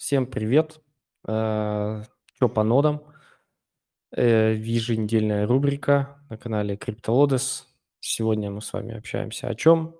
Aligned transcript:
Всем 0.00 0.26
привет. 0.26 0.80
Э, 1.28 2.04
Что 2.32 2.48
по 2.48 2.62
нодам? 2.64 3.04
Э, 4.16 4.54
Еженедельная 4.54 5.46
рубрика 5.46 6.24
на 6.30 6.38
канале 6.38 6.76
CryptoLodes. 6.76 7.64
Сегодня 8.00 8.50
мы 8.50 8.62
с 8.62 8.72
вами 8.72 8.96
общаемся 8.96 9.48
о 9.48 9.54
чем? 9.54 9.94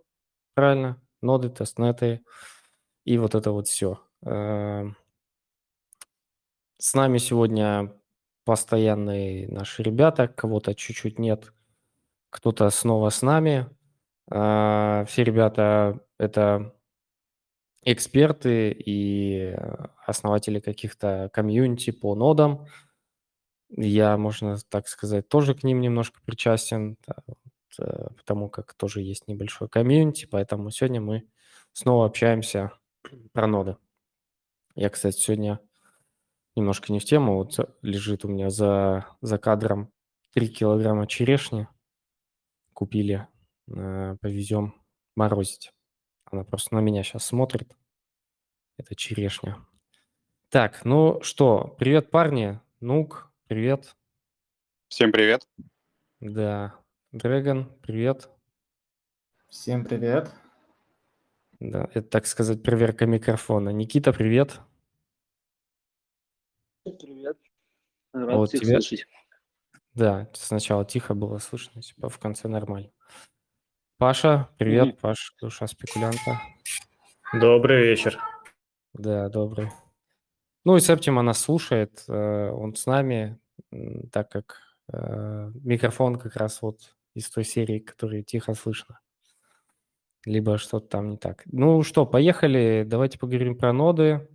Правильно, 0.54 0.96
ноды, 1.20 1.50
тестнеты 1.50 2.24
и 3.04 3.18
вот 3.18 3.34
это 3.34 3.52
вот 3.52 3.68
все. 3.68 4.00
С 4.22 4.94
нами 6.94 7.18
сегодня 7.18 7.92
постоянные 8.46 9.48
наши 9.48 9.82
ребята, 9.82 10.28
кого-то 10.28 10.74
чуть-чуть 10.74 11.18
нет, 11.18 11.52
кто-то 12.30 12.70
снова 12.70 13.10
с 13.10 13.20
нами. 13.20 13.68
Э, 14.30 15.04
Все 15.06 15.24
ребята 15.24 16.00
это 16.16 16.74
эксперты 17.82 18.70
и 18.72 19.56
основатели 20.06 20.60
каких-то 20.60 21.30
комьюнити 21.32 21.90
по 21.90 22.14
нодам. 22.14 22.66
Я, 23.70 24.16
можно 24.16 24.56
так 24.68 24.88
сказать, 24.88 25.28
тоже 25.28 25.54
к 25.54 25.62
ним 25.62 25.80
немножко 25.80 26.20
причастен, 26.24 26.96
э, 27.78 28.08
потому 28.16 28.48
как 28.48 28.74
тоже 28.74 29.00
есть 29.00 29.28
небольшой 29.28 29.68
комьюнити, 29.68 30.26
поэтому 30.26 30.70
сегодня 30.70 31.00
мы 31.00 31.24
снова 31.72 32.06
общаемся 32.06 32.72
про 33.32 33.46
ноды. 33.46 33.76
Я, 34.74 34.90
кстати, 34.90 35.18
сегодня 35.18 35.60
немножко 36.56 36.92
не 36.92 36.98
в 36.98 37.04
тему, 37.04 37.36
вот 37.36 37.58
лежит 37.82 38.24
у 38.24 38.28
меня 38.28 38.50
за, 38.50 39.06
за 39.20 39.38
кадром 39.38 39.92
3 40.34 40.48
килограмма 40.48 41.06
черешни 41.06 41.68
купили, 42.72 43.28
э, 43.68 44.16
повезем 44.20 44.74
морозить. 45.16 45.72
Она 46.30 46.44
просто 46.44 46.74
на 46.74 46.80
меня 46.80 47.02
сейчас 47.02 47.24
смотрит. 47.24 47.76
Это 48.76 48.94
черешня. 48.94 49.58
Так, 50.48 50.84
ну 50.84 51.20
что, 51.22 51.74
привет, 51.78 52.10
парни. 52.10 52.60
Нук, 52.80 53.32
привет. 53.46 53.96
Всем 54.88 55.12
привет. 55.12 55.46
Да. 56.20 56.74
Дрэгон, 57.12 57.76
привет. 57.82 58.28
Всем 59.48 59.84
привет. 59.84 60.30
Да, 61.58 61.88
это, 61.92 62.02
так 62.08 62.26
сказать, 62.26 62.62
проверка 62.62 63.06
микрофона. 63.06 63.70
Никита, 63.70 64.12
привет. 64.12 64.60
Привет. 66.84 67.36
Рад 68.12 68.36
Вот 68.36 68.48
всех 68.48 68.60
тебе- 68.62 68.80
слышать. 68.80 69.06
Да, 69.94 70.30
сначала 70.34 70.84
тихо 70.84 71.14
было 71.14 71.38
слышно, 71.38 71.82
типа 71.82 72.08
в 72.08 72.18
конце 72.20 72.46
нормально. 72.48 72.90
Паша, 74.00 74.48
привет, 74.56 74.86
Мгм. 74.86 74.96
Паш, 75.02 75.34
душа 75.42 75.66
спекулянта. 75.66 76.40
Добрый 77.38 77.82
вечер. 77.82 78.18
Да, 78.94 79.28
добрый. 79.28 79.68
Ну 80.64 80.78
и 80.78 80.80
Септима 80.80 81.20
нас 81.20 81.38
слушает, 81.38 82.02
э, 82.08 82.50
он 82.50 82.74
с 82.76 82.86
нами, 82.86 83.38
так 84.10 84.30
как 84.30 84.56
э, 84.90 85.50
микрофон 85.62 86.16
как 86.16 86.36
раз 86.36 86.62
вот 86.62 86.96
из 87.12 87.28
той 87.28 87.44
серии, 87.44 87.78
которая 87.78 88.22
тихо 88.22 88.54
слышно. 88.54 89.00
Либо 90.24 90.56
что-то 90.56 90.86
там 90.86 91.10
не 91.10 91.18
так. 91.18 91.42
Ну 91.44 91.82
что, 91.82 92.06
поехали, 92.06 92.86
давайте 92.86 93.18
поговорим 93.18 93.54
про 93.54 93.74
ноды. 93.74 94.26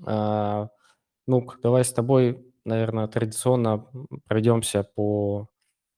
Нук, 0.00 1.60
давай 1.62 1.84
с 1.84 1.92
тобой, 1.92 2.44
наверное, 2.64 3.06
традиционно 3.06 3.86
пройдемся 4.26 4.82
по 4.82 5.48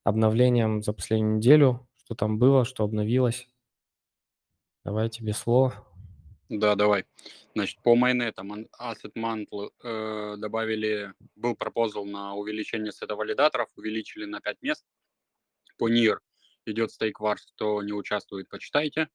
обновлениям 0.05 0.83
за 0.83 0.93
последнюю 0.93 1.37
неделю. 1.37 1.88
Что 2.09 2.15
там 2.15 2.39
было, 2.39 2.65
что 2.65 2.85
обновилось. 2.85 3.47
Давай 4.83 5.11
тебе 5.11 5.35
слово. 5.35 5.75
Да, 6.49 6.75
давай. 6.75 7.05
Значит, 7.55 7.83
по 7.83 7.95
майонетам 7.97 8.67
Asset 8.81 9.13
Mantle 9.15 9.71
э, 9.85 10.37
добавили, 10.39 11.13
был 11.37 11.55
пропозал 11.55 12.07
на 12.07 12.35
увеличение 12.35 12.93
сета 12.93 13.15
валидаторов, 13.15 13.69
увеличили 13.77 14.25
на 14.25 14.41
5 14.41 14.63
мест. 14.63 14.87
По 15.77 15.91
NIR 15.91 16.21
идет 16.65 16.93
стейк 16.93 17.21
варс, 17.21 17.45
кто 17.55 17.83
не 17.83 17.93
участвует, 17.93 18.49
почитайте. 18.49 19.11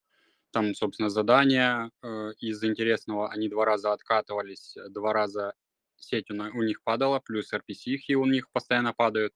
Там, 0.52 0.76
собственно, 0.76 1.10
задания 1.10 1.90
э, 2.04 2.34
из 2.38 2.64
интересного, 2.64 3.32
они 3.32 3.50
два 3.50 3.66
раза 3.66 3.92
откатывались, 3.92 4.78
два 4.92 5.14
раза 5.14 5.56
сеть 5.96 6.30
у, 6.30 6.36
у 6.36 6.62
них 6.62 6.84
падала, 6.84 7.20
плюс 7.20 7.52
RPC 7.54 7.86
их 7.86 8.08
и 8.12 8.16
у 8.16 8.26
них 8.26 8.52
постоянно 8.52 8.94
падают. 8.94 9.34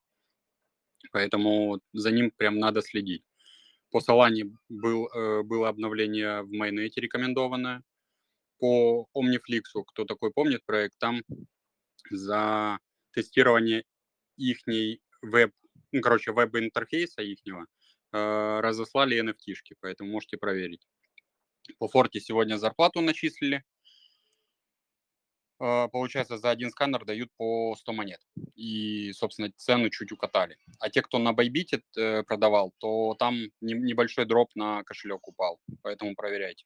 Поэтому 1.11 1.81
за 1.91 2.11
ним 2.11 2.29
прям 2.29 2.59
надо 2.59 2.83
следить. 2.83 3.23
По 3.97 4.11
Solana 4.11 4.55
был, 4.69 5.07
э, 5.07 5.41
было 5.41 5.69
обновление 5.69 6.43
в 6.43 6.51
майонете 6.51 7.01
рекомендованное. 7.01 7.81
По 8.59 9.07
Omniflix, 9.15 9.63
кто 9.87 10.05
такой 10.05 10.31
помнит 10.31 10.63
проект, 10.67 10.99
там 10.99 11.23
за 12.11 12.77
тестирование 13.11 13.85
ихней 14.35 15.01
веб, 15.23 15.51
ну, 15.91 16.01
короче, 16.01 16.31
веб-интерфейса 16.31 17.23
ихнего 17.23 17.65
э, 18.11 18.59
разослали 18.59 19.19
NFT-шки, 19.19 19.75
поэтому 19.79 20.11
можете 20.11 20.37
проверить. 20.37 20.87
По 21.79 21.87
Форте 21.87 22.19
сегодня 22.19 22.57
зарплату 22.57 23.01
начислили. 23.01 23.63
Э, 25.59 25.87
Получается, 25.91 26.37
за 26.37 26.49
один 26.51 26.69
сканер 26.71 27.05
дают 27.05 27.31
по 27.37 27.75
100 27.75 27.93
монет. 27.93 28.19
И, 28.55 29.11
собственно, 29.13 29.51
цену 29.55 29.89
чуть 29.89 30.11
укатали. 30.11 30.57
А 30.79 30.89
те, 30.89 31.01
кто 31.01 31.19
на 31.19 31.31
Bybit 31.31 31.81
э, 31.97 32.23
продавал, 32.23 32.73
то 32.77 33.15
там 33.17 33.35
не- 33.61 33.73
небольшой 33.73 34.25
дроп 34.25 34.51
на 34.55 34.83
кошелек 34.83 35.27
упал. 35.27 35.59
Поэтому 35.81 36.15
проверяйте. 36.15 36.65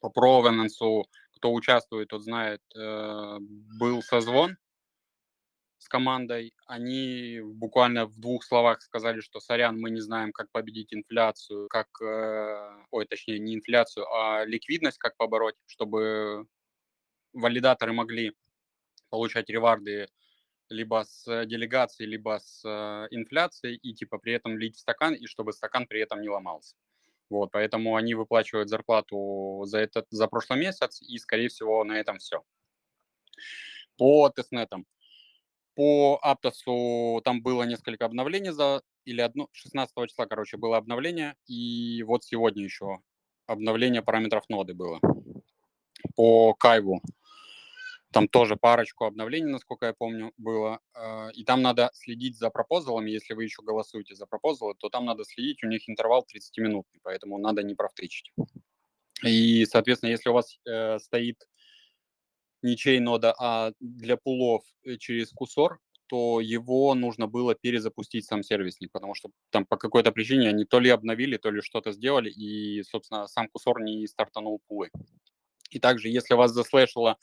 По 0.00 0.08
Provenance, 0.08 1.04
кто 1.36 1.52
участвует, 1.52 2.08
тот 2.08 2.22
знает, 2.22 2.60
э, 2.76 3.38
был 3.40 4.02
созвон 4.02 4.56
с 5.78 5.88
командой. 5.88 6.54
Они 6.66 7.40
буквально 7.42 8.06
в 8.06 8.18
двух 8.18 8.44
словах 8.44 8.82
сказали, 8.82 9.20
что 9.20 9.40
сорян, 9.40 9.80
мы 9.80 9.90
не 9.90 10.00
знаем, 10.00 10.32
как 10.32 10.50
победить 10.52 10.94
инфляцию, 10.94 11.66
как, 11.68 11.88
ой, 12.92 13.04
точнее, 13.06 13.40
не 13.40 13.56
инфляцию, 13.56 14.06
а 14.14 14.44
ликвидность, 14.44 14.98
как 14.98 15.16
побороть, 15.16 15.56
чтобы 15.66 16.46
валидаторы 17.32 17.92
могли 17.92 18.32
получать 19.10 19.48
реварды 19.50 20.08
либо 20.68 21.04
с 21.04 21.46
делегацией, 21.46 22.08
либо 22.08 22.38
с 22.40 22.64
э, 22.64 23.06
инфляцией, 23.10 23.76
и 23.76 23.92
типа 23.94 24.18
при 24.18 24.32
этом 24.32 24.58
лить 24.58 24.78
стакан, 24.78 25.14
и 25.14 25.26
чтобы 25.26 25.52
стакан 25.52 25.86
при 25.86 26.00
этом 26.00 26.20
не 26.20 26.28
ломался. 26.28 26.76
Вот, 27.30 27.50
поэтому 27.52 27.96
они 27.96 28.14
выплачивают 28.14 28.68
зарплату 28.68 29.62
за 29.64 29.78
этот, 29.78 30.06
за 30.10 30.28
прошлый 30.28 30.58
месяц, 30.58 31.00
и, 31.02 31.18
скорее 31.18 31.48
всего, 31.48 31.84
на 31.84 31.98
этом 31.98 32.18
все. 32.18 32.42
По 33.96 34.28
тестнетам. 34.30 34.86
По 35.74 36.18
Аптосу 36.22 37.22
там 37.24 37.42
было 37.42 37.62
несколько 37.62 38.04
обновлений 38.04 38.50
за, 38.50 38.82
или 39.06 39.22
одно, 39.22 39.48
16 39.52 39.94
числа, 40.08 40.26
короче, 40.26 40.58
было 40.58 40.76
обновление, 40.76 41.34
и 41.46 42.02
вот 42.02 42.24
сегодня 42.24 42.64
еще 42.64 42.98
обновление 43.46 44.02
параметров 44.02 44.44
ноды 44.48 44.74
было. 44.74 45.00
По 46.14 46.52
Кайву 46.54 47.00
там 48.12 48.28
тоже 48.28 48.56
парочку 48.56 49.04
обновлений, 49.04 49.50
насколько 49.50 49.86
я 49.86 49.94
помню, 49.94 50.32
было. 50.36 50.80
э, 50.94 51.30
И 51.34 51.44
там 51.44 51.62
надо 51.62 51.90
следить 51.94 52.36
за 52.38 52.50
пропозалами. 52.50 53.10
Если 53.10 53.34
вы 53.34 53.44
еще 53.44 53.62
голосуете 53.62 54.14
за 54.14 54.26
пропозалы, 54.26 54.74
то 54.78 54.88
там 54.88 55.04
надо 55.04 55.24
следить. 55.24 55.64
У 55.64 55.68
них 55.68 55.88
интервал 55.88 56.24
30-минутный, 56.28 57.00
поэтому 57.02 57.38
надо 57.38 57.62
не 57.62 57.74
провтычить. 57.74 58.32
И, 59.24 59.64
соответственно, 59.66 60.10
если 60.10 60.30
у 60.30 60.32
вас 60.34 60.58
э, 60.66 60.98
стоит 60.98 61.46
не 62.62 62.76
чей 62.76 63.00
нода, 63.00 63.34
а 63.38 63.72
для 63.80 64.16
пулов 64.16 64.62
э, 64.84 64.96
через 64.96 65.30
кусор, 65.30 65.80
то 66.06 66.40
его 66.40 66.94
нужно 66.94 67.26
было 67.26 67.54
перезапустить 67.54 68.26
сам 68.26 68.42
сервисник, 68.42 68.92
потому 68.92 69.14
что 69.14 69.30
там 69.50 69.64
по 69.64 69.76
какой-то 69.76 70.12
причине 70.12 70.48
они 70.50 70.64
то 70.64 70.78
ли 70.78 70.90
обновили, 70.90 71.38
то 71.38 71.50
ли 71.50 71.62
что-то 71.62 71.92
сделали, 71.92 72.30
и, 72.30 72.82
собственно, 72.82 73.26
сам 73.26 73.48
кусор 73.48 73.80
не 73.80 74.06
стартанул 74.06 74.60
пулы. 74.68 74.90
И 75.70 75.78
также, 75.80 76.08
если 76.08 76.34
вас 76.34 76.52
заслэшило 76.52 77.16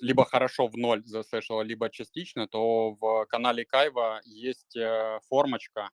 либо 0.00 0.24
хорошо 0.24 0.66
в 0.68 0.76
ноль 0.76 1.04
заслышала, 1.04 1.62
либо 1.62 1.90
частично, 1.90 2.48
то 2.48 2.92
в 3.00 3.26
канале 3.26 3.64
Кайва 3.64 4.20
есть 4.24 4.76
э, 4.76 5.18
формочка 5.28 5.90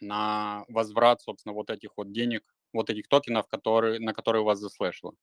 на 0.00 0.64
возврат, 0.68 1.22
собственно, 1.22 1.54
вот 1.54 1.70
этих 1.70 1.96
вот 1.96 2.12
денег, 2.12 2.42
вот 2.72 2.90
этих 2.90 3.08
токенов, 3.08 3.46
которые, 3.48 4.00
на 4.00 4.12
которые 4.12 4.42
вас 4.42 4.58
заслэшило. 4.58 5.14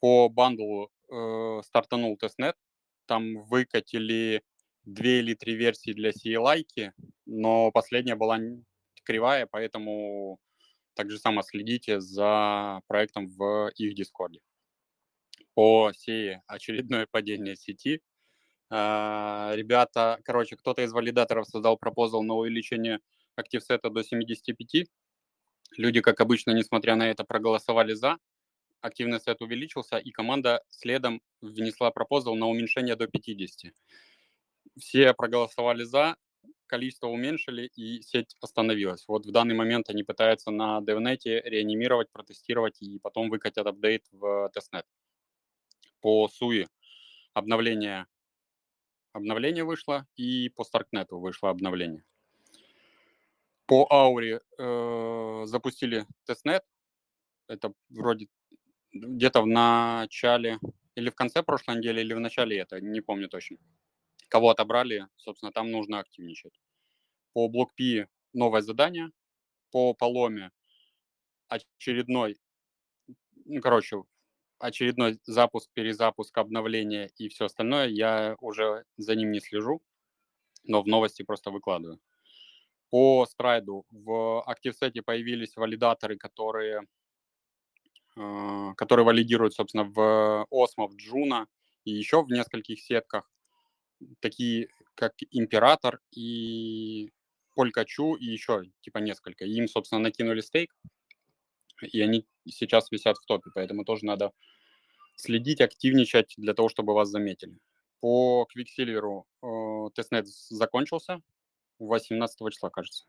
По 0.00 0.28
Bundlr 0.28 0.81
у 0.81 0.90
э, 1.10 1.60
стартанул 1.64 2.16
testnet, 2.16 2.56
там 3.06 3.44
выкатили 3.44 4.42
две 4.84 5.20
или 5.20 5.34
три 5.34 5.54
версии 5.54 5.92
для 5.92 6.10
CLI, 6.10 6.92
но 7.26 7.70
последняя 7.72 8.16
была 8.16 8.38
кривая, 9.04 9.46
поэтому 9.46 10.38
так 10.94 11.10
же 11.10 11.18
само 11.18 11.42
следите 11.42 12.00
за 12.00 12.80
проектом 12.88 13.28
в 13.28 13.70
их 13.76 13.94
Discord 13.94 14.34
е 14.34 14.40
по 15.58 15.92
Sei 15.92 16.40
очередное 16.46 17.08
падение 17.10 17.56
сети. 17.56 18.00
А, 18.70 19.50
Ребята, 19.56 20.20
короче, 20.24 20.54
кто-то 20.56 20.82
из 20.82 20.92
валидаторов 20.92 21.48
создал 21.48 21.76
proposal 21.76 22.22
на 22.22 22.34
увеличение 22.34 23.00
active 23.34 23.68
set 23.68 23.84
а 23.84 23.90
до 23.90 24.04
75. 24.04 24.86
Люди, 25.76 26.00
как 26.00 26.20
обычно, 26.20 26.52
несмотря 26.52 26.94
на 26.94 27.10
это, 27.10 27.24
проголосовали 27.24 27.94
за. 27.94 28.18
активный 28.82 29.20
сет 29.20 29.42
увеличился, 29.42 29.98
и 29.98 30.12
команда 30.12 30.62
следом 30.70 31.22
внесла 31.40 31.90
proposal 31.90 32.36
на 32.36 32.46
уменьшение 32.48 32.96
до 32.96 33.08
50. 33.08 33.74
Все 34.78 35.14
проголосовали 35.14 35.84
за, 35.84 36.16
количество 36.66 37.08
уменьшили, 37.08 37.70
и 37.76 38.02
сеть 38.02 38.36
остановилась. 38.40 39.06
Вот 39.08 39.26
в 39.26 39.32
данный 39.32 39.56
момент 39.56 39.90
они 39.90 40.04
пытаются 40.04 40.50
на 40.52 40.80
DevNet 40.80 41.20
реанимировать, 41.24 42.10
протестировать, 42.12 42.80
и 42.82 43.00
потом 43.00 43.30
выкатят 43.30 43.66
апдейт 43.66 44.04
в 44.12 44.50
testnet. 44.54 44.84
По 46.00 46.28
Sui 46.28 46.66
обновление, 47.34 48.06
обновление 49.12 49.64
вышло, 49.64 50.06
и 50.16 50.48
по 50.50 50.62
Starknet 50.62 51.06
вышло 51.10 51.50
обновление. 51.50 52.04
По 53.66 53.86
Ауре 53.90 54.40
э, 54.58 55.42
запустили 55.46 56.06
тестнет. 56.24 56.62
Это 57.48 57.72
вроде 57.90 58.28
где-то 58.92 59.42
в 59.42 59.46
начале 59.46 60.58
или 60.94 61.10
в 61.10 61.14
конце 61.14 61.42
прошлой 61.42 61.76
недели, 61.76 62.00
или 62.00 62.14
в 62.14 62.20
начале 62.20 62.58
это, 62.58 62.80
не 62.80 63.00
помню 63.00 63.28
точно. 63.28 63.58
Кого 64.28 64.50
отобрали, 64.50 65.06
собственно, 65.16 65.52
там 65.52 65.70
нужно 65.70 66.00
активничать. 66.00 66.58
По 67.32 67.48
BlockP 67.48 68.06
новое 68.32 68.62
задание. 68.62 69.10
По 69.70 69.94
Поломе 69.94 70.50
очередной, 71.48 72.38
ну, 73.44 73.60
короче, 73.60 74.02
очередной 74.58 75.18
запуск, 75.24 75.70
перезапуск, 75.72 76.36
обновление 76.38 77.10
и 77.16 77.28
все 77.28 77.46
остальное. 77.46 77.88
Я 77.88 78.36
уже 78.40 78.84
за 78.96 79.14
ним 79.14 79.32
не 79.32 79.40
слежу, 79.40 79.80
но 80.64 80.82
в 80.82 80.86
новости 80.86 81.22
просто 81.22 81.50
выкладываю. 81.50 82.00
По 82.90 83.26
страйду 83.26 83.84
в 83.90 84.44
ActiveSet 84.48 85.02
появились 85.02 85.56
валидаторы, 85.56 86.16
которые, 86.16 86.82
э, 88.16 88.74
которые 88.76 89.04
валидируют, 89.04 89.54
собственно, 89.54 89.84
в 89.84 90.46
Osmo, 90.50 90.88
в 90.88 90.96
Juno 90.96 91.46
и 91.84 91.90
еще 91.92 92.22
в 92.22 92.28
нескольких 92.28 92.80
сетках, 92.80 93.30
такие 94.20 94.68
как 94.94 95.12
Император 95.30 96.00
и 96.12 97.12
Полькачу 97.54 98.14
и 98.14 98.24
еще 98.24 98.62
типа 98.80 98.98
несколько. 98.98 99.44
Им, 99.44 99.68
собственно, 99.68 100.00
накинули 100.00 100.40
стейк, 100.40 100.74
и 101.82 102.00
они 102.00 102.26
сейчас 102.46 102.90
висят 102.90 103.18
в 103.18 103.26
топе, 103.26 103.50
поэтому 103.54 103.84
тоже 103.84 104.04
надо 104.04 104.32
следить, 105.16 105.60
активничать 105.60 106.34
для 106.36 106.54
того, 106.54 106.68
чтобы 106.68 106.94
вас 106.94 107.08
заметили. 107.08 107.58
По 108.00 108.46
Quicksilver 108.54 109.24
э, 109.42 109.90
тестнет 109.94 110.26
закончился, 110.28 111.20
18 111.78 112.52
числа, 112.52 112.70
кажется. 112.70 113.04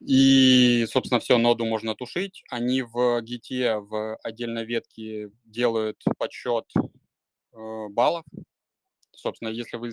И, 0.00 0.86
собственно, 0.90 1.20
все, 1.20 1.38
ноду 1.38 1.64
можно 1.64 1.94
тушить. 1.94 2.42
Они 2.50 2.82
в 2.82 3.22
GT, 3.22 3.80
в 3.80 4.16
отдельной 4.22 4.64
ветке 4.64 5.30
делают 5.44 6.02
подсчет 6.18 6.66
э, 7.52 7.88
баллов. 7.88 8.24
Собственно, 9.12 9.48
если 9.48 9.76
вы, 9.76 9.92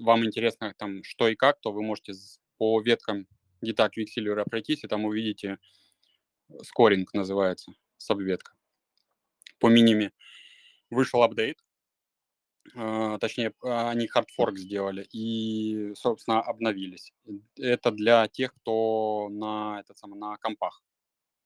вам 0.00 0.24
интересно, 0.26 0.74
там, 0.76 1.02
что 1.04 1.28
и 1.28 1.36
как, 1.36 1.60
то 1.60 1.72
вы 1.72 1.82
можете 1.82 2.12
по 2.58 2.80
веткам 2.80 3.26
GT 3.64 3.90
Quicksilver 3.96 4.44
пройтись, 4.44 4.84
и 4.84 4.88
там 4.88 5.04
увидите 5.04 5.58
скоринг 6.62 7.12
называется, 7.14 7.72
сабветка. 7.96 8.52
По 9.58 9.68
миниме 9.68 10.12
вышел 10.90 11.22
апдейт, 11.22 11.58
а, 12.74 13.18
точнее, 13.18 13.52
а, 13.62 13.90
они 13.90 14.06
хардфорк 14.06 14.58
сделали 14.58 15.06
и, 15.12 15.92
собственно, 15.94 16.40
обновились. 16.40 17.12
Это 17.56 17.90
для 17.90 18.26
тех, 18.28 18.54
кто 18.54 19.28
на, 19.30 19.80
этот 19.80 19.98
самый, 19.98 20.18
на 20.18 20.36
компах, 20.38 20.82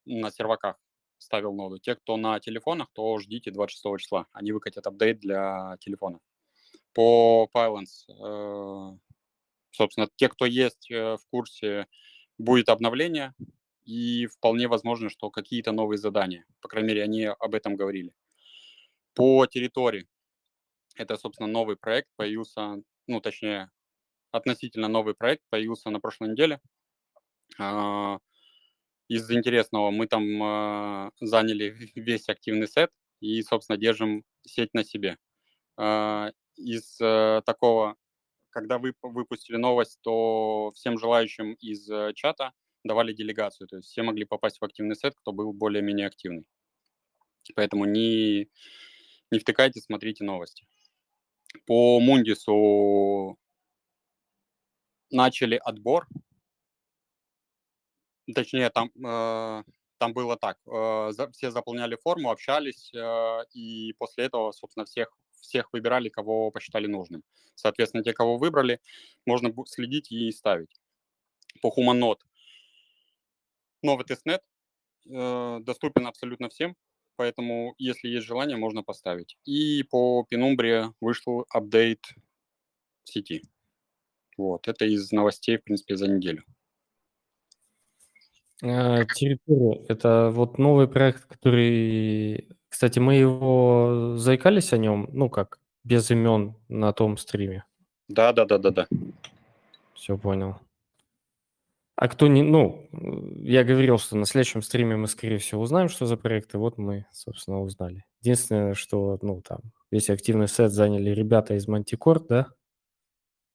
на 0.06 0.31
серваках 0.31 0.76
ставил 1.19 1.53
ноду. 1.53 1.79
Те, 1.79 1.96
кто 1.96 2.17
на 2.17 2.41
телефонах, 2.41 2.88
то 2.93 3.19
ждите 3.19 3.50
26 3.50 3.99
числа. 3.99 4.26
Они 4.32 4.53
выкатят 4.53 4.87
апдейт 4.87 5.20
для 5.20 5.76
телефона. 5.81 6.20
По 6.94 7.49
Pylons, 7.55 8.08
э, 8.08 8.99
собственно, 9.70 10.08
те, 10.17 10.29
кто 10.29 10.46
есть 10.46 10.91
э, 10.91 11.17
в 11.17 11.26
курсе, 11.31 11.87
будет 12.38 12.69
обновление, 12.69 13.35
и 13.85 14.27
вполне 14.27 14.69
возможно, 14.69 15.11
что 15.11 15.31
какие-то 15.31 15.73
новые 15.73 15.99
задания. 15.99 16.44
По 16.61 16.69
крайней 16.69 16.88
мере, 16.88 17.03
они 17.03 17.25
об 17.25 17.55
этом 17.55 17.77
говорили. 17.77 18.12
По 19.15 19.47
территории 19.47 20.09
это, 20.97 21.17
собственно, 21.17 21.49
новый 21.49 21.77
проект 21.77 22.09
появился, 22.17 22.82
ну, 23.06 23.21
точнее, 23.21 23.71
относительно 24.32 24.88
новый 24.88 25.15
проект 25.15 25.43
появился 25.50 25.91
на 25.91 26.00
прошлой 26.00 26.31
неделе. 26.31 26.61
А, 27.59 28.19
из 29.09 29.31
интересного 29.31 29.91
мы 29.91 30.06
там 30.06 30.43
а, 30.43 31.11
заняли 31.21 31.75
весь 31.94 32.29
активный 32.29 32.69
сет 32.69 32.91
и, 33.21 33.43
собственно, 33.43 33.77
держим 33.79 34.25
сеть 34.43 34.75
на 34.75 34.85
себе. 34.85 35.19
А, 35.77 36.31
из 36.56 37.00
э, 37.00 37.41
такого, 37.47 37.97
когда 38.50 38.79
вы 38.79 38.94
выпустили 39.03 39.56
новость, 39.56 39.99
то 40.03 40.73
всем 40.75 40.99
желающим 40.99 41.55
из 41.55 41.88
э, 41.91 42.12
чата 42.15 42.53
давали 42.85 43.12
делегацию, 43.12 43.69
то 43.69 43.77
есть 43.77 43.88
все 43.88 44.03
могли 44.03 44.25
попасть 44.25 44.59
в 44.61 44.65
активный 44.65 44.97
сет, 44.97 45.15
кто 45.15 45.32
был 45.32 45.53
более-менее 45.53 46.06
активный. 46.06 46.47
Поэтому 47.55 47.85
не, 47.85 48.49
не 49.31 49.38
втыкайте, 49.38 49.81
смотрите 49.81 50.25
новости 50.25 50.67
по 51.67 52.00
Мундису 52.00 53.38
начали 55.11 55.56
отбор. 55.56 56.06
Точнее, 58.32 58.71
там, 58.71 58.91
э, 59.05 59.65
там 59.99 60.12
было 60.12 60.37
так. 60.37 60.59
Э, 60.67 61.11
за, 61.11 61.31
все 61.32 61.50
заполняли 61.50 61.97
форму, 61.97 62.31
общались, 62.31 62.93
э, 62.94 63.44
и 63.53 63.93
после 63.99 64.25
этого, 64.25 64.53
собственно, 64.53 64.85
всех, 64.85 65.09
всех 65.41 65.73
выбирали, 65.73 66.09
кого 66.09 66.50
посчитали 66.53 66.87
нужным. 66.87 67.25
Соответственно, 67.56 68.05
те, 68.05 68.12
кого 68.12 68.38
выбрали, 68.38 68.81
можно 69.27 69.53
следить 69.67 70.12
и 70.12 70.31
ставить. 70.31 70.81
По 71.61 71.75
Humanot 71.77 72.19
новый 73.82 74.05
тестнет 74.05 74.43
э, 75.09 75.59
доступен 75.61 76.06
абсолютно 76.06 76.49
всем 76.49 76.77
поэтому, 77.21 77.75
если 77.77 78.09
есть 78.09 78.27
желание, 78.27 78.56
можно 78.56 78.82
поставить. 78.82 79.37
И 79.44 79.82
по 79.82 80.27
Penumbra 80.32 80.94
вышел 81.03 81.44
апдейт 81.50 82.03
сети. 83.05 83.43
Вот, 84.38 84.67
это 84.69 84.87
из 84.87 85.12
новостей, 85.12 85.59
в 85.59 85.65
принципе, 85.65 85.97
за 85.97 86.09
неделю. 86.09 86.44
А, 88.62 89.05
территория– 89.05 89.85
это 89.88 90.31
вот 90.32 90.56
новый 90.56 90.88
проект, 90.88 91.27
который, 91.27 92.56
кстати, 92.71 92.99
мы 92.99 93.17
его 93.17 94.15
заикались 94.17 94.73
о 94.73 94.79
нем, 94.79 95.10
ну 95.13 95.29
как, 95.29 95.60
без 95.84 96.10
имен 96.10 96.55
на 96.69 96.94
том 96.94 97.19
стриме. 97.19 97.65
Да, 98.08 98.32
да, 98.32 98.46
да, 98.46 98.56
да, 98.56 98.70
да. 98.70 98.89
Все 99.93 100.17
понял. 100.17 100.58
А 102.01 102.09
кто 102.09 102.29
не, 102.29 102.43
ну, 102.43 102.89
я 103.43 103.63
говорил, 103.63 103.99
что 103.99 104.17
на 104.17 104.25
следующем 104.25 104.63
стриме 104.63 104.97
мы, 104.97 105.07
скорее 105.07 105.37
всего, 105.37 105.61
узнаем, 105.61 105.91
что 105.91 106.07
за 106.07 106.17
проект, 106.17 106.55
и 106.55 106.57
вот 106.57 106.79
мы, 106.79 107.05
собственно, 107.13 107.61
узнали. 107.61 108.07
Единственное, 108.23 108.73
что, 108.73 109.19
ну, 109.21 109.43
там, 109.43 109.61
весь 109.91 110.09
активный 110.09 110.49
сет 110.49 110.73
заняли 110.73 111.11
ребята 111.11 111.57
из 111.57 111.69
Мантикорд, 111.69 112.27
да? 112.27 112.47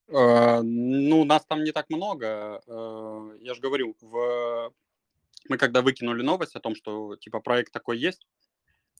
Uh, 0.08 0.62
ну, 0.62 1.26
нас 1.26 1.44
там 1.48 1.64
не 1.64 1.72
так 1.72 1.90
много. 1.90 2.62
Uh, 2.68 3.36
я 3.42 3.56
же 3.56 3.62
говорю, 3.62 3.96
в... 4.00 4.72
мы 5.50 5.58
когда 5.58 5.82
выкинули 5.82 6.22
новость 6.22 6.56
о 6.56 6.60
том, 6.60 6.76
что, 6.76 7.16
типа, 7.16 7.40
проект 7.40 7.74
такой 7.74 7.98
есть, 7.98 8.28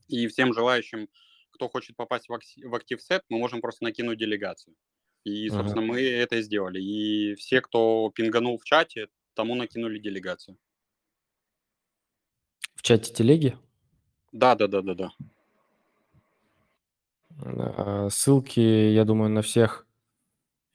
и 0.08 0.26
всем 0.26 0.56
желающим, 0.56 1.08
кто 1.52 1.70
хочет 1.70 1.96
попасть 1.96 2.30
в, 2.30 2.34
актив, 2.34 2.68
в 2.68 2.74
актив 2.74 3.00
сет, 3.00 3.22
мы 3.30 3.38
можем 3.38 3.62
просто 3.62 3.84
накинуть 3.84 4.18
делегацию. 4.18 4.76
И, 5.24 5.50
собственно, 5.50 5.84
ага. 5.84 5.94
мы 5.94 6.02
это 6.02 6.38
и 6.38 6.42
сделали. 6.42 6.82
И 6.82 7.36
все, 7.36 7.62
кто 7.62 8.12
пинганул 8.16 8.58
в 8.58 8.64
чате, 8.64 9.08
тому 9.36 9.56
накинули 9.56 10.00
делегацию. 10.00 10.58
В 12.76 12.82
чате 12.82 13.14
телеги? 13.14 13.58
Да, 14.32 14.56
да, 14.56 14.68
да, 14.68 14.82
да, 14.82 14.96
да. 14.96 15.12
А, 17.44 18.10
ссылки, 18.10 18.60
я 18.60 19.06
думаю, 19.06 19.30
на 19.30 19.42
всех 19.42 19.88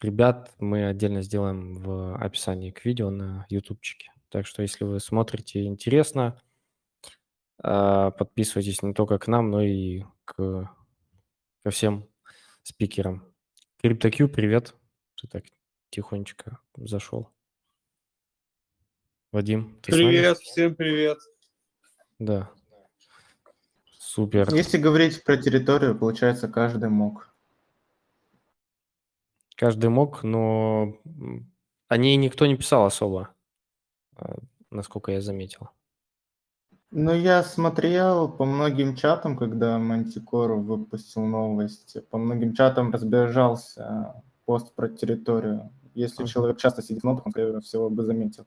ребят 0.00 0.54
мы 0.58 0.86
отдельно 0.86 1.22
сделаем 1.22 1.74
в 1.74 2.16
описании 2.16 2.70
к 2.70 2.84
видео 2.84 3.10
на 3.10 3.46
ютубчике. 3.48 4.12
Так 4.28 4.46
что, 4.46 4.62
если 4.62 4.84
вы 4.84 5.00
смотрите 5.00 5.64
интересно, 5.64 6.40
а, 7.62 8.10
подписывайтесь 8.10 8.82
не 8.82 8.94
только 8.94 9.18
к 9.18 9.26
нам, 9.26 9.50
но 9.50 9.62
и 9.62 10.04
к, 10.24 10.70
ко 11.62 11.70
всем 11.70 12.08
спикерам. 12.62 13.34
CryptoQ, 13.82 14.28
привет. 14.28 14.74
Ты 15.20 15.28
так 15.28 15.44
тихонечко 15.90 16.60
зашел. 16.76 17.30
Вадим, 19.32 19.76
ты 19.80 19.92
Привет, 19.92 20.38
всем 20.38 20.74
привет. 20.74 21.18
Да. 22.18 22.50
Супер. 23.96 24.52
Если 24.52 24.76
говорить 24.76 25.22
про 25.22 25.36
территорию, 25.36 25.96
получается, 25.96 26.48
каждый 26.48 26.88
мог. 26.88 27.32
Каждый 29.54 29.88
мог, 29.88 30.24
но 30.24 30.96
о 31.86 31.96
ней 31.96 32.16
никто 32.16 32.46
не 32.46 32.56
писал 32.56 32.86
особо, 32.86 33.30
а, 34.16 34.38
насколько 34.70 35.12
я 35.12 35.20
заметил. 35.20 35.68
Ну, 36.90 37.14
я 37.14 37.44
смотрел 37.44 38.28
по 38.28 38.44
многим 38.44 38.96
чатам, 38.96 39.36
когда 39.36 39.78
Мантикор 39.78 40.54
выпустил 40.54 41.24
новость, 41.24 41.96
по 42.08 42.18
многим 42.18 42.52
чатам 42.54 42.90
разбежался 42.90 44.24
пост 44.44 44.74
про 44.74 44.88
территорию. 44.88 45.70
Если 45.94 46.22
Мгм. 46.22 46.28
человек 46.28 46.58
часто 46.58 46.82
сидит 46.82 47.02
в 47.02 47.04
нотах, 47.06 47.26
он, 47.26 47.32
скорее 47.32 47.60
всего, 47.60 47.90
бы 47.90 48.02
заметил. 48.04 48.44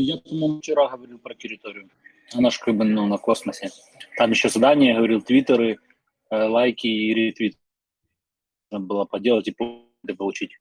Я, 0.00 0.18
по-моему, 0.18 0.60
вчера 0.60 0.88
говорил 0.88 1.18
про 1.18 1.34
территорию. 1.34 1.90
Она 2.34 2.50
же 2.50 2.58
как 2.60 2.76
бы 2.76 2.84
ну, 2.84 3.06
на 3.06 3.18
космосе. 3.18 3.70
Там 4.16 4.30
еще 4.30 4.48
задание, 4.48 4.94
говорил, 4.94 5.22
твиттеры, 5.22 5.78
лайки 6.30 6.86
и 6.86 7.14
ретвит. 7.14 7.58
Надо 8.70 8.84
было 8.84 9.04
поделать 9.04 9.48
и 9.48 9.54
получить. 10.14 10.58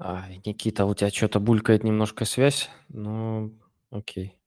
А, 0.00 0.28
Никита, 0.46 0.86
у 0.86 0.94
тебя 0.94 1.10
что-то 1.10 1.40
булькает 1.40 1.82
немножко 1.82 2.24
связь, 2.24 2.70
ну, 2.88 3.58
окей. 3.90 4.38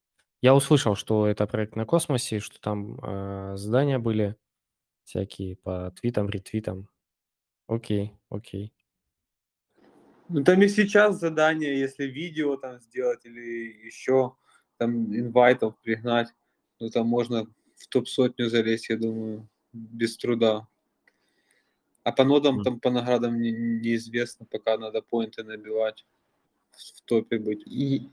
Я 0.42 0.56
услышал, 0.56 0.96
что 0.96 1.28
это 1.28 1.46
проект 1.46 1.76
на 1.76 1.86
космосе, 1.86 2.40
что 2.40 2.60
там 2.60 2.98
э, 3.00 3.58
задания 3.58 4.00
были 4.00 4.38
всякие 5.04 5.58
по 5.58 5.92
твитам, 6.00 6.30
ретвитам. 6.30 6.90
Окей, 7.68 8.14
окей. 8.30 8.74
Ну, 10.34 10.44
там 10.46 10.62
и 10.62 10.70
сейчас 10.70 11.20
задание, 11.20 11.78
если 11.78 12.06
видео 12.06 12.56
там 12.56 12.80
сделать 12.80 13.26
или 13.26 13.86
еще 13.86 14.36
там 14.78 15.14
инвайтов 15.14 15.76
пригнать, 15.84 16.30
ну, 16.80 16.90
там 16.90 17.08
можно 17.08 17.46
в 17.76 17.88
топ-сотню 17.90 18.50
залезть, 18.50 18.90
я 18.90 18.98
думаю, 18.98 19.48
без 19.74 20.16
труда. 20.16 20.68
А 22.04 22.12
по 22.14 22.24
нодам, 22.24 22.56
Мгм. 22.56 22.64
там 22.64 22.80
по 22.80 22.90
наградам 22.90 23.42
не- 23.42 23.52
неизвестно, 23.52 24.46
пока 24.50 24.78
надо 24.78 25.02
поинты 25.02 25.44
набивать, 25.44 26.06
в 26.72 27.02
топе 27.02 27.38
быть. 27.38 27.64
И 27.68 28.10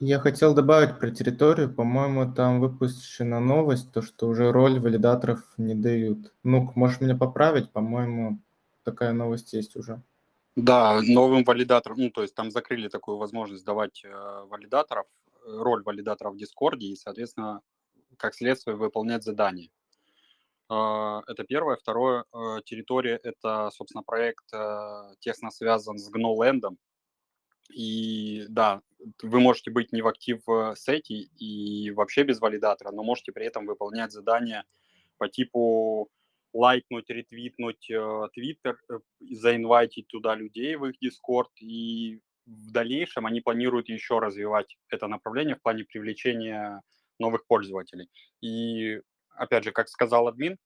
я 0.00 0.18
хотел 0.18 0.54
добавить 0.54 0.98
про 0.98 1.10
территорию. 1.10 1.72
По-моему, 1.72 2.32
там 2.32 2.60
выпущена 2.60 3.40
новость, 3.40 3.92
то, 3.92 4.00
что 4.00 4.28
уже 4.28 4.52
роль 4.52 4.80
валидаторов 4.80 5.44
не 5.58 5.74
дают. 5.74 6.32
Ну, 6.42 6.72
можешь 6.74 7.00
меня 7.02 7.14
поправить? 7.14 7.70
По-моему, 7.72 8.40
такая 8.84 9.12
новость 9.12 9.52
есть 9.52 9.76
уже. 9.76 10.02
Да, 10.60 11.00
новым 11.02 11.44
валидатором, 11.44 11.98
ну, 11.98 12.10
то 12.10 12.22
есть 12.22 12.34
там 12.34 12.50
закрыли 12.50 12.88
такую 12.88 13.16
возможность 13.16 13.64
давать 13.64 14.02
э, 14.04 14.44
валидаторов, 14.48 15.06
э, 15.06 15.38
роль 15.46 15.84
валидаторов 15.84 16.34
в 16.34 16.36
Дискорде 16.36 16.88
и, 16.88 16.96
соответственно, 16.96 17.60
как 18.16 18.34
следствие 18.34 18.76
выполнять 18.76 19.22
задания. 19.22 19.70
Э, 20.68 21.20
Это 21.28 21.44
первое. 21.44 21.76
Второе, 21.76 22.24
э, 22.32 22.56
территория– 22.64 23.20
это, 23.22 23.70
собственно, 23.72 24.02
проект 24.02 24.52
э, 24.52 25.14
тесно 25.20 25.52
связан 25.52 25.96
с 25.96 26.12
GNOLand. 26.12 26.76
И 27.70 28.46
да, 28.48 28.82
вы 29.22 29.38
можете 29.38 29.70
быть 29.70 29.92
не 29.92 30.02
в 30.02 30.08
актив 30.08 30.42
э, 30.48 30.74
сете 30.76 31.14
и 31.14 31.92
вообще 31.92 32.24
без 32.24 32.40
валидатора, 32.40 32.90
но 32.90 33.04
можете 33.04 33.30
при 33.30 33.46
этом 33.46 33.64
выполнять 33.64 34.10
задания 34.10 34.64
по 35.18 35.28
типу 35.28 36.10
лайкнуть, 36.52 37.10
ретвитнуть 37.10 37.90
э, 37.90 38.28
Твиттер, 38.32 38.78
э, 38.90 38.98
заинвайтить 39.20 40.08
туда 40.08 40.34
людей 40.34 40.76
в 40.76 40.86
их 40.86 40.98
Дискорд, 41.00 41.50
и 41.60 42.20
в 42.46 42.72
дальнейшем 42.72 43.26
они 43.26 43.40
планируют 43.40 43.88
еще 43.88 44.18
развивать 44.18 44.76
это 44.88 45.06
направление 45.06 45.56
в 45.56 45.62
плане 45.62 45.84
привлечения 45.84 46.82
новых 47.18 47.46
пользователей. 47.46 48.08
И, 48.40 49.00
опять 49.30 49.64
же, 49.64 49.72
как 49.72 49.88
сказал 49.88 50.28
админ, 50.28 50.56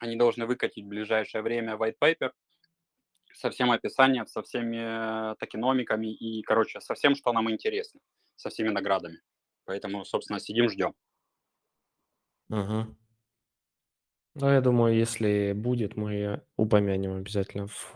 они 0.00 0.16
должны 0.16 0.46
выкатить 0.46 0.84
в 0.84 0.88
ближайшее 0.88 1.42
время 1.42 1.74
white 1.74 1.96
paper 2.02 2.32
со 3.32 3.50
всем 3.50 3.70
описанием, 3.70 4.26
со 4.26 4.42
всеми 4.42 5.34
токеномиками 5.36 6.12
и, 6.12 6.42
короче, 6.42 6.80
со 6.80 6.94
всем, 6.94 7.14
что 7.14 7.32
нам 7.32 7.50
интересно, 7.50 8.00
со 8.36 8.50
всеми 8.50 8.68
наградами. 8.68 9.20
Поэтому, 9.64 10.04
собственно, 10.04 10.40
сидим, 10.40 10.68
ждем. 10.68 10.94
Угу. 12.50 12.96
Ну, 14.40 14.48
я 14.48 14.60
думаю, 14.60 14.96
если 14.96 15.52
будет, 15.52 15.96
мы 15.96 16.42
упомянем 16.56 17.16
обязательно 17.16 17.66
в, 17.66 17.92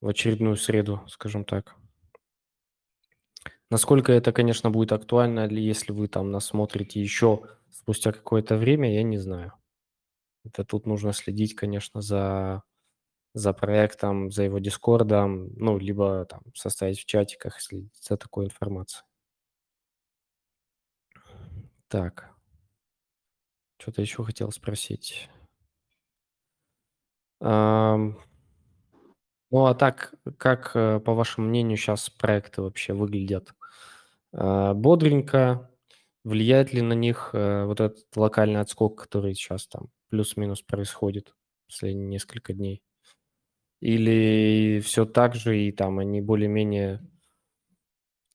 в 0.00 0.08
очередную 0.08 0.56
среду, 0.56 1.02
скажем 1.08 1.44
так. 1.44 1.76
Насколько 3.70 4.12
это, 4.12 4.32
конечно, 4.32 4.70
будет 4.70 4.92
актуально, 4.92 5.46
ли 5.46 5.62
если 5.62 5.92
вы 5.92 6.08
там 6.08 6.30
нас 6.30 6.46
смотрите 6.46 7.02
еще 7.02 7.42
спустя 7.70 8.12
какое-то 8.12 8.56
время, 8.56 8.94
я 8.94 9.02
не 9.02 9.18
знаю. 9.18 9.52
Это 10.44 10.64
тут 10.64 10.86
нужно 10.86 11.12
следить, 11.12 11.54
конечно, 11.54 12.00
за, 12.00 12.62
за 13.34 13.52
проектом, 13.52 14.30
за 14.30 14.44
его 14.44 14.58
дискордом, 14.58 15.54
ну, 15.56 15.78
либо 15.78 16.26
там 16.26 16.42
составить 16.54 17.00
в 17.00 17.06
чатиках, 17.06 17.60
следить 17.60 17.96
за 18.02 18.16
такой 18.16 18.46
информацией. 18.46 19.04
Так. 21.88 22.31
Что-то 23.82 24.00
еще 24.00 24.22
хотел 24.22 24.52
спросить. 24.52 25.28
Ну, 27.40 28.14
а 29.50 29.74
так, 29.74 30.14
как, 30.38 30.70
э, 30.76 31.00
по 31.00 31.14
вашему 31.14 31.48
мнению, 31.48 31.76
сейчас 31.76 32.08
проекты 32.08 32.62
вообще 32.62 32.92
выглядят? 32.92 33.56
А, 34.32 34.72
Бодренько? 34.72 35.68
Влияет 36.22 36.72
ли 36.72 36.80
на 36.80 36.92
них 36.92 37.30
э, 37.32 37.64
вот 37.64 37.80
этот 37.80 38.04
локальный 38.14 38.60
отскок, 38.60 39.02
который 39.02 39.34
сейчас 39.34 39.66
там 39.66 39.88
плюс-минус 40.10 40.62
происходит 40.62 41.34
последние 41.66 42.06
несколько 42.06 42.52
дней? 42.52 42.84
Или 43.80 44.80
все 44.80 45.06
так 45.06 45.34
же, 45.34 45.58
и 45.58 45.72
там 45.72 45.98
они 45.98 46.20
более-менее 46.20 47.00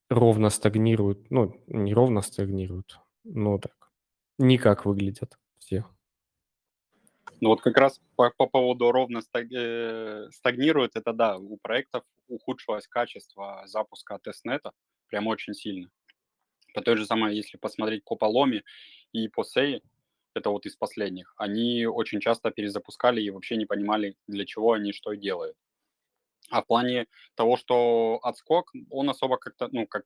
ровно 0.10 0.50
стагнируют? 0.50 1.32
Ну, 1.32 1.64
не 1.68 1.94
ровно 1.94 2.22
стагнируют, 2.22 3.00
но 3.24 3.58
так, 3.60 3.77
никак 4.38 4.86
выглядят 4.86 5.38
все. 5.58 5.86
Ну 7.40 7.50
вот 7.50 7.62
как 7.62 7.78
раз 7.78 8.02
по, 8.16 8.32
по 8.36 8.48
поводу 8.48 8.92
ровно 8.92 9.20
стаг- 9.20 9.54
э, 9.54 10.30
стагнирует, 10.32 10.96
это 10.96 11.14
да, 11.14 11.38
у 11.38 11.58
проектов 11.58 12.04
ухудшилось 12.28 12.88
качество 12.88 13.64
запуска 13.66 14.18
тестнета 14.18 14.72
прям 15.08 15.28
очень 15.28 15.54
сильно. 15.54 15.90
По 16.74 16.82
той 16.82 16.98
же 16.98 17.06
самой, 17.06 17.36
если 17.36 17.58
посмотреть 17.58 18.04
по 18.04 18.16
Паломе 18.16 18.64
и 19.14 19.28
по 19.28 19.44
Сей, 19.44 19.84
это 20.34 20.50
вот 20.50 20.66
из 20.66 20.76
последних, 20.76 21.34
они 21.38 21.86
очень 21.86 22.20
часто 22.20 22.52
перезапускали 22.52 23.22
и 23.22 23.30
вообще 23.30 23.56
не 23.56 23.66
понимали, 23.66 24.16
для 24.28 24.46
чего 24.46 24.74
они 24.74 24.92
что 24.94 25.14
делают. 25.14 25.58
А 26.50 26.62
в 26.62 26.68
плане 26.68 27.08
того, 27.36 27.58
что 27.58 28.20
отскок, 28.24 28.72
он 28.90 29.10
особо 29.10 29.38
как-то, 29.38 29.68
ну, 29.72 29.88
как, 29.88 30.06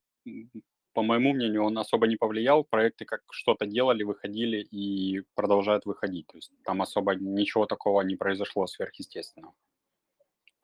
по 0.94 1.04
моему 1.04 1.34
мнению, 1.34 1.64
он 1.64 1.78
особо 1.78 2.08
не 2.08 2.18
повлиял. 2.18 2.64
Проекты 2.64 3.06
как 3.06 3.22
что-то 3.32 3.66
делали, 3.66 4.04
выходили 4.04 4.62
и 4.72 5.22
продолжают 5.36 5.86
выходить. 5.86 6.28
То 6.28 6.38
есть 6.38 6.52
там 6.64 6.82
особо 6.82 7.16
ничего 7.16 7.66
такого 7.66 8.02
не 8.02 8.16
произошло 8.16 8.68
сверхъестественного. 8.68 9.54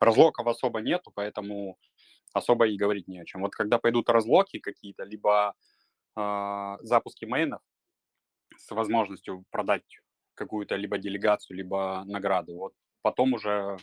Разлоков 0.00 0.46
особо 0.46 0.80
нету, 0.80 1.10
поэтому 1.14 1.78
особо 2.32 2.68
и 2.68 2.76
говорить 2.76 3.08
не 3.08 3.20
о 3.20 3.24
чем. 3.24 3.42
Вот 3.42 3.54
когда 3.54 3.78
пойдут 3.78 4.10
разлоки 4.10 4.58
какие-то, 4.58 5.04
либо 5.04 5.54
э, 6.16 6.76
запуски 6.82 7.24
мейнов 7.24 7.62
с 8.56 8.70
возможностью 8.70 9.44
продать 9.50 10.00
какую-то 10.34 10.76
либо 10.76 10.98
делегацию, 10.98 11.56
либо 11.56 12.04
награды, 12.06 12.54
вот 12.54 12.74
потом 13.02 13.32
уже 13.32 13.78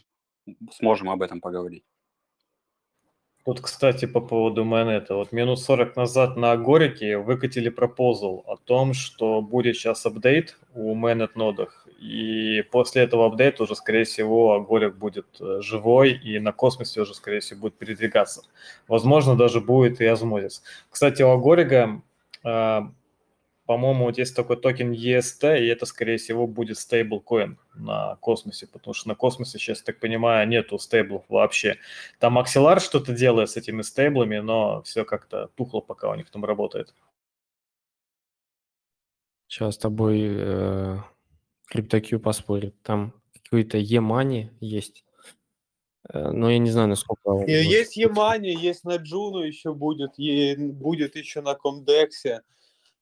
сможем 0.71 1.09
об 1.09 1.21
этом 1.21 1.41
поговорить. 1.41 1.85
Тут, 3.45 3.61
кстати, 3.61 4.05
по 4.05 4.21
поводу 4.21 4.65
mainnet 4.65 5.02
а. 5.02 5.13
Вот 5.13 5.31
минут 5.31 5.59
40 5.59 5.95
назад 5.95 6.35
на 6.35 6.57
Agoric 6.57 7.10
е 7.10 7.19
выкатили 7.19 7.69
proposal 7.69 8.43
о 8.47 8.57
том, 8.57 8.95
что 8.95 9.39
будет 9.43 9.75
сейчас 9.75 10.03
апдейт 10.07 10.57
у 10.73 10.95
mainnet 10.95 11.35
нодах. 11.35 11.87
И 11.99 12.63
после 12.71 13.03
этого 13.03 13.27
апдейта 13.27 13.61
уже, 13.61 13.75
скорее 13.75 14.05
всего, 14.05 14.59
Agoric 14.61 14.95
будет 14.95 15.27
э, 15.39 15.61
живой 15.61 16.13
и 16.13 16.39
на 16.39 16.53
космосе 16.53 17.01
уже, 17.01 17.13
скорее 17.13 17.39
всего, 17.39 17.61
будет 17.61 17.77
передвигаться. 17.77 18.41
Возможно, 18.87 19.35
даже 19.35 19.61
будет 19.61 20.01
и 20.01 20.05
Osmosis. 20.05 20.63
Кстати, 20.89 21.21
у 21.21 21.29
Agoric 21.29 21.91
а 21.91 22.01
э, 22.43 22.81
по-моему, 23.65 24.05
вот 24.05 24.17
есть 24.17 24.35
такой 24.35 24.57
токен 24.57 24.91
IST, 24.91 25.59
и 25.59 25.67
это, 25.67 25.85
скорее 25.85 26.17
всего, 26.17 26.47
будет 26.47 26.77
стейблкоин 26.77 27.57
на 27.73 28.15
космосе, 28.17 28.67
потому 28.67 28.93
что 28.93 29.07
на 29.09 29.15
космосе 29.15 29.57
сейчас, 29.57 29.81
так 29.81 29.99
понимаю, 29.99 30.47
нету 30.47 30.77
стейблов 30.77 31.25
вообще. 31.29 31.77
Там 32.19 32.37
Axelar 32.37 32.79
что-то 32.79 33.13
делает 33.13 33.49
с 33.49 33.57
этими 33.57 33.81
стейблами, 33.81 34.37
но 34.37 34.81
все 34.83 35.03
как-то 35.03 35.49
тухло, 35.55 35.81
пока 35.81 36.09
у 36.09 36.15
них 36.15 36.29
там 36.29 36.45
работает. 36.45 36.93
Сейчас 39.47 39.75
с 39.75 39.77
тобой 39.77 40.21
э, 40.23 40.97
CryptoQ 41.73 42.19
поспорит. 42.19 42.75
Там 42.81 43.13
какой-то 43.43 43.77
E-Money 43.77 44.49
есть. 44.59 45.05
Э, 46.09 46.31
но 46.31 46.49
я 46.49 46.57
не 46.57 46.69
знаю, 46.69 46.89
насколько... 46.89 47.29
И 47.29 47.31
может 47.31 47.49
есть. 47.49 47.97
Емани, 47.97 48.49
есть 48.49 48.83
на 48.83 48.97
Джуну 48.97 49.39
еще 49.39 49.73
будет, 49.73 50.17
и 50.17 50.55
будет 50.55 51.15
еще 51.15 51.41
на 51.41 51.55
Комдексе. 51.55 52.41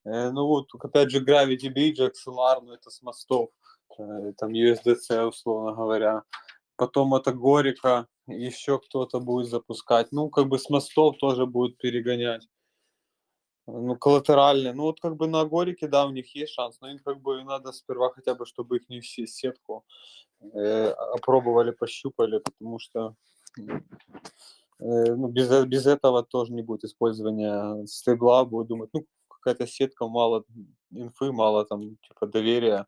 Э, 0.06 0.32
Ну 0.32 0.48
вот, 0.48 0.68
опять 0.80 1.12
же, 1.12 1.24
Gravity 1.24 1.74
Bridge, 1.74 2.00
XLR, 2.00 2.62
ну 2.62 2.74
это 2.74 2.90
с 2.90 3.02
мостов, 3.02 3.50
э, 3.98 4.34
там 4.38 4.52
USDC, 4.52 5.28
условно 5.28 5.74
говоря. 5.74 6.24
Потом 6.76 7.14
это 7.16 7.32
Горика, 7.34 8.08
еще 8.28 8.80
кто-то 8.80 9.20
будет 9.20 9.48
запускать. 9.48 10.12
Ну, 10.12 10.30
как 10.30 10.48
бы 10.48 10.58
с 10.58 10.70
мостов 10.70 11.18
тоже 11.18 11.46
будет 11.46 11.78
перегонять. 11.78 12.48
Ну, 13.68 13.96
коллатеральные. 13.96 14.74
Ну, 14.74 14.84
вот 14.84 15.00
как 15.00 15.16
бы 15.16 15.28
на 15.28 15.46
Горике, 15.46 15.88
да, 15.88 16.06
у 16.06 16.12
них 16.12 16.36
есть 16.36 16.54
шанс, 16.54 16.82
но 16.82 16.92
им 16.92 17.00
как 17.00 17.22
бы 17.22 17.44
надо 17.44 17.72
сперва 17.72 18.10
хотя 18.10 18.36
бы, 18.36 18.46
чтобы 18.46 18.78
их 18.78 18.90
не 18.90 19.00
все 19.00 19.26
сетку 19.28 19.86
э, 20.42 20.88
опробовали, 21.16 21.72
пощупали, 21.72 22.40
потому 22.40 22.80
что 22.80 23.16
э, 23.58 23.80
ну, 24.80 25.28
без, 25.30 25.66
без 25.66 25.86
этого 25.86 26.24
тоже 26.24 26.52
не 26.54 26.62
будет 26.62 26.84
использования 26.84 27.86
стейбла, 27.86 28.44
будут 28.44 28.68
думать, 28.68 28.90
ну, 28.94 29.06
какая-то 29.44 29.68
сетка, 29.68 30.08
мало 30.08 30.44
инфы, 30.92 31.32
мало 31.32 31.66
там, 31.66 31.98
типа, 31.98 32.28
доверия, 32.28 32.88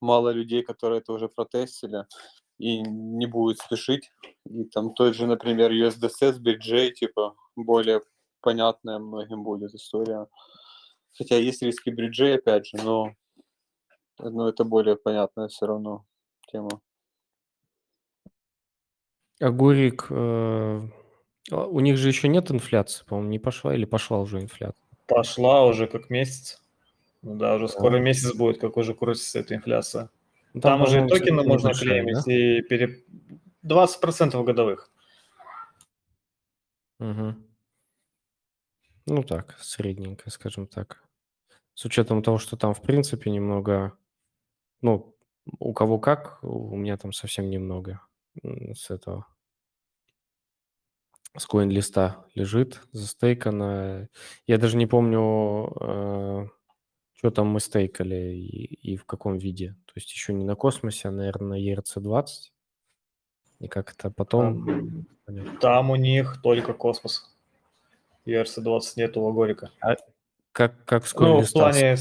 мало 0.00 0.30
людей, 0.30 0.62
которые 0.62 1.00
это 1.00 1.12
уже 1.12 1.28
протестили, 1.28 2.06
и 2.58 2.80
не 2.80 3.26
будет 3.26 3.58
спешить. 3.58 4.10
И 4.46 4.64
там 4.64 4.94
тот 4.94 5.14
же, 5.14 5.26
например, 5.26 5.72
USDC 5.72 6.32
с 6.32 6.38
бриджей, 6.38 6.92
типа, 6.92 7.34
более 7.56 8.02
понятная 8.40 8.98
многим 8.98 9.42
будет 9.42 9.74
история. 9.74 10.26
Хотя 11.16 11.36
есть 11.36 11.62
риски 11.62 11.90
бриджей, 11.90 12.36
опять 12.36 12.66
же, 12.66 12.76
но, 12.82 13.12
но 14.18 14.48
это 14.48 14.64
более 14.64 14.96
понятная 14.96 15.48
все 15.48 15.66
равно 15.66 16.04
тема. 16.50 16.80
А 19.40 19.50
Гурик, 19.50 20.06
э, 20.10 20.80
а 21.50 21.66
у 21.66 21.80
них 21.80 21.96
же 21.96 22.08
еще 22.08 22.28
нет 22.28 22.50
инфляции, 22.50 23.04
по-моему, 23.04 23.30
не 23.30 23.38
пошла 23.38 23.74
или 23.74 23.84
пошла 23.84 24.20
уже 24.20 24.40
инфляция? 24.40 24.81
Пошла 25.06 25.66
уже 25.66 25.86
как 25.86 26.10
месяц. 26.10 26.62
Ну 27.22 27.36
да, 27.36 27.54
уже 27.54 27.68
скоро 27.68 27.98
месяц 27.98 28.34
будет, 28.34 28.60
как 28.60 28.76
уже 28.76 28.94
крутится 28.94 29.38
эта 29.38 29.54
инфляция. 29.54 30.10
Ну, 30.54 30.60
Там, 30.60 30.82
уже 30.82 31.04
и 31.04 31.08
токены 31.08 31.42
можно 31.44 31.72
клеймить, 31.72 32.24
да? 32.26 32.32
и 32.32 32.62
пере... 32.62 33.04
20% 33.64 34.42
годовых. 34.44 34.90
Мгм. 36.98 37.46
Ну 39.06 39.22
так, 39.22 39.56
средненько, 39.60 40.30
скажем 40.30 40.66
так. 40.66 41.02
С 41.74 41.84
учетом 41.84 42.22
того, 42.22 42.38
что 42.38 42.56
там, 42.56 42.74
в 42.74 42.82
принципе, 42.82 43.30
немного, 43.30 43.96
ну, 44.82 45.16
у 45.58 45.72
кого 45.72 45.98
как, 45.98 46.38
у 46.42 46.76
меня 46.76 46.96
там 46.96 47.12
совсем 47.12 47.48
немного 47.50 48.00
с 48.42 48.90
этого, 48.90 49.26
с 51.36 51.46
коин-листа 51.46 52.24
лежит, 52.34 52.80
застейкано. 52.92 54.08
Я 54.46 54.58
даже 54.58 54.76
не 54.76 54.86
помню, 54.86 56.50
что 57.14 57.30
там 57.30 57.48
мы 57.48 57.60
стейкали 57.60 58.34
и, 58.34 58.92
и 58.92 58.96
в 58.96 59.04
каком 59.04 59.38
виде. 59.38 59.76
То 59.86 59.92
есть 59.94 60.10
еще 60.12 60.32
не 60.32 60.44
на 60.44 60.56
космосе, 60.56 61.08
а, 61.08 61.12
наверное, 61.12 61.58
на 61.58 61.72
ERC-20. 61.74 62.26
И 63.60 63.68
как 63.68 63.92
это 63.92 64.10
потом... 64.10 65.06
понятно. 65.24 65.56
Там 65.60 65.90
у 65.90 65.96
них 65.96 66.40
только 66.42 66.74
космос. 66.74 67.34
ERC-20 68.26 68.80
нету 68.96 69.22
у 69.22 69.32
Горика. 69.32 69.70
Как, 70.52 70.84
как 70.84 71.06
с 71.06 71.14
Ну, 71.14 71.40
в 71.42 71.52
коин-листа? 71.52 71.58
плане... 71.60 71.96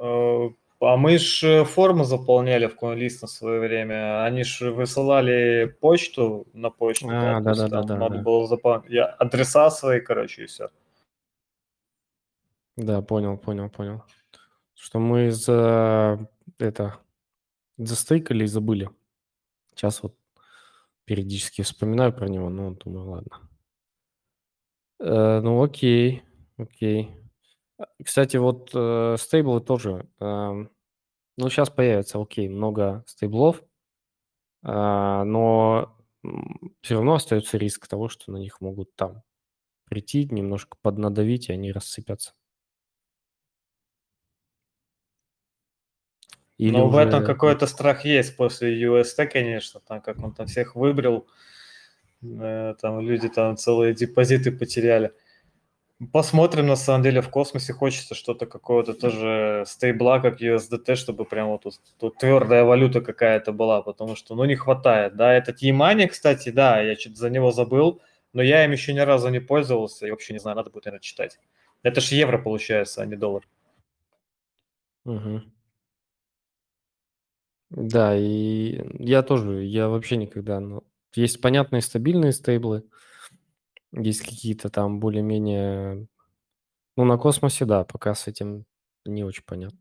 э, 0.00 0.50
А 0.80 0.96
мы 0.96 1.18
же 1.18 1.64
форму 1.64 2.04
заполняли 2.04 2.66
в 2.66 2.74
CoinList 2.74 3.18
на 3.22 3.28
свое 3.28 3.60
время. 3.60 4.24
Они 4.24 4.44
же 4.44 4.72
высылали 4.72 5.66
почту 5.80 6.46
на 6.54 6.70
почту. 6.70 7.08
А, 7.10 7.34
есть 7.34 7.44
да-да-да, 7.44 7.78
там 7.80 7.86
да, 7.86 7.96
Надо 7.96 8.16
да. 8.16 8.22
было 8.22 8.46
заполнять 8.46 9.14
адреса 9.18 9.70
свои, 9.70 10.00
короче, 10.00 10.44
и 10.44 10.46
все. 10.46 10.70
Да, 12.76 13.02
понял, 13.02 13.36
понял, 13.36 13.68
понял. 13.68 14.02
Что 14.74 14.98
мы 14.98 15.30
за 15.30 16.26
это 16.58 16.96
застейкали 17.76 18.44
и 18.44 18.46
забыли. 18.46 18.88
Сейчас 19.74 20.02
вот 20.02 20.14
периодически 21.04 21.60
вспоминаю 21.60 22.14
про 22.14 22.26
него, 22.28 22.48
но 22.48 22.70
думаю, 22.70 23.10
ладно. 23.10 23.40
Э, 24.98 25.40
ну, 25.42 25.62
окей, 25.62 26.22
окей. 26.56 27.19
Кстати, 28.04 28.36
вот 28.36 28.70
э, 28.74 29.16
стейблы 29.18 29.60
тоже. 29.60 30.06
эм, 30.20 30.70
ну, 31.36 31.48
сейчас 31.48 31.70
появится, 31.70 32.20
окей, 32.20 32.48
много 32.48 33.02
стейблов, 33.06 33.62
а, 34.62 35.24
но 35.24 35.96
все 36.82 36.94
равно 36.96 37.14
остается 37.14 37.56
риск 37.56 37.88
того, 37.88 38.08
что 38.08 38.30
на 38.32 38.36
них 38.36 38.60
могут 38.60 38.94
там 38.94 39.22
прийти, 39.84 40.26
немножко 40.30 40.76
поднадавить, 40.82 41.48
и 41.48 41.52
они 41.52 41.72
рассыпятся. 41.72 42.34
Или 46.58 46.72
Но 46.76 46.88
в 46.90 46.96
этом 46.96 47.20
уже- 47.22 47.26
какой-то 47.26 47.66
страх 47.66 48.04
есть 48.04 48.36
после 48.36 48.78
UST, 48.82 49.26
конечно, 49.26 49.80
там 49.80 50.02
как 50.02 50.18
он 50.22 50.34
там 50.34 50.46
всех 50.46 50.76
выбрал, 50.76 51.26
э, 52.22 52.74
там 52.78 53.00
люди 53.00 53.30
там 53.30 53.56
целые 53.56 53.94
депозиты 53.94 54.52
потеряли. 54.52 55.12
Посмотрим, 56.12 56.66
на 56.66 56.76
самом 56.76 57.02
деле, 57.02 57.20
в 57.20 57.28
космосе 57.28 57.74
хочется 57.74 58.14
что-то 58.14 58.46
какого-то 58.46 58.94
тоже 58.94 59.64
стейбла, 59.66 60.18
как 60.20 60.40
USDT, 60.40 60.94
чтобы 60.96 61.26
прям 61.26 61.48
вот 61.48 61.64
тут, 61.64 61.74
тут 61.98 62.16
твердая 62.16 62.64
валюта 62.64 63.02
какая-то 63.02 63.52
была, 63.52 63.82
потому 63.82 64.16
что, 64.16 64.34
ну, 64.34 64.46
не 64.46 64.56
хватает, 64.56 65.16
да. 65.16 65.34
Этот 65.34 65.58
Емани, 65.58 66.06
кстати, 66.06 66.48
да, 66.48 66.80
я 66.80 66.96
что-то 66.96 67.16
за 67.16 67.28
него 67.28 67.50
забыл, 67.50 68.00
но 68.32 68.40
я 68.42 68.64
им 68.64 68.72
еще 68.72 68.94
ни 68.94 69.00
разу 69.00 69.28
не 69.28 69.40
пользовался 69.40 70.06
и 70.06 70.10
вообще 70.10 70.32
не 70.32 70.38
знаю, 70.38 70.56
надо 70.56 70.70
будет, 70.70 70.86
наверное, 70.86 71.02
читать. 71.02 71.38
Это 71.82 72.00
ж 72.00 72.12
евро 72.12 72.38
получается, 72.38 73.02
а 73.02 73.06
не 73.06 73.16
доллар. 73.16 73.46
Мгм. 75.04 75.52
Да, 77.70 78.16
и 78.16 78.80
я 78.98 79.22
тоже, 79.22 79.64
я 79.64 79.88
вообще 79.88 80.16
никогда, 80.16 80.60
ну, 80.60 80.82
есть 81.14 81.40
понятные 81.40 81.82
стабильные 81.82 82.32
стейблы, 82.32 82.84
есть 83.92 84.22
какие-то 84.22 84.70
там 84.70 85.00
более-менее, 85.00 86.06
ну, 86.96 87.04
на 87.04 87.18
космосе, 87.18 87.64
да, 87.64 87.84
пока 87.84 88.14
с 88.14 88.28
этим 88.28 88.66
не 89.04 89.24
очень 89.24 89.44
понятно. 89.44 89.78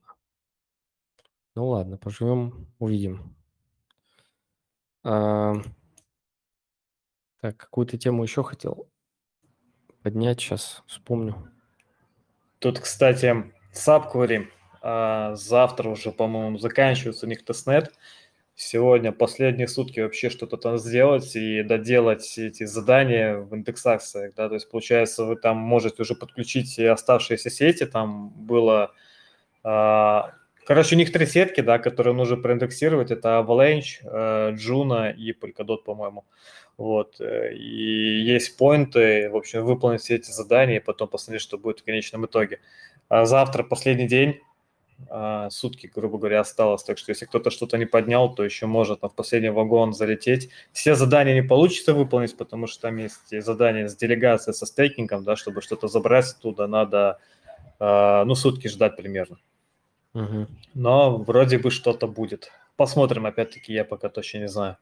Ну, 1.55 1.67
ладно, 1.67 1.97
поживем, 1.97 2.67
увидим. 2.79 3.35
А, 5.03 5.55
Так, 7.41 7.55
какую-то 7.55 7.97
тему 7.97 8.23
еще 8.23 8.43
хотел 8.43 8.89
поднять, 10.03 10.39
сейчас 10.41 10.83
вспомню. 10.87 11.49
Тут, 12.59 12.79
кстати, 12.79 13.51
а, 14.81 15.35
завтра 15.35 15.89
уже, 15.89 16.11
по-моему, 16.11 16.57
заканчивается 16.57 17.25
у 17.25 17.29
них 17.29 17.45
тестнет. 17.45 17.93
Сегодня 18.61 19.13
последние 19.13 19.69
сутки 19.69 20.01
вообще 20.01 20.29
что-то 20.29 20.57
там 20.57 20.77
сделать 20.77 21.33
и 21.33 21.63
доделать 21.63 22.37
эти 22.37 22.65
задания 22.65 23.37
в 23.37 23.55
индексациях, 23.55 24.33
да, 24.35 24.49
то 24.49 24.55
есть 24.55 24.69
получается 24.69 25.23
вы 25.23 25.37
там 25.37 25.55
можете 25.55 26.01
уже 26.01 26.13
подключить 26.13 26.77
и 26.77 26.83
оставшиеся 26.83 27.49
сети, 27.49 27.85
там 27.85 28.31
было, 28.31 28.91
а, 29.63 30.33
короче, 30.65 30.95
у 30.95 30.97
них 30.97 31.13
три 31.13 31.25
сетки, 31.25 31.61
да, 31.61 31.79
которые 31.79 32.13
нужно 32.13 32.35
проиндексировать, 32.35 33.11
это 33.11 33.39
Avalanche, 33.39 34.01
э, 34.03 34.51
Juno 34.55 35.15
и 35.15 35.31
Polkadot, 35.31 35.85
по-моему, 35.85 36.25
вот, 36.75 37.21
э, 37.21 37.53
и 37.55 38.19
есть 38.23 38.57
поинты, 38.57 39.29
в 39.29 39.37
общем, 39.37 39.63
выполнить 39.63 40.01
все 40.01 40.15
эти 40.15 40.31
задания 40.31 40.81
и 40.81 40.83
потом 40.83 41.07
посмотреть, 41.07 41.43
что 41.43 41.57
будет 41.57 41.79
в 41.79 41.85
конечном 41.85 42.25
итоге. 42.25 42.59
А 43.07 43.25
завтра 43.25 43.63
последний 43.63 44.07
день, 44.09 44.41
а, 45.07 45.49
сутки, 45.49 45.91
грубо 45.93 46.17
говоря, 46.17 46.41
осталось. 46.41 46.83
Так 46.83 46.97
что 46.97 47.11
если 47.11 47.25
кто-то 47.25 47.49
что-то 47.49 47.77
не 47.77 47.85
поднял, 47.85 48.33
то 48.33 48.43
еще 48.43 48.65
может 48.65 49.01
в 49.01 49.09
последний 49.09 49.49
вагон 49.49 49.93
залететь. 49.93 50.49
Все 50.71 50.95
задания 50.95 51.33
не 51.33 51.47
получится 51.47 51.93
выполнить, 51.93 52.35
потому 52.35 52.67
что 52.67 52.81
там 52.81 52.97
есть 52.97 53.41
задания 53.43 53.87
с 53.87 53.95
делегацией, 53.95 54.53
со 54.53 54.65
стейкингом, 54.65 55.23
да, 55.23 55.35
чтобы 55.35 55.61
что-то 55.61 55.87
забрать 55.87 56.33
оттуда, 56.37 56.67
надо, 56.67 57.19
а, 57.79 58.25
ну, 58.25 58.35
сутки 58.35 58.67
ждать 58.67 58.97
примерно. 58.97 59.37
Мгм. 60.13 60.47
Но 60.73 61.17
вроде 61.17 61.59
бы 61.59 61.71
что-то 61.71 62.07
будет. 62.07 62.51
Посмотрим, 62.75 63.25
опять-таки, 63.25 63.73
я 63.73 63.85
пока 63.85 64.09
точно 64.09 64.39
не 64.39 64.47
знаю. 64.47 64.77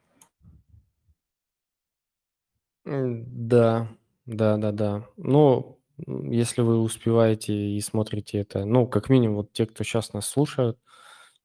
Да, 2.84 3.88
да, 4.24 4.56
да, 4.56 4.72
да. 4.72 5.04
Ну, 5.16 5.77
если 6.06 6.62
вы 6.62 6.78
успеваете 6.78 7.52
и 7.52 7.80
смотрите 7.80 8.38
это, 8.38 8.64
ну, 8.64 8.86
как 8.86 9.08
минимум, 9.08 9.38
вот 9.38 9.52
те, 9.52 9.66
кто 9.66 9.84
сейчас 9.84 10.12
нас 10.12 10.28
слушают, 10.28 10.78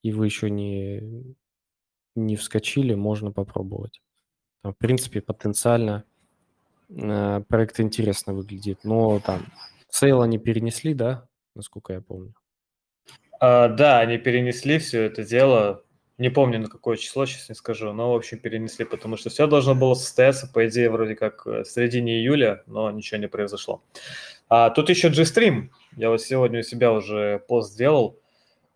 и 0.02 0.12
вы 0.12 0.26
еще 0.26 0.50
не, 0.50 1.36
не 2.16 2.36
вскочили, 2.36 2.94
можно 2.94 3.32
попробовать. 3.32 4.02
Там, 4.62 4.74
в 4.74 4.78
принципе, 4.78 5.22
потенциально 5.22 6.04
э, 6.90 7.42
проект 7.48 7.80
интересно 7.80 8.34
выглядит, 8.34 8.80
но 8.84 9.20
там 9.20 9.46
sale 9.90 10.22
они 10.22 10.38
перенесли, 10.38 10.94
да, 10.94 11.28
насколько 11.56 11.94
я 11.94 12.02
помню. 12.02 12.34
А, 13.40 13.68
да, 13.68 14.00
они 14.00 14.18
перенесли 14.18 14.80
все 14.80 15.04
это 15.04 15.24
дело. 15.24 15.84
Не 16.18 16.30
помню, 16.30 16.60
на 16.60 16.70
какое 16.70 16.96
число, 16.96 17.26
сейчас 17.26 17.50
не 17.50 17.56
скажу, 17.56 17.92
но, 17.92 18.14
в 18.14 18.16
общем, 18.16 18.38
перенесли, 18.38 18.86
потому 18.86 19.18
что 19.18 19.30
все 19.30 19.48
должно 19.48 19.74
было 19.74 19.96
состояться, 19.96 20.48
по 20.48 20.68
идее, 20.68 20.90
вроде 20.90 21.16
как 21.16 21.46
э, 21.48 21.64
в 21.64 21.66
середине 21.66 22.20
июля, 22.20 22.64
но 22.68 22.90
ничего 22.92 23.20
не 23.20 23.28
произошло. 23.28 23.84
А, 24.50 24.70
тут 24.70 24.90
еще 24.90 25.10
Joystream. 25.10 25.70
Я 25.96 26.10
вот 26.10 26.22
сегодня 26.22 26.60
у 26.60 26.64
себя 26.64 26.92
уже 26.92 27.40
пост 27.48 27.74
сделал. 27.74 28.20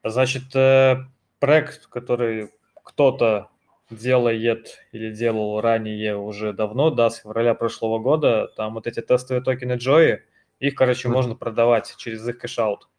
Значит, 0.03 0.55
э, 0.55 0.97
проект, 1.39 1.87
который 1.87 2.51
кто-то 2.83 3.49
делает 3.89 4.79
или 4.91 5.11
делал 5.13 5.61
ранее 5.61 6.17
уже 6.17 6.53
давно, 6.53 6.89
да, 6.89 7.09
с 7.09 7.17
февраля 7.17 7.53
прошлого 7.53 7.99
года, 7.99 8.49
там 8.55 8.73
вот 8.73 8.87
эти 8.87 9.01
тестовые 9.01 9.43
токены 9.43 9.73
Joy, 9.73 10.19
Их, 10.59 10.75
короче, 10.75 11.07
Вот. 11.07 11.15
можно 11.15 11.35
продавать 11.35 11.93
через 11.97 12.27
их 12.27 12.39
cashout. 12.39 12.89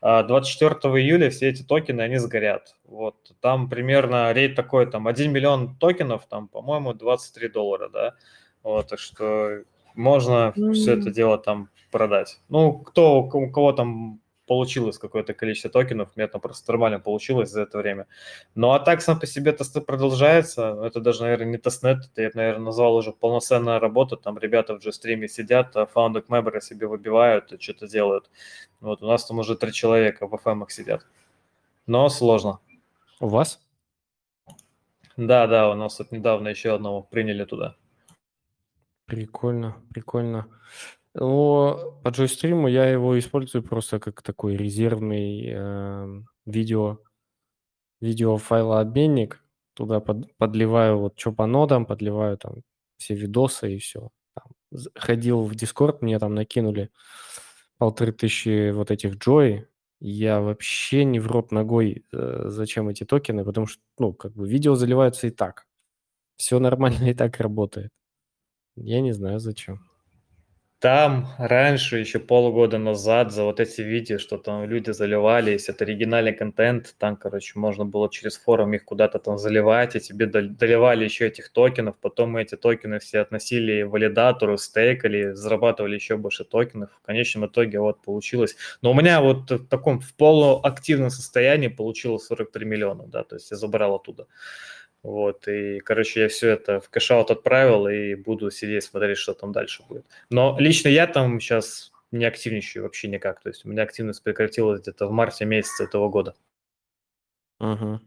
А 0.00 0.22
24 0.22 0.94
июля 1.02 1.30
все 1.30 1.48
эти 1.48 1.62
токены, 1.64 2.02
они 2.02 2.18
сгорят. 2.18 2.76
Вот 2.84 3.16
там 3.40 3.68
примерно 3.68 4.32
rate 4.32 4.54
такой, 4.54 4.86
там 4.86 5.08
1 5.08 5.32
миллион 5.32 5.76
токенов, 5.76 6.26
там, 6.26 6.46
по-моему, 6.46 6.94
23 6.94 7.48
доллара, 7.48 7.88
да. 7.88 8.14
Вот, 8.62 8.88
так 8.88 9.00
что 9.00 9.62
можно 9.98 10.54
все 10.72 10.92
это 10.92 11.10
дело 11.10 11.38
там 11.38 11.70
продать. 11.90 12.40
Ну, 12.48 12.78
кто, 12.78 13.22
у 13.22 13.50
кого 13.50 13.72
там 13.72 14.20
получилось 14.46 14.96
какое-то 14.96 15.34
количество 15.34 15.70
токенов, 15.70 16.10
у 16.14 16.18
меня 16.18 16.28
там 16.28 16.40
просто 16.40 16.70
нормально 16.72 17.00
получилось 17.00 17.50
за 17.50 17.62
это 17.62 17.78
время. 17.78 18.06
Ну, 18.54 18.70
а 18.70 18.78
так 18.78 19.02
сам 19.02 19.18
по 19.18 19.26
себе 19.26 19.52
testnet 19.52 19.86
продолжается. 19.86 20.80
Это 20.84 21.00
даже, 21.00 21.22
наверное, 21.22 21.46
не 21.46 21.58
testnet, 21.58 21.98
это 22.12 22.22
я, 22.22 22.30
наверное, 22.32 22.66
назвал 22.66 22.94
уже 22.94 23.12
полноценная 23.12 23.80
работа. 23.80 24.16
Там 24.16 24.38
ребята 24.38 24.78
в 24.78 24.92
стриме 24.92 25.28
сидят, 25.28 25.76
а 25.76 25.88
funding 25.92 26.60
себе 26.60 26.86
выбивают 26.86 27.52
и 27.52 27.60
что-то 27.60 27.88
делают. 27.88 28.30
Вот 28.80 29.02
у 29.02 29.06
нас 29.06 29.24
там 29.26 29.40
уже 29.40 29.56
три 29.56 29.72
человека 29.72 30.28
в 30.28 30.34
FM 30.34 30.64
сидят. 30.68 31.06
Но 31.86 32.08
сложно. 32.08 32.60
У 33.20 33.26
вас? 33.26 33.60
Да, 35.16 35.48
да, 35.48 35.70
у 35.70 35.74
нас 35.74 35.98
вот 35.98 36.12
недавно 36.12 36.48
еще 36.48 36.72
одного 36.74 37.02
приняли 37.02 37.44
туда. 37.44 37.74
Прикольно, 39.08 39.76
прикольно. 39.90 40.48
Но 41.14 42.00
по 42.04 42.10
Joystream 42.10 42.62
у 42.62 42.68
я 42.68 42.86
его 42.86 43.18
использую 43.18 43.62
просто 43.64 44.00
как 44.00 44.22
такой 44.22 44.56
резервный 44.56 45.46
э, 45.48 46.22
видео, 46.46 47.00
видеофайлообменник. 48.00 49.44
Туда 49.74 50.00
под, 50.00 50.36
подливаю 50.38 50.98
вот 50.98 51.18
что 51.18 51.32
по 51.32 51.46
нодам, 51.46 51.86
подливаю 51.86 52.38
там 52.38 52.62
все 52.98 53.14
видосы 53.14 53.74
и 53.76 53.78
все. 53.78 54.10
Там, 54.34 54.46
ходил 54.96 55.44
в 55.44 55.52
Discord, 55.52 55.98
мне 56.02 56.18
там 56.18 56.34
накинули 56.34 56.90
полторы 57.78 58.12
тысячи 58.12 58.70
вот 58.72 58.90
этих 58.90 59.16
джой. 59.18 59.68
Я 60.00 60.40
вообще 60.40 61.04
не 61.04 61.20
в 61.20 61.28
рот 61.28 61.52
ногой, 61.52 62.04
э, 62.12 62.44
зачем 62.48 62.88
эти 62.90 63.04
токены, 63.04 63.44
потому 63.44 63.66
что, 63.68 63.82
ну, 63.98 64.12
как 64.14 64.34
бы 64.34 64.48
видео 64.48 64.74
заливаются 64.76 65.28
и 65.28 65.30
так. 65.30 65.66
Все 66.38 66.58
нормально 66.60 67.04
и 67.10 67.14
так 67.14 67.40
работает. 67.40 67.90
Я 68.82 69.00
не 69.00 69.12
знаю, 69.12 69.40
зачем. 69.40 69.80
Там 70.80 71.26
раньше, 71.38 71.98
еще 71.98 72.20
полгода 72.20 72.78
назад, 72.78 73.32
за 73.32 73.42
вот 73.42 73.58
эти 73.58 73.80
видео, 73.80 74.18
что 74.18 74.38
там 74.38 74.64
люди 74.64 74.92
заливались, 74.92 75.68
это 75.68 75.82
оригинальный 75.82 76.32
контент, 76.32 76.94
там, 76.98 77.16
короче, 77.16 77.58
можно 77.58 77.84
было 77.84 78.08
через 78.08 78.36
форум 78.38 78.72
их 78.74 78.84
куда-то 78.84 79.18
там 79.18 79.38
заливать, 79.38 79.96
и 79.96 80.00
тебе 80.00 80.26
дол- 80.26 80.50
доливали 80.50 81.02
еще 81.02 81.26
этих 81.26 81.48
токенов, 81.48 81.96
потом 82.00 82.30
мы 82.30 82.42
эти 82.42 82.54
токены 82.54 83.00
все 83.00 83.18
относили 83.18 83.82
валидатору, 83.82 84.56
стейкали, 84.56 85.32
зарабатывали 85.32 85.96
еще 85.96 86.16
больше 86.16 86.44
токенов. 86.44 86.90
В 87.02 87.04
конечном 87.04 87.46
итоге 87.46 87.80
вот 87.80 88.00
получилось. 88.00 88.54
Но 88.80 88.92
у 88.92 88.94
меня 88.94 89.20
вот 89.20 89.50
в 89.50 89.66
таком 89.66 89.98
в 89.98 90.14
полуактивном 90.14 91.10
состоянии 91.10 91.66
получилось 91.66 92.26
43 92.26 92.64
миллиона, 92.64 93.04
да, 93.08 93.24
то 93.24 93.34
есть 93.34 93.50
я 93.50 93.56
забрал 93.56 93.96
оттуда. 93.96 94.28
Вот, 95.02 95.46
и, 95.48 95.80
короче, 95.80 96.22
я 96.22 96.28
все 96.28 96.50
это 96.50 96.80
в 96.80 96.90
кэшаут 96.90 97.30
отправил 97.30 97.86
и 97.86 98.14
буду 98.14 98.50
сидеть 98.50 98.84
смотреть, 98.84 99.18
что 99.18 99.32
там 99.32 99.52
дальше 99.52 99.82
будет. 99.88 100.04
Но 100.28 100.56
лично 100.58 100.88
я 100.88 101.06
там 101.06 101.40
сейчас 101.40 101.92
не 102.10 102.24
активничаю 102.24 102.82
вообще 102.82 103.08
никак. 103.08 103.40
То 103.40 103.48
есть 103.48 103.64
у 103.64 103.68
меня 103.68 103.82
активность 103.82 104.22
прекратилась 104.22 104.80
где-то 104.80 105.06
в 105.06 105.12
марте 105.12 105.44
месяце 105.44 105.84
этого 105.84 106.08
года. 106.08 106.34
Мгм. 107.60 108.00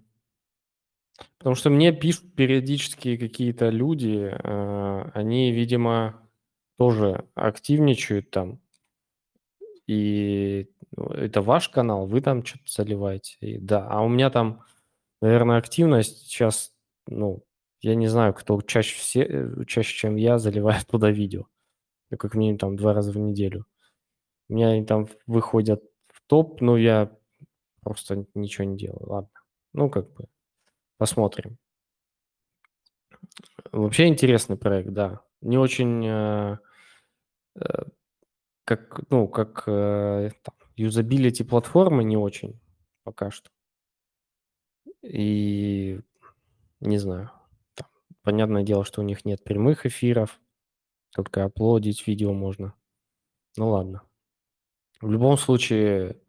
Потому 1.37 1.55
что 1.55 1.69
мне 1.69 1.91
пишут 1.91 2.33
периодически 2.35 3.17
какие-то 3.17 3.69
люди, 3.69 4.31
э, 4.31 5.11
они, 5.13 5.51
видимо, 5.51 6.29
тоже 6.77 7.25
активничают 7.35 8.31
там. 8.31 8.59
И 9.87 10.69
ну, 10.95 11.07
это 11.07 11.41
ваш 11.41 11.69
канал, 11.69 12.05
вы 12.05 12.21
там 12.21 12.45
что-то 12.45 12.63
заливаете. 12.67 13.37
И 13.39 13.57
да, 13.57 13.87
а 13.89 14.01
у 14.01 14.09
меня 14.09 14.29
там, 14.29 14.63
наверное, 15.21 15.57
активность 15.57 16.27
сейчас, 16.27 16.70
ну, 17.11 17.43
я 17.81 17.95
не 17.95 18.07
знаю, 18.07 18.33
кто 18.33 18.61
чаще, 18.61 18.97
все, 18.97 19.23
э, 19.23 19.65
чаще, 19.67 19.95
чем 19.95 20.15
я, 20.15 20.39
заливает 20.39 20.87
туда 20.87 21.11
видео. 21.11 21.45
Ну, 22.11 22.17
как 22.17 22.35
минимум 22.35 22.59
там 22.59 22.75
два 22.75 22.93
раза 22.93 23.11
в 23.11 23.17
неделю. 23.17 23.65
У 24.49 24.53
меня 24.53 24.69
они 24.69 24.85
там 24.85 25.07
выходят 25.27 25.81
в 26.09 26.21
топ, 26.27 26.61
но 26.61 26.77
я 26.77 27.11
просто 27.81 28.25
ничего 28.35 28.65
не 28.65 28.77
делаю. 28.77 29.07
Ладно. 29.07 29.31
Ну, 29.73 29.89
как 29.89 30.11
бы, 30.13 30.27
посмотрим. 30.97 31.57
Вообще 33.71 34.07
интересный 34.07 34.57
проект, 34.57 34.89
да. 34.91 35.21
Не 35.41 35.57
очень, 35.57 36.05
э, 36.05 36.57
э, 37.55 37.83
как, 38.65 39.01
ну, 39.09 39.27
как 39.27 39.63
э, 39.67 40.31
там, 40.43 40.55
юзабилити 40.75 41.43
платформы 41.43 42.03
не 42.03 42.17
очень 42.17 42.59
пока 43.03 43.31
что. 43.31 43.49
И 45.01 45.99
не 46.81 46.97
знаю. 46.97 47.31
Там, 47.75 47.87
понятное 48.23 48.63
дело, 48.63 48.83
что 48.83 49.01
у 49.01 49.03
них 49.03 49.25
нет 49.25 49.43
прямых 49.43 49.85
эфиров, 49.85 50.39
только 51.13 51.45
аплодить 51.45 52.05
видео 52.07 52.33
можно. 52.33 52.73
Ну 53.57 53.69
ладно. 53.69 54.03
В 55.01 55.09
любом 55.11 55.37
случае, 55.37 56.21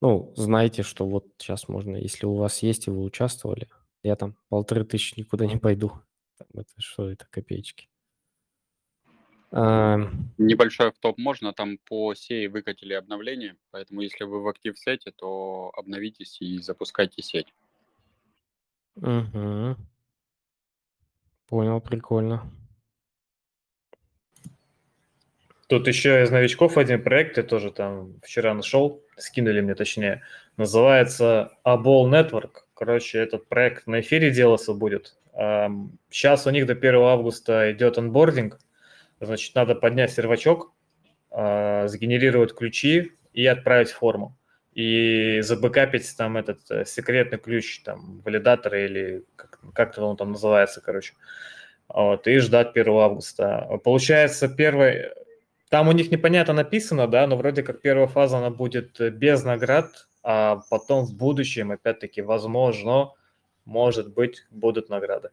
ну, 0.00 0.32
знайте, 0.36 0.82
что 0.82 1.06
вот 1.06 1.26
сейчас 1.38 1.68
можно, 1.68 1.96
если 1.96 2.26
у 2.26 2.34
вас 2.34 2.62
есть 2.62 2.86
и 2.86 2.90
вы 2.90 3.02
участвовали, 3.02 3.68
я 4.02 4.16
там 4.16 4.36
полторы 4.48 4.84
тысячи 4.84 5.18
никуда 5.18 5.46
не 5.46 5.56
пойду. 5.56 5.92
Там 6.38 6.48
это 6.54 6.70
что 6.78 7.08
это, 7.08 7.26
копеечки. 7.30 7.88
А, 9.52 9.98
Небольшой 10.38 10.92
топ 11.00 11.18
можно, 11.18 11.52
там 11.52 11.78
по 11.78 12.14
сети 12.14 12.46
выкатили 12.46 12.92
обновление, 12.92 13.56
поэтому 13.70 14.02
если 14.02 14.24
вы 14.24 14.42
в 14.42 14.48
актив 14.48 14.78
сете, 14.78 15.12
то 15.12 15.72
обновитесь 15.74 16.40
и 16.40 16.58
запускайте 16.58 17.22
сеть. 17.22 17.54
Мгм. 18.96 19.76
Понял, 21.48 21.80
прикольно. 21.80 22.50
Тут 25.68 25.88
еще 25.88 26.22
из 26.22 26.30
новичков 26.30 26.76
один 26.78 27.02
проект, 27.02 27.38
я 27.38 27.42
тоже 27.42 27.72
там 27.72 28.20
вчера 28.22 28.54
нашел, 28.54 29.02
скинули 29.16 29.60
мне 29.60 29.74
точнее. 29.74 30.22
Называется 30.56 31.52
Abol 31.64 32.08
Network. 32.08 32.62
Короче, 32.74 33.18
этот 33.18 33.48
проект 33.48 33.86
на 33.86 34.00
эфире 34.00 34.30
делаться 34.30 34.74
будет. 34.74 35.16
Сейчас 35.34 36.46
у 36.46 36.50
них 36.50 36.66
до 36.66 36.74
1 36.74 36.94
августа 37.02 37.72
идет 37.72 37.98
анбординг. 37.98 38.58
Значит, 39.20 39.54
надо 39.54 39.74
поднять 39.74 40.12
сервачок, 40.12 40.72
а, 41.30 41.88
сгенерировать 41.88 42.54
ключи 42.54 43.12
и 43.32 43.46
отправить 43.46 43.90
форму. 43.90 44.38
И 44.76 45.40
забэкапить 45.40 46.14
там 46.18 46.36
этот 46.36 46.70
э, 46.70 46.84
секретный 46.84 47.38
ключ, 47.38 47.80
там, 47.80 48.20
валидатора 48.20 48.84
или 48.84 49.24
как, 49.34 49.58
как 49.72 49.96
он 49.96 50.18
там 50.18 50.32
называется, 50.32 50.82
короче. 50.82 51.14
Вот, 51.88 52.26
и 52.26 52.36
ждать 52.40 52.74
1 52.74 52.92
августа. 52.98 53.80
Получается, 53.82 54.48
первый, 54.48 55.12
там 55.70 55.88
у 55.88 55.92
них 55.92 56.10
непонятно 56.10 56.52
написано, 56.52 57.08
да, 57.08 57.26
но 57.26 57.38
вроде 57.38 57.62
как 57.62 57.80
первая 57.80 58.06
фаза, 58.06 58.36
она 58.36 58.50
будет 58.50 59.00
э, 59.00 59.08
без 59.08 59.44
наград, 59.44 60.08
а 60.22 60.60
потом 60.68 61.06
в 61.06 61.16
будущем, 61.16 61.70
опять-таки, 61.70 62.20
возможно, 62.20 63.12
может 63.64 64.12
быть, 64.12 64.44
будут 64.50 64.90
награды. 64.90 65.30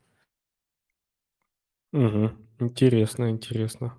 Мгм. 1.91 2.47
Интересно, 2.59 3.29
интересно. 3.29 3.97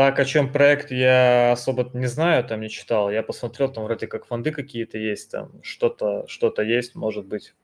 Так, 0.00 0.18
о 0.18 0.24
чем 0.24 0.50
проект, 0.50 0.90
я 0.90 1.52
особо 1.52 1.90
не 1.92 2.06
знаю, 2.06 2.42
там 2.42 2.62
не 2.62 2.70
читал. 2.70 3.10
Я 3.10 3.22
посмотрел, 3.22 3.70
там 3.70 3.84
вроде 3.84 4.06
как 4.06 4.24
фонды 4.24 4.50
какие-то 4.50 4.96
есть, 4.96 5.30
там 5.30 5.62
что-то 5.62 6.24
что 6.26 6.50
есть, 6.62 6.94
может 6.94 7.26
быть, 7.26 7.54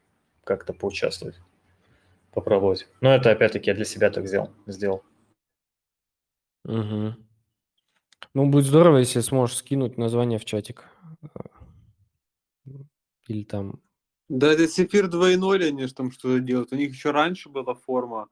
как-то 0.44 0.74
поучаствовать, 0.74 1.36
попробовать. 2.34 2.88
Но 3.00 3.14
это, 3.14 3.30
опять-таки, 3.30 3.70
я 3.70 3.74
для 3.74 3.86
себя 3.86 4.10
так 4.10 4.28
сделал. 4.28 4.52
сделал. 4.66 5.02
Мгм. 6.64 7.26
Ну, 8.34 8.50
будет 8.50 8.66
здорово, 8.66 8.98
если 8.98 9.20
сможешь 9.20 9.56
скинуть 9.56 9.96
название 9.96 10.38
в 10.38 10.44
чатик. 10.44 10.84
Или 13.28 13.44
там... 13.44 13.80
Да, 14.28 14.52
это 14.52 14.68
Сефир 14.68 15.06
2.0, 15.06 15.68
они 15.68 15.86
же 15.86 15.94
там 15.94 16.12
что-то 16.12 16.40
делают. 16.40 16.70
У 16.70 16.76
них 16.76 16.90
еще 16.90 17.12
раньше 17.12 17.48
была 17.48 17.74
форма. 17.74 18.28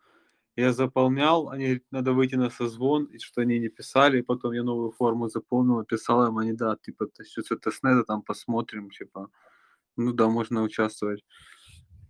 Я 0.56 0.72
заполнял, 0.72 1.48
они 1.48 1.64
говорят, 1.64 1.82
надо 1.90 2.12
выйти 2.12 2.36
на 2.36 2.50
созвон, 2.50 3.04
и 3.06 3.18
что 3.18 3.40
они 3.40 3.58
не 3.58 3.68
писали, 3.68 4.18
и 4.18 4.22
потом 4.22 4.52
я 4.52 4.62
новую 4.62 4.92
форму 4.92 5.28
заполнил, 5.28 5.84
писал 5.84 6.26
им, 6.28 6.38
они, 6.38 6.52
да, 6.52 6.76
типа, 6.76 7.06
то 7.06 7.22
есть 7.22 7.36
это 7.38 7.56
тестнета 7.56 8.04
там 8.04 8.22
посмотрим, 8.22 8.90
типа, 8.90 9.30
ну 9.96 10.12
да, 10.12 10.28
можно 10.28 10.62
участвовать. 10.62 11.24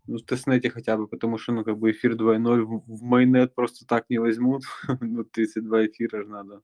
Ну, 0.07 0.19
в 0.19 0.23
тестнете 0.23 0.69
хотя 0.69 0.99
бы, 0.99 1.09
потому 1.09 1.39
что, 1.39 1.53
ну, 1.53 1.65
как 1.65 1.79
бы 1.79 1.91
эфир 1.91 2.13
2.0 2.13 2.63
в, 2.63 2.85
в 2.87 3.03
майнет 3.03 3.55
просто 3.55 3.87
так 3.87 4.11
не 4.11 4.19
возьмут. 4.19 4.65
ну, 5.01 5.25
32 5.25 5.87
эфира 5.87 6.23
же 6.23 6.29
надо, 6.29 6.61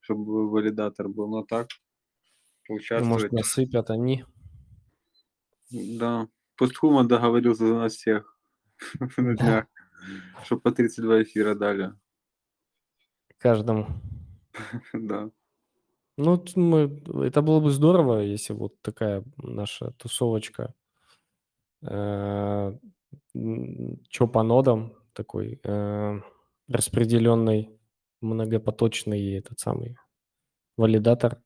чтобы 0.00 0.48
валидатор 0.50 1.08
был. 1.08 1.28
Но 1.28 1.42
так, 1.42 1.68
ну, 2.68 2.76
поучаствовать. 2.76 3.12
Может, 3.12 3.32
насыпят 3.32 3.90
они. 3.90 4.24
Да, 5.70 6.28
Постхума 6.56 7.04
договорился 7.04 7.66
за 7.66 7.74
нас 7.74 7.94
всех 7.94 8.38
на 9.18 9.36
днях, 9.36 9.66
чтобы 10.44 10.62
по 10.62 10.72
32 10.72 11.22
эфира 11.22 11.54
дали. 11.54 11.92
Каждому. 13.38 13.86
Да. 14.92 15.30
Ну, 16.18 16.44
мы, 16.56 17.02
это 17.26 17.40
было 17.40 17.60
бы 17.60 17.70
здорово, 17.70 18.20
если 18.20 18.52
вот 18.52 18.80
такая 18.82 19.24
наша 19.38 19.92
тусовочка. 19.92 20.74
Э, 21.82 22.74
Че 23.34 24.28
по 24.28 24.42
нодам 24.42 24.94
такой 25.14 25.58
э, 25.64 26.20
распределенный, 26.68 27.70
многопоточный 28.20 29.32
этот 29.32 29.58
самый 29.58 29.96
валидатор. 30.76 31.42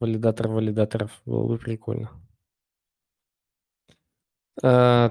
Валидатор 0.00 0.48
валидаторов. 0.48 1.20
Было 1.26 1.46
бы 1.46 1.58
прикольно. 1.58 2.10
Э, 4.62 5.10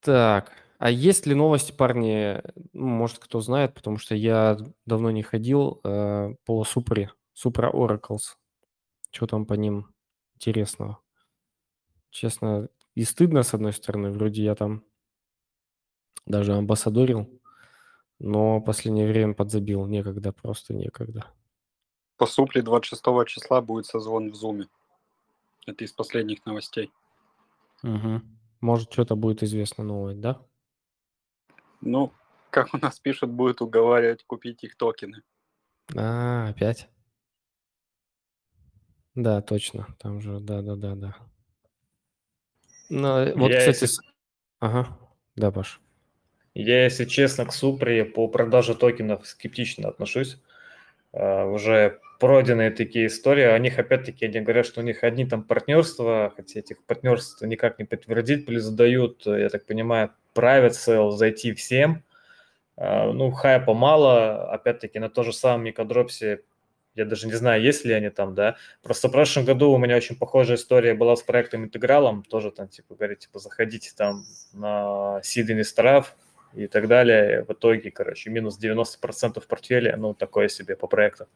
Так, 0.00 0.52
а 0.82 0.90
есть 0.90 1.26
ли 1.26 1.34
новости, 1.36 1.70
парни? 1.70 2.42
Ну, 2.72 2.86
Может, 2.86 3.20
кто 3.20 3.40
знает, 3.40 3.72
потому 3.72 3.98
что 3.98 4.16
я 4.16 4.58
давно 4.84 5.12
не 5.12 5.22
ходил 5.22 5.80
э, 5.84 6.34
по 6.44 6.64
Супре, 6.64 7.12
Супра 7.32 7.70
Oracles. 7.70 8.34
Что 9.12 9.28
там 9.28 9.46
по 9.46 9.54
ним 9.54 9.94
интересного? 10.34 10.98
Честно, 12.10 12.68
и 12.96 13.04
стыдно, 13.04 13.44
с 13.44 13.54
одной 13.54 13.72
стороны. 13.72 14.10
Вроде 14.10 14.42
я 14.42 14.56
там 14.56 14.84
даже 16.26 16.52
амбассадорил, 16.52 17.30
но 18.18 18.58
в 18.58 18.64
последнее 18.64 19.06
время 19.06 19.34
подзабил. 19.34 19.86
Некогда, 19.86 20.32
просто 20.32 20.74
некогда. 20.74 21.26
По 22.16 22.26
супле 22.26 22.60
26 22.60 23.04
числа 23.28 23.60
будет 23.62 23.86
созвон 23.86 24.32
в 24.32 24.34
Зуме. 24.34 24.66
Это 25.64 25.84
из 25.84 25.92
последних 25.92 26.44
новостей. 26.44 26.90
Мгм. 27.84 28.36
Может, 28.60 28.92
что-то 28.92 29.14
будет 29.14 29.44
известно 29.44 29.84
новое, 29.84 30.16
да? 30.16 30.44
Ну, 31.82 32.12
как 32.50 32.72
у 32.74 32.78
нас 32.78 32.98
пишут, 33.00 33.30
будет 33.30 33.60
уговаривать 33.60 34.24
купить 34.24 34.62
их 34.64 34.76
токены. 34.76 35.22
А, 35.96 36.48
опять? 36.48 36.88
Да, 39.14 39.42
точно. 39.42 39.88
Там 39.98 40.20
же, 40.20 40.40
да-да-да-да. 40.40 41.16
Ну, 42.88 43.18
э, 43.18 43.34
вот, 43.34 43.50
Я, 43.50 43.58
кстати... 43.58 43.82
если, 43.82 44.02
Ага. 44.60 44.96
Да, 45.34 45.50
Паш. 45.50 45.80
я, 46.54 46.84
если 46.84 47.04
честно, 47.04 47.44
к 47.44 47.52
Супре 47.52 48.04
по 48.04 48.28
продаже 48.28 48.74
токенов 48.74 49.26
скептично 49.26 49.88
отношусь. 49.88 50.38
А, 51.12 51.44
Уже 51.46 52.00
пройденные 52.20 52.70
такие 52.70 53.08
истории, 53.08 53.44
о 53.44 53.58
них 53.58 53.78
опять-таки 53.78 54.26
они 54.26 54.40
говорят, 54.40 54.66
что 54.66 54.80
у 54.80 54.84
них 54.84 55.02
одни 55.02 55.26
там 55.26 55.42
партнерства, 55.42 56.32
хотя 56.36 56.60
этих 56.60 56.84
партнерств 56.84 57.42
никак 57.42 57.78
не 57.80 57.84
подтвердить, 57.84 58.46
плюс 58.46 58.68
дают, 58.68 59.26
я 59.26 59.48
так 59.48 59.66
понимаю, 59.66 60.14
private 60.34 60.70
sale 60.70 61.10
зайти 61.10 61.52
всем. 61.54 62.02
А, 62.76 63.12
Ну, 63.12 63.30
хайпа 63.30 63.74
мало, 63.74 64.50
опять-таки 64.52 64.98
на 64.98 65.08
то 65.08 65.22
же 65.22 65.32
самом 65.32 65.64
Микадропсе, 65.64 66.42
я 66.94 67.04
даже 67.06 67.26
не 67.26 67.32
знаю, 67.32 67.62
есть 67.62 67.84
ли 67.84 67.94
они 67.94 68.10
там, 68.10 68.34
да. 68.34 68.56
Просто 68.82 69.08
в 69.08 69.12
прошлом 69.12 69.44
году 69.44 69.70
у 69.70 69.78
меня 69.78 69.96
очень 69.96 70.16
похожая 70.16 70.56
история 70.56 70.94
была 70.94 71.16
с 71.16 71.22
проектом 71.22 71.64
Интегралом, 71.64 72.22
тоже 72.22 72.50
там, 72.50 72.68
типа, 72.68 72.94
говорит, 72.94 73.20
типа, 73.20 73.38
заходите 73.38 73.92
там 73.96 74.24
на 74.52 75.20
сид 75.22 75.50
инвесторов 75.50 76.14
и 76.54 76.66
так 76.66 76.88
далее. 76.88 77.44
В 77.44 77.52
итоге, 77.52 77.90
короче, 77.90 78.30
минус 78.30 78.58
90% 78.62 79.42
портфеля, 79.48 79.96
ну, 79.96 80.12
такое 80.12 80.48
себе 80.48 80.76
по 80.76 80.86
проекту. 80.86 81.26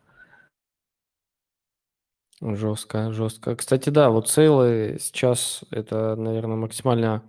Жестко, 2.43 3.13
жестко. 3.13 3.57
Кстати, 3.57 3.89
да, 3.89 4.11
вот 4.11 4.29
сейлы 4.29 4.99
сейчас 5.01 5.65
это, 5.71 6.17
наверное, 6.17 6.57
максимально 6.57 7.23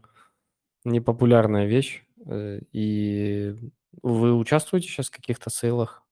непопулярная 0.87 1.65
вещь. 1.65 2.03
Э, 2.25 2.59
И 2.71 3.55
вы 4.01 4.35
участвуете 4.35 4.87
сейчас 4.87 5.07
в 5.09 5.15
каких-то 5.15 5.49
сейлах? 5.49 6.03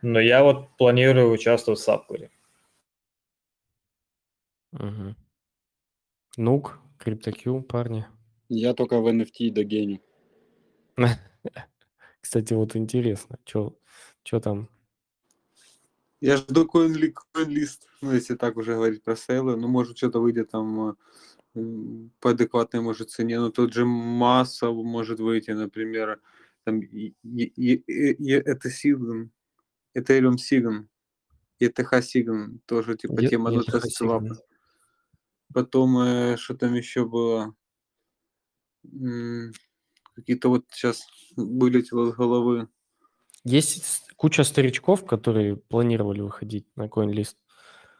Но 0.00 0.18
я 0.18 0.42
вот 0.42 0.76
планирую 0.76 1.30
участвовать 1.30 1.78
в 1.78 1.82
Сапкуре. 1.82 2.30
Угу. 4.72 5.14
Нук, 6.38 6.78
CryptoQ, 6.98 7.62
парни. 7.62 8.06
Я 8.48 8.74
только 8.74 9.00
в 9.00 9.06
NFT 9.06 9.30
и 9.38 9.50
догеню. 9.50 10.00
Кстати, 12.20 12.54
вот 12.54 12.76
интересно, 12.76 13.38
что 13.44 13.76
там? 14.24 14.68
Я 16.20 16.36
жду 16.36 16.66
CoinLi- 16.66 17.14
CoinList, 17.34 17.80
ну, 18.00 18.12
если 18.12 18.36
так 18.36 18.56
уже 18.56 18.74
говорить 18.74 19.02
про 19.02 19.16
сейлы. 19.16 19.56
Ну, 19.56 19.68
может, 19.68 19.98
что-то 19.98 20.20
выйдет 20.20 20.50
там 20.50 20.90
э, 20.90 20.94
по 21.54 22.30
адекватной, 22.30 22.80
может, 22.80 23.10
цене. 23.10 23.38
Ну, 23.38 23.50
тот 23.50 23.72
же 23.72 23.84
масса 23.84 24.70
может 24.70 25.20
выйти, 25.20 25.50
например, 25.50 26.20
там, 26.64 26.80
и- 26.80 27.14
и- 27.22 27.74
и- 27.74 28.30
это 28.32 28.68
Sign, 28.68 29.28
Ethereum 29.94 30.36
Sign, 30.36 30.86
ETH 31.60 32.00
Sign, 32.00 32.58
тоже, 32.66 32.96
типа, 32.96 33.20
Е- 33.20 33.28
тема 33.28 33.50
на. 33.50 33.60
Sign. 33.60 34.34
Потом, 35.52 35.98
э, 35.98 36.36
что 36.38 36.54
там 36.54 36.74
еще 36.74 37.04
было? 37.04 37.54
Какие-то 40.14 40.48
вот 40.48 40.64
сейчас 40.70 41.02
вылетело 41.36 42.08
из 42.08 42.14
головы. 42.14 42.68
Есть 43.44 43.84
с- 43.84 44.02
куча 44.16 44.44
старичков, 44.44 45.04
которые 45.04 45.56
планировали 45.56 46.20
выходить 46.20 46.66
на 46.76 46.86
CoinList. 46.86 47.36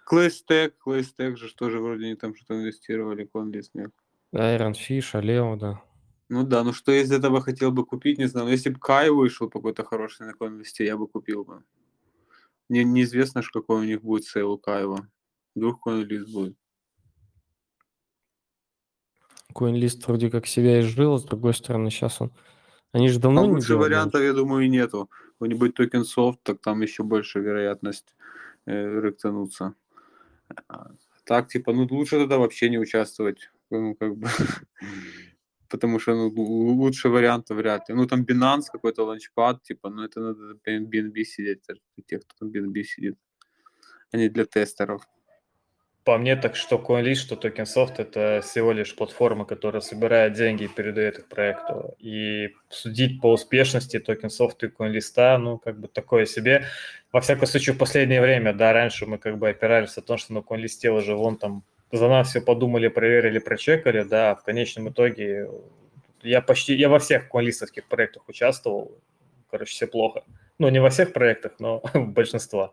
Клейстек, 0.07 0.77
Клейстек 0.79 1.38
же 1.38 1.55
тоже 1.55 1.79
вроде 1.81 2.07
они 2.07 2.15
там 2.17 2.35
что-то 2.35 2.55
инвестировали, 2.55 3.29
CoinList 3.33 3.71
нет. 3.75 3.93
Iron 4.35 4.73
Fish, 4.73 5.15
Aleo, 5.14 5.57
да. 5.57 5.83
Ну 6.29 6.45
да, 6.45 6.65
ну 6.65 6.73
что 6.73 6.93
из 6.93 7.12
этого 7.12 7.43
хотел 7.43 7.73
бы 7.73 7.85
купить, 7.85 8.19
не 8.19 8.27
знаю. 8.27 8.47
Но 8.47 8.53
если 8.53 8.71
бы 8.71 8.81
Кай 8.81 9.11
вышел 9.11 9.51
какой-то 9.51 9.85
хороший 9.85 10.27
на 10.27 10.33
CoinList 10.33 10.74
е, 10.74 10.85
я 10.87 10.97
бы 10.97 11.07
купил 11.07 11.45
бы. 11.45 11.62
Мне 12.69 12.85
неизвестно, 12.85 13.43
ж, 13.43 13.51
какой 13.53 13.81
у 13.81 13.85
них 13.85 14.03
будет 14.03 14.25
sale 14.25 14.53
у 14.53 14.59
Каева. 14.59 15.07
Вдруг 15.55 15.77
какой-нибудь 15.77 16.33
будет. 16.33 16.57
CoinList 19.55 20.07
вроде 20.07 20.31
как 20.31 20.47
себя 20.47 20.81
изжил, 20.81 21.19
с 21.19 21.25
другой 21.25 21.53
стороны, 21.53 21.91
сейчас 21.91 22.21
он... 22.23 22.33
Они 22.93 23.09
же 23.09 23.19
А 23.19 23.23
давно 23.23 23.45
не 23.45 23.53
лучше 23.53 23.77
вариантов, 23.77 24.23
я 24.23 24.33
думаю, 24.33 24.65
и 24.65 24.69
нету. 24.71 25.11
Какой-нибудь 25.33 25.75
TokenSoft, 25.75 26.42
так 26.43 26.61
там 26.61 26.81
еще 26.81 27.03
больше 27.03 27.41
вероятность 27.41 28.15
э, 28.65 29.01
ректануться. 29.01 29.75
А 30.69 30.91
Так, 31.25 31.49
типа, 31.49 31.73
ну 31.73 31.87
лучше 31.91 32.19
тогда 32.19 32.38
вообще 32.38 32.71
не 32.71 32.79
участвовать. 32.79 33.51
Ну, 33.71 33.95
как 33.95 34.17
бы. 34.17 34.29
Потому 35.69 35.99
что 35.99 36.15
ну, 36.15 36.29
лу- 36.29 36.75
лучше 36.75 37.09
варианта 37.09 37.55
вряд 37.55 37.88
ли. 37.88 37.95
Ну, 37.95 38.07
там 38.07 38.25
Binance 38.25 38.65
какой-то 38.71 39.05
ланчпад, 39.05 39.62
типа, 39.62 39.88
ну, 39.91 40.03
это 40.03 40.21
надо 40.21 40.55
BNB 40.67 41.25
сидеть, 41.25 41.62
тех, 42.07 42.23
кто 42.27 42.35
там 42.38 42.51
BNB 42.51 42.85
сидит, 42.85 43.17
а 44.12 44.19
не 44.19 44.29
для 44.29 44.45
тестеров. 44.45 45.09
По 46.05 46.19
мне, 46.19 46.35
так 46.35 46.57
что 46.57 46.77
CoinList, 46.77 47.15
что 47.15 47.37
TokenSoft– 47.37 47.95
это 47.99 48.41
всего 48.43 48.73
лишь 48.73 48.97
платформа, 48.97 49.45
которая 49.45 49.81
собирает 49.81 50.33
деньги 50.33 50.65
и 50.65 50.69
передает 50.69 51.19
их 51.19 51.29
проекту. 51.29 51.95
И 52.01 52.55
судить 52.69 53.21
по 53.21 53.33
успешности 53.33 53.99
TokenSoft 53.99 54.57
и 54.62 54.67
CoinList, 54.67 55.38
ну, 55.38 55.59
как 55.59 55.79
бы 55.79 55.87
такое 55.87 56.27
себе. 56.27 56.65
Во 57.12 57.21
всяком 57.21 57.47
случае, 57.47 57.75
в 57.75 57.79
последнее 57.79 58.21
время, 58.21 58.53
да, 58.53 58.73
раньше 58.73 59.07
мы 59.07 59.19
как 59.19 59.38
бы 59.38 59.49
опирались 59.49 59.95
на 59.95 60.03
то, 60.03 60.17
что 60.17 60.33
на 60.33 60.38
CoinList 60.38 60.88
уже 60.88 61.15
вон 61.15 61.37
там 61.37 61.62
за 61.93 62.09
нас 62.09 62.31
все 62.31 62.41
подумали, 62.41 62.88
проверили, 62.88 63.38
прочекали, 63.38 64.03
да, 64.03 64.33
а 64.33 64.35
в 64.35 64.43
конечном 64.43 64.88
итоге 64.88 65.49
я 66.23 66.41
почти, 66.41 66.75
я 66.75 66.88
во 66.88 66.99
всех 66.99 67.29
CoinListовских 67.31 67.83
проектах 67.88 68.29
участвовал, 68.29 68.93
короче, 69.51 69.73
все 69.73 69.87
плохо. 69.87 70.25
Ну, 70.59 70.69
не 70.69 70.81
во 70.81 70.91
всех 70.91 71.12
проектах, 71.12 71.53
но 71.59 71.83
большинство. 71.95 72.73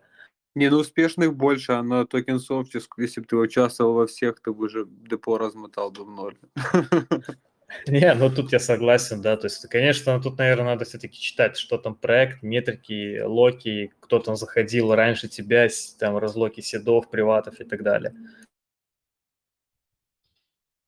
ну 0.54 0.78
успешных 0.78 1.36
больше, 1.36 1.72
а 1.72 1.82
на 1.82 2.02
TokenSoft, 2.02 2.70
если 2.98 3.20
бы 3.20 3.26
ты 3.26 3.36
участвовал 3.36 3.94
во 3.94 4.06
всех, 4.06 4.40
ты 4.40 4.52
бы 4.52 4.66
уже 4.66 4.86
депо 4.88 5.38
размотал 5.38 5.90
бы 5.90 6.04
в 6.04 6.10
ноль. 6.10 6.36
Не, 7.86 8.14
ну 8.14 8.30
тут 8.30 8.52
я 8.52 8.58
согласен, 8.58 9.22
да, 9.22 9.36
то 9.36 9.46
есть, 9.46 9.68
конечно, 9.68 10.20
тут, 10.20 10.38
наверное, 10.38 10.74
надо 10.74 10.84
все-таки 10.84 11.16
читать, 11.16 11.56
что 11.56 11.78
там 11.78 11.94
проект, 11.94 12.42
метрики, 12.42 13.20
локи, 13.20 13.92
кто 14.00 14.18
там 14.18 14.34
заходил 14.34 14.92
раньше 14.92 15.28
тебя, 15.28 15.68
там 15.98 16.16
разлоки 16.16 16.60
седов, 16.62 17.08
приватов 17.10 17.60
и 17.60 17.64
так 17.64 17.84
далее. 17.84 18.12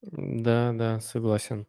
Да, 0.03 0.73
да, 0.73 1.01
согласен. 1.01 1.67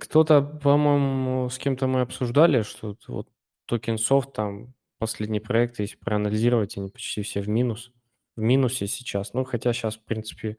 Кто-то, 0.00 0.42
по-моему, 0.42 1.48
с 1.48 1.58
кем-то 1.58 1.86
мы 1.86 2.02
обсуждали, 2.02 2.62
что 2.62 2.96
вот 3.08 3.28
TokenSoft, 3.70 4.32
там 4.32 4.73
последний 4.98 5.40
проект, 5.40 5.80
если 5.80 5.96
проанализировать, 5.96 6.76
они 6.76 6.90
почти 6.90 7.22
все 7.22 7.40
в 7.40 7.48
минус. 7.48 7.92
В 8.36 8.40
минусе 8.40 8.86
сейчас. 8.86 9.32
Ну, 9.34 9.44
хотя 9.44 9.72
сейчас, 9.72 9.96
в 9.96 10.04
принципе, 10.04 10.56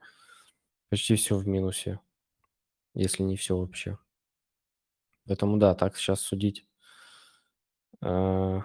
почти 0.90 1.16
все 1.16 1.36
в 1.36 1.46
минусе, 1.46 2.00
если 2.94 3.22
не 3.22 3.36
все 3.36 3.56
вообще. 3.56 3.98
Поэтому 5.26 5.58
да, 5.58 5.74
так 5.74 5.96
сейчас 5.96 6.20
судить. 6.20 6.66
а, 8.00 8.62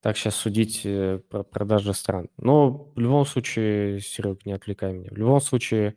Так 0.00 0.16
сейчас 0.16 0.34
судить 0.36 0.82
э, 0.84 1.20
про 1.30 1.44
продажи 1.44 1.94
стран. 1.94 2.28
Но 2.36 2.70
в 2.94 2.98
любом 2.98 3.24
случае, 3.24 4.00
Серег, 4.00 4.44
не 4.44 4.52
отвлекай 4.52 4.92
меня. 4.92 5.10
В 5.10 5.16
любом 5.16 5.40
случае, 5.40 5.96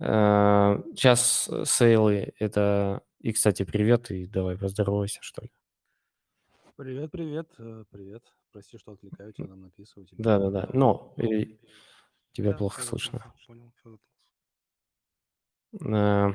э, 0.00 0.04
сейчас 0.94 1.50
сейлы 1.64 2.34
это... 2.40 3.02
И, 3.20 3.32
кстати, 3.32 3.64
привет, 3.64 4.10
и 4.10 4.26
давай 4.26 4.58
поздоровайся, 4.58 5.20
что 5.22 5.42
ли. 5.42 5.50
Привет, 6.78 7.12
привет, 7.12 7.54
э, 7.58 7.84
привет. 7.88 8.24
Прости, 8.50 8.78
что 8.78 8.92
отвлекаю 8.92 9.32
тебя, 9.32 9.46
там 9.46 9.60
написываю 9.60 10.06
тебе. 10.08 10.24
Да-да-да. 10.24 10.68
Но 10.72 11.14
и 11.18 11.56
тебя 12.32 12.52
Да, 12.52 12.58
плохо 12.58 12.80
всё 12.80 12.88
слышно. 12.88 13.18
Понял, 13.46 13.70
всё 13.76 13.90
заткнулся. 13.90 13.98
Э, 15.72 16.34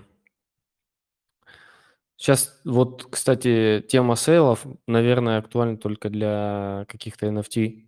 Сейчас 2.18 2.60
вот, 2.66 3.06
кстати, 3.10 3.82
тема 3.88 4.18
сейлов, 4.18 4.66
наверное, 4.88 5.38
актуальна 5.38 5.78
только 5.78 6.10
для 6.10 6.86
каких-то 6.90 7.28
NFT 7.28 7.86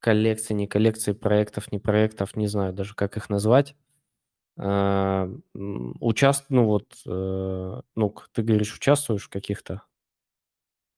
коллекций, 0.00 0.56
не 0.56 0.66
коллекций, 0.66 1.14
проектов, 1.14 1.72
не 1.72 1.78
проектов, 1.78 2.36
не 2.36 2.46
знаю 2.48 2.72
даже, 2.74 2.94
как 2.94 3.16
их 3.16 3.30
назвать. 3.30 3.76
А, 4.58 5.28
м, 5.54 5.96
Участ... 6.00 6.46
Ну 6.50 6.66
вот, 6.66 6.94
э, 7.06 7.82
ну, 7.96 8.14
ты 8.32 8.42
говоришь, 8.42 8.74
участвуешь 8.76 9.24
в 9.26 9.30
каких-то 9.30 9.82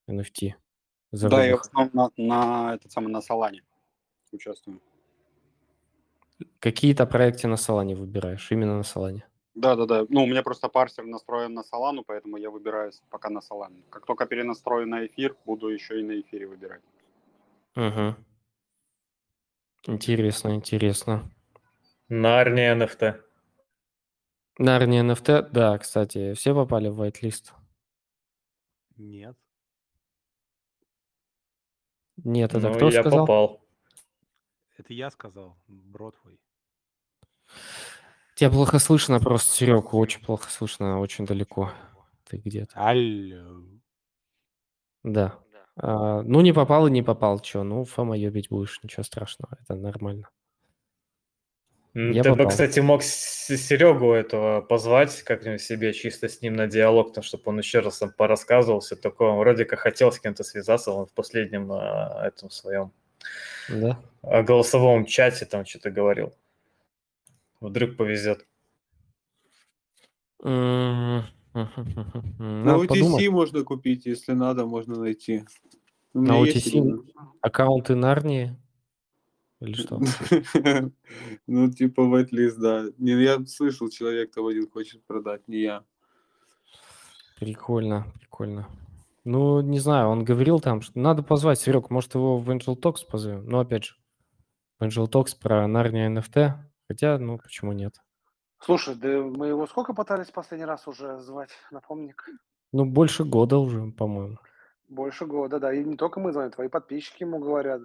NFT 0.09 0.55
Да, 1.13 1.45
я 1.45 1.57
в 1.57 1.61
основном 1.61 2.13
на, 2.17 2.25
на, 2.25 2.75
этот 2.75 2.93
самый, 2.93 3.13
на 3.13 3.21
Солане 3.21 3.63
участвую. 4.33 4.81
Какие-то 6.61 7.07
проекты 7.07 7.49
на 7.49 7.57
Солане 7.57 7.95
выбираешь? 7.95 8.51
Именно 8.53 8.77
на 8.77 8.83
Солане? 8.85 9.25
Да, 9.55 9.75
да, 9.75 9.87
да. 9.87 10.07
Ну, 10.09 10.23
у 10.23 10.27
меня 10.27 10.43
просто 10.43 10.69
парсер 10.69 11.05
настроен 11.05 11.53
на 11.53 11.65
Солану, 11.65 12.05
поэтому 12.05 12.37
я 12.37 12.51
выбираю 12.51 12.93
пока 13.11 13.29
на 13.29 13.41
Солане. 13.41 13.83
Как 13.91 14.07
только 14.07 14.27
перенастрою 14.27 14.87
на 14.87 15.07
эфир, 15.07 15.37
буду 15.47 15.69
еще 15.69 16.01
и 16.01 16.05
на 16.05 16.21
эфире 16.21 16.47
выбирать. 16.47 16.83
Угу. 17.75 18.15
Интересно, 19.89 20.55
интересно. 20.55 21.31
Нарния 22.09 22.77
NFT. 22.77 23.21
Нарния 24.59 25.03
NFT, 25.03 25.51
да, 25.51 25.79
кстати, 25.79 26.35
все 26.35 26.55
попали 26.55 26.89
в 26.89 27.01
whitelist? 27.03 27.53
Нет. 28.97 29.37
Нет, 32.25 32.55
это 32.55 32.69
Ну, 32.69 32.75
кто 32.75 32.91
я 32.91 33.01
сказал? 33.03 33.27
попал. 33.27 33.61
Это 34.77 34.93
я 34.95 35.11
сказал, 35.11 35.57
Бродвей. 35.67 36.41
Тебя 38.35 38.51
плохо 38.51 38.79
слышно 38.79 39.19
просто, 39.19 39.53
Серег, 39.53 39.93
очень 39.95 40.25
плохо 40.25 40.51
слышно, 40.51 41.01
очень 41.01 41.27
далеко. 41.27 41.73
Ты 42.29 42.37
где-то. 42.39 42.73
Алло. 42.75 43.63
Да. 45.03 45.39
А, 45.77 46.23
ну, 46.23 46.41
не 46.41 46.53
попал 46.53 46.87
и 46.87 46.91
не 46.91 47.03
попал, 47.03 47.43
что? 47.43 47.63
Ну, 47.65 47.85
Фома 47.85 48.17
ёбить 48.17 48.49
будешь, 48.51 48.81
ничего 48.83 49.03
страшного, 49.03 49.57
это 49.61 49.75
нормально. 49.75 50.29
Я 51.95 52.23
Ты 52.23 52.31
бы, 52.31 52.37
попал. 52.37 52.51
кстати, 52.51 52.81
мог 52.81 53.03
Серегу 53.03 54.13
этого 54.13 54.61
позвать 54.61 55.23
как-нибудь 55.23 55.63
себе 55.63 55.93
чисто 55.93 56.29
с 56.29 56.43
ним 56.43 56.55
на 56.55 56.67
диалог, 56.67 57.13
там, 57.13 57.25
чтобы 57.25 57.45
он 57.47 57.59
еще 57.59 57.81
раз 57.81 57.99
там 57.99 58.13
порассказывал 58.13 58.81
все 58.81 58.95
такое. 58.95 59.31
Он 59.31 59.39
вроде 59.39 59.65
как 59.65 59.81
хотел 59.81 60.13
с 60.13 60.21
кем-то 60.21 60.45
связаться, 60.45 60.93
он 60.93 61.07
в 61.07 61.13
последнем 61.13 61.73
а, 61.73 62.27
этом 62.27 62.51
своем 62.51 62.93
Да? 63.69 63.99
а, 64.23 64.43
голосовом 64.43 65.07
чате 65.07 65.47
там 65.47 65.65
что-то 65.65 65.91
говорил. 65.91 66.35
Вдруг 67.61 67.97
повезет. 67.97 68.47
На 70.41 71.25
OTC 71.55 72.87
подумать. 72.87 73.29
можно 73.31 73.65
купить, 73.65 74.07
если 74.07 74.33
надо, 74.33 74.67
можно 74.67 75.01
найти. 75.01 75.45
На 76.15 76.41
OTC 76.41 77.05
аккаунты 77.41 77.97
Нарнии? 77.97 78.57
Или 79.61 79.75
что? 79.75 80.01
Ну, 81.47 81.71
типа 81.71 82.03
whitelist, 82.03 82.59
да. 82.59 82.85
Не, 82.99 83.13
я 83.23 83.45
слышал, 83.47 83.89
человек 83.89 84.33
там 84.33 84.47
один 84.47 84.71
хочет 84.71 85.05
продать, 85.05 85.47
не 85.49 85.61
я. 85.61 85.85
Прикольно, 87.39 88.07
прикольно. 88.19 88.69
Ну, 89.25 89.61
не 89.61 89.79
знаю, 89.79 90.09
он 90.09 90.25
говорил 90.25 90.61
там, 90.61 90.81
что 90.81 90.99
надо 90.99 91.23
позвать, 91.23 91.61
Серег, 91.61 91.91
может, 91.91 92.15
его 92.15 92.39
в 92.39 92.51
Angel 92.51 92.81
Talks 92.81 93.07
позовем? 93.09 93.47
Но, 93.47 93.61
опять 93.61 93.85
же, 93.85 93.95
в 94.79 94.85
Angel 94.85 95.07
Talks 95.09 95.39
про 95.41 95.67
Нарния 95.67 96.09
NFT, 96.09 96.53
хотя, 96.89 97.19
ну, 97.19 97.39
почему 97.39 97.73
нет? 97.73 97.95
Слушай, 98.61 98.95
да 98.97 99.09
мы 99.09 99.49
его 99.49 99.67
сколько 99.67 99.93
пытались 99.93 100.31
последний 100.31 100.67
раз 100.67 100.87
уже 100.89 101.19
звать, 101.21 101.51
напомник? 101.71 102.29
Ну, 102.73 102.85
больше 102.85 103.25
года 103.25 103.59
уже, 103.59 103.91
по-моему. 103.93 104.39
Больше 104.89 105.27
года, 105.27 105.61
да. 105.61 105.73
И 105.73 105.85
не 105.85 105.97
только 105.97 106.21
мы 106.21 106.33
звоним, 106.33 106.51
твои 106.51 106.69
подписчики 106.69 107.23
ему 107.23 107.39
говорят, 107.39 107.83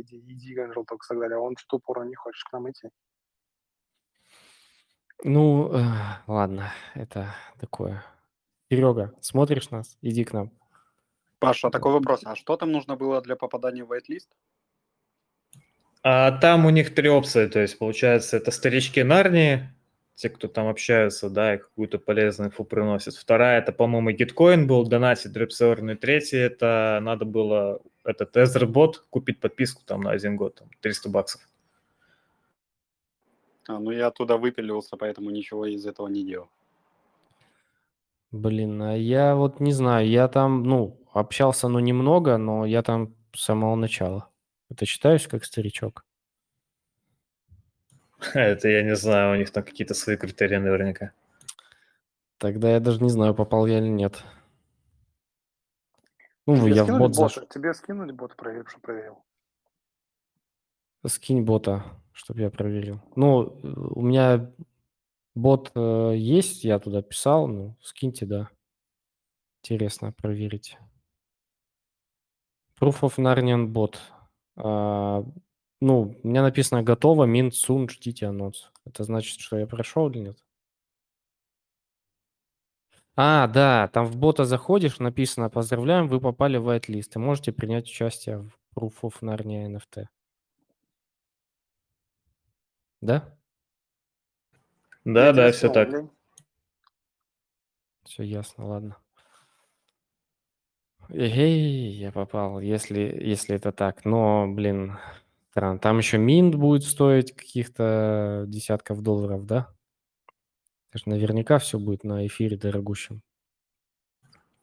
иди, 0.00 0.18
иди, 0.18 0.56
Angel 0.56 0.84
Talks 0.84 1.04
и 1.04 1.08
так 1.08 1.18
далее. 1.18 1.36
А 1.36 1.40
он 1.40 1.56
что-то 1.56 1.76
упорно 1.76 2.04
не 2.04 2.14
хочет 2.14 2.42
к 2.44 2.52
нам 2.52 2.70
идти. 2.70 2.88
Ну, 5.24 5.72
э, 5.72 5.84
ладно, 6.26 6.72
это 6.94 7.34
такое. 7.60 8.04
Серега, 8.70 9.14
смотришь 9.20 9.70
нас? 9.70 9.96
Иди 10.02 10.24
к 10.24 10.32
нам. 10.32 10.50
Паша, 11.38 11.70
такой 11.70 11.92
вопрос. 11.92 12.22
А 12.24 12.34
что 12.34 12.56
там 12.56 12.72
нужно 12.72 12.96
было 12.96 13.20
для 13.20 13.36
попадания 13.36 13.84
в 13.84 13.92
whitelist? 13.92 14.28
А 16.02 16.32
там 16.32 16.66
у 16.66 16.70
них 16.70 16.94
три 16.94 17.08
опции, 17.08 17.46
то 17.46 17.60
есть, 17.60 17.78
получается, 17.78 18.36
это 18.36 18.50
старички 18.50 19.02
Нарнии, 19.02 19.72
те, 20.14 20.28
кто 20.30 20.48
там 20.48 20.68
общаются, 20.68 21.30
да, 21.30 21.54
и 21.54 21.58
какую-то 21.58 21.98
полезную 21.98 22.48
инфу 22.48 22.64
приносят. 22.64 23.14
Вторая, 23.14 23.60
это, 23.60 23.72
по-моему, 23.72 24.10
гиткоин 24.10 24.66
был, 24.66 24.86
донатить 24.86 25.32
дропсервер. 25.32 25.92
И 25.92 25.94
третья, 25.94 26.40
это 26.40 26.98
надо 27.02 27.24
было 27.24 27.80
этот 28.04 28.36
Ether-бот 28.36 29.04
купить 29.10 29.40
подписку 29.40 29.82
там 29.84 30.02
на 30.02 30.10
один 30.10 30.36
год, 30.36 30.56
там, 30.56 30.68
300 30.80 31.08
баксов. 31.08 31.40
А, 33.68 33.78
ну, 33.78 33.90
я 33.92 34.08
оттуда 34.08 34.36
выпилился, 34.36 34.96
поэтому 34.96 35.30
ничего 35.30 35.66
из 35.66 35.86
этого 35.86 36.08
не 36.08 36.24
делал. 36.24 36.48
Блин, 38.32 38.82
а 38.82 38.96
я 38.96 39.34
вот 39.36 39.60
не 39.60 39.72
знаю, 39.72 40.08
я 40.08 40.26
там, 40.26 40.62
ну, 40.64 40.98
общался, 41.12 41.68
ну, 41.68 41.78
немного, 41.80 42.38
но 42.38 42.66
я 42.66 42.82
там 42.82 43.14
с 43.34 43.42
самого 43.44 43.76
начала. 43.76 44.28
Это 44.70 44.86
считаешь 44.86 45.28
как 45.28 45.44
старичок? 45.44 46.04
Это 48.34 48.68
я 48.68 48.82
не 48.82 48.96
знаю, 48.96 49.32
у 49.32 49.36
них 49.36 49.50
там 49.50 49.62
какие-то 49.62 49.94
свои 49.94 50.16
критерии 50.16 50.56
наверняка. 50.56 51.12
Тогда 52.38 52.72
я 52.72 52.80
даже 52.80 53.02
не 53.02 53.10
знаю, 53.10 53.34
попал 53.34 53.66
я 53.66 53.78
или 53.78 53.88
нет. 53.88 54.24
Ну, 56.46 56.56
Тебе 56.56 56.74
я 56.74 56.84
в 56.84 56.88
бот 56.88 56.98
бота? 56.98 57.12
зашел. 57.14 57.46
Тебе 57.46 57.72
скинули 57.74 58.12
бот, 58.12 58.36
проверил, 58.36 58.66
что 58.66 58.80
проверил? 58.80 59.24
Скинь 61.06 61.42
бота, 61.42 61.84
чтобы 62.12 62.40
я 62.40 62.50
проверил. 62.50 63.00
Ну, 63.16 63.44
э, 63.44 63.68
у 63.94 64.02
меня 64.02 64.52
бот 65.34 65.70
э, 65.74 66.14
есть, 66.16 66.64
я 66.64 66.78
туда 66.78 67.02
писал, 67.02 67.46
ну, 67.48 67.76
скиньте, 67.80 68.26
да. 68.26 68.48
Интересно 69.62 70.12
проверить. 70.12 70.76
Proof 72.80 73.00
of 73.02 73.18
Narnian 73.18 73.66
bot. 73.72 73.96
А, 74.56 75.24
ну, 75.80 76.16
у 76.22 76.28
меня 76.28 76.42
написано 76.42 76.82
готово, 76.82 77.26
mint 77.26 77.50
soon, 77.50 77.88
ждите 77.88 78.26
анонс. 78.26 78.72
Это 78.84 79.04
значит, 79.04 79.38
что 79.38 79.56
я 79.56 79.66
прошел 79.68 80.10
или 80.10 80.18
нет? 80.18 80.38
А, 83.14 83.46
да, 83.46 83.88
там 83.88 84.06
в 84.06 84.16
бота 84.16 84.44
заходишь, 84.44 84.98
написано 84.98 85.50
«Поздравляем, 85.50 86.08
вы 86.08 86.20
попали 86.20 86.56
в 86.56 86.68
whitelist 86.68 87.12
и 87.14 87.18
можете 87.18 87.52
принять 87.52 87.84
участие 87.84 88.38
в 88.38 88.52
Proof 88.74 88.94
of 89.02 89.14
Narnia 89.20 89.66
NFT». 89.68 90.06
Да? 93.02 93.36
Да, 95.04 95.32
да, 95.32 95.52
все 95.52 95.68
так. 95.68 95.90
Все 98.04 98.22
ясно, 98.22 98.66
ладно. 98.66 98.96
Эй, 101.10 101.90
я 101.90 102.12
попал, 102.12 102.60
если, 102.60 103.00
если 103.00 103.56
это 103.56 103.72
так. 103.72 104.04
Но, 104.04 104.46
блин, 104.48 104.98
странно. 105.50 105.78
Там 105.78 105.98
еще 105.98 106.16
минт 106.16 106.54
будет 106.54 106.84
стоить 106.84 107.34
каких-то 107.34 108.44
десятков 108.48 109.02
долларов, 109.02 109.44
да? 109.44 109.68
Наверняка 111.06 111.58
все 111.58 111.78
будет 111.78 112.04
на 112.04 112.26
эфире 112.26 112.56
дорогущем. 112.56 113.22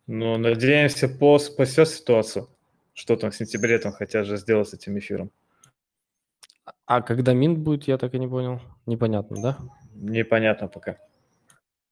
Ну, 0.07 0.37
надеемся, 0.37 1.07
по 1.07 1.39
спасет 1.39 1.87
ситуацию. 1.87 2.47
Что 2.93 3.15
там 3.15 3.31
в 3.31 3.35
сентябре 3.35 3.79
там 3.79 3.91
хотят 3.91 4.25
же 4.25 4.37
сделать 4.37 4.69
с 4.69 4.73
этим 4.73 4.97
эфиром. 4.97 5.31
А 6.85 7.01
когда 7.01 7.33
минт 7.33 7.59
будет, 7.59 7.83
я 7.83 7.97
так 7.97 8.13
и 8.13 8.19
не 8.19 8.27
понял. 8.27 8.61
Непонятно, 8.85 9.41
да? 9.41 9.57
Непонятно 9.93 10.67
пока. 10.67 10.97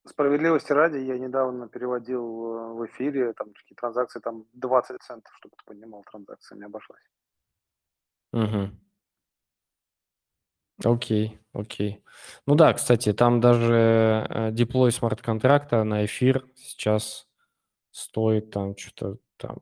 Справедливости 0.05 0.71
ради, 0.71 0.97
я 0.97 1.17
недавно 1.17 1.67
переводил 1.67 2.23
э, 2.23 2.73
в 2.73 2.85
эфире 2.87 3.33
там 3.33 3.53
такие 3.53 3.75
транзакции, 3.75 4.19
там 4.19 4.45
20 4.53 5.01
центов, 5.01 5.33
чтобы 5.37 5.55
ты 5.57 5.65
понимал, 5.65 6.03
транзакция 6.09 6.57
не 6.57 6.63
обошлась. 6.63 7.01
Угу. 8.31 8.71
Окей, 10.83 11.39
окей. 11.53 12.03
Ну 12.45 12.55
да, 12.55 12.73
кстати, 12.73 13.13
там 13.13 13.41
даже 13.41 14.27
э, 14.29 14.51
деплой 14.51 14.91
смарт-контракта 14.91 15.83
на 15.83 16.05
эфир 16.05 16.45
сейчас 16.55 17.27
стоит 17.91 18.51
там 18.51 18.77
что-то 18.77 19.17
там, 19.37 19.57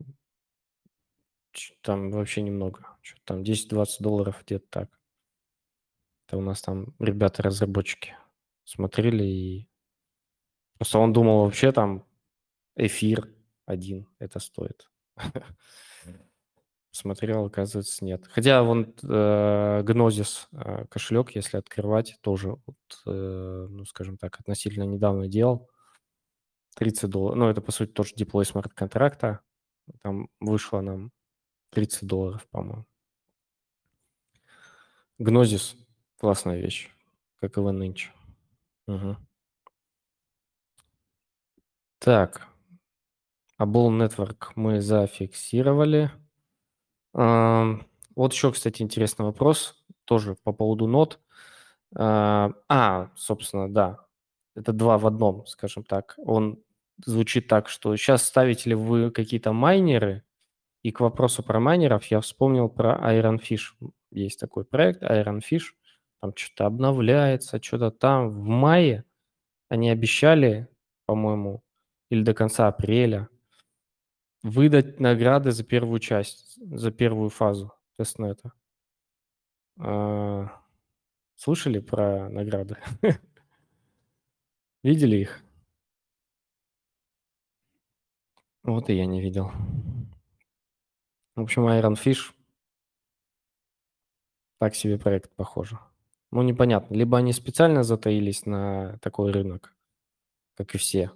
там 1.81 2.11
вообще 2.11 2.41
немного. 2.41 2.85
Что 3.01 3.19
там 3.23 3.43
10-20 3.43 3.87
долларов 4.01 4.43
где-то 4.45 4.65
так. 4.69 4.99
Это 6.27 6.37
у 6.37 6.41
нас 6.41 6.61
там 6.61 6.93
ребята-разработчики 6.99 8.15
смотрели 8.65 9.23
и... 9.23 9.69
Просто 10.77 10.99
он 10.99 11.13
думал 11.13 11.45
вообще 11.45 11.71
там 11.71 12.03
эфир 12.75 13.29
один 13.65 14.07
это 14.19 14.39
стоит. 14.39 14.89
смотрел, 16.95 17.45
оказывается, 17.45 18.03
нет. 18.03 18.25
Хотя 18.29 18.63
вон 18.63 18.93
э, 19.03 19.81
Gnosis 19.83 20.47
э, 20.51 20.85
кошелек, 20.89 21.31
если 21.35 21.57
открывать, 21.57 22.17
тоже, 22.21 22.57
вот, 22.65 22.77
э, 23.05 23.67
ну, 23.69 23.85
скажем 23.85 24.17
так, 24.17 24.39
относительно 24.39 24.85
недавно 24.85 25.27
делал. 25.27 25.69
30 26.75 27.09
долларов. 27.09 27.37
Ну, 27.37 27.49
это, 27.49 27.61
по 27.61 27.71
сути, 27.71 27.91
тоже 27.91 28.15
деплой 28.15 28.45
смарт-контракта. 28.45 29.41
Там 30.01 30.29
вышло 30.39 30.81
нам 30.81 31.11
30 31.69 32.07
долларов, 32.07 32.47
по-моему. 32.51 32.85
Гнозис– 35.17 35.75
классная 36.17 36.59
вещь, 36.59 36.91
как 37.39 37.57
и 37.57 37.61
нынче. 37.61 38.11
Угу. 38.87 39.17
Так. 41.99 42.47
Абол 43.57 43.91
Network 43.91 44.51
мы 44.55 44.81
зафиксировали. 44.81 46.11
Вот 47.15 48.33
еще, 48.33 48.51
кстати, 48.51 48.81
интересный 48.81 49.25
вопрос, 49.25 49.83
тоже 50.05 50.35
по 50.43 50.51
поводу 50.53 50.87
нот. 50.87 51.19
А, 51.95 52.51
а, 52.67 53.09
собственно, 53.15 53.73
да, 53.73 53.99
это 54.55 54.73
два 54.73 54.97
в 54.97 55.07
одном, 55.07 55.45
скажем 55.45 55.83
так. 55.83 56.15
Он 56.17 56.61
звучит 57.05 57.47
так, 57.47 57.69
что 57.69 57.95
сейчас 57.95 58.23
ставите 58.23 58.69
ли 58.69 58.75
вы 58.75 59.11
какие-то 59.11 59.53
майнеры, 59.53 60.23
и 60.83 60.91
к 60.91 60.99
вопросу 60.99 61.41
про 61.41 61.59
майнеров 61.59 62.05
я 62.05 62.21
вспомнил 62.21 62.69
про 62.69 62.95
Ironfish. 63.15 63.73
Есть 64.11 64.39
такой 64.39 64.65
проект 64.65 65.01
Ironfish, 65.01 65.73
там 66.21 66.33
что-то 66.35 66.67
обновляется, 66.67 67.61
что-то 67.61 67.91
там. 67.91 68.29
В 68.29 68.43
мае 68.45 69.03
они 69.69 69.89
обещали, 69.89 70.67
по-моему, 71.05 71.63
или 72.09 72.23
до 72.23 72.33
конца 72.33 72.67
апреля, 72.67 73.29
выдать 74.45 74.99
награды 74.99 75.51
за 75.51 75.63
первую 75.63 75.99
часть, 75.99 76.55
за 76.57 76.91
первую 76.91 77.29
фазу 77.29 77.73
тестнета. 77.97 78.53
А, 79.79 80.61
слышали 81.35 81.79
про 81.79 82.29
награды? 82.29 82.77
Видели 84.83 85.15
их? 85.17 85.43
Вот 88.61 88.89
и 88.89 88.95
я 88.95 89.07
не 89.07 89.19
видел. 89.19 89.51
В 91.35 91.41
общем, 91.41 91.67
Iron 91.67 91.95
Fish 91.95 92.31
так 94.59 94.75
себе 94.75 94.99
проект, 94.99 95.35
похоже. 95.35 95.79
Ну, 96.29 96.43
непонятно. 96.43 96.93
Либо 96.93 97.17
они 97.17 97.33
специально 97.33 97.83
затаились 97.83 98.45
на 98.45 98.99
такой 98.99 99.31
рынок, 99.31 99.75
как 100.55 100.75
и 100.75 100.77
все, 100.77 101.11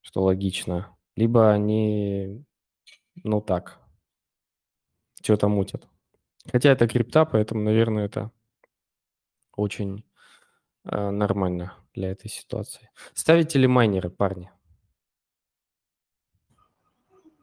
что 0.00 0.22
логично. 0.22 0.97
Либо 1.18 1.50
они, 1.50 2.44
ну 3.24 3.40
так, 3.40 3.80
что-то 5.20 5.48
мутят. 5.48 5.88
Хотя 6.48 6.70
это 6.70 6.86
крипта, 6.86 7.24
поэтому, 7.24 7.60
наверное, 7.60 8.04
это 8.04 8.30
очень 9.56 10.04
э, 10.84 11.10
нормально 11.10 11.74
для 11.92 12.12
этой 12.12 12.28
ситуации. 12.28 12.90
Ставите 13.14 13.58
ли 13.58 13.66
майнеры, 13.66 14.10
парни? 14.10 14.52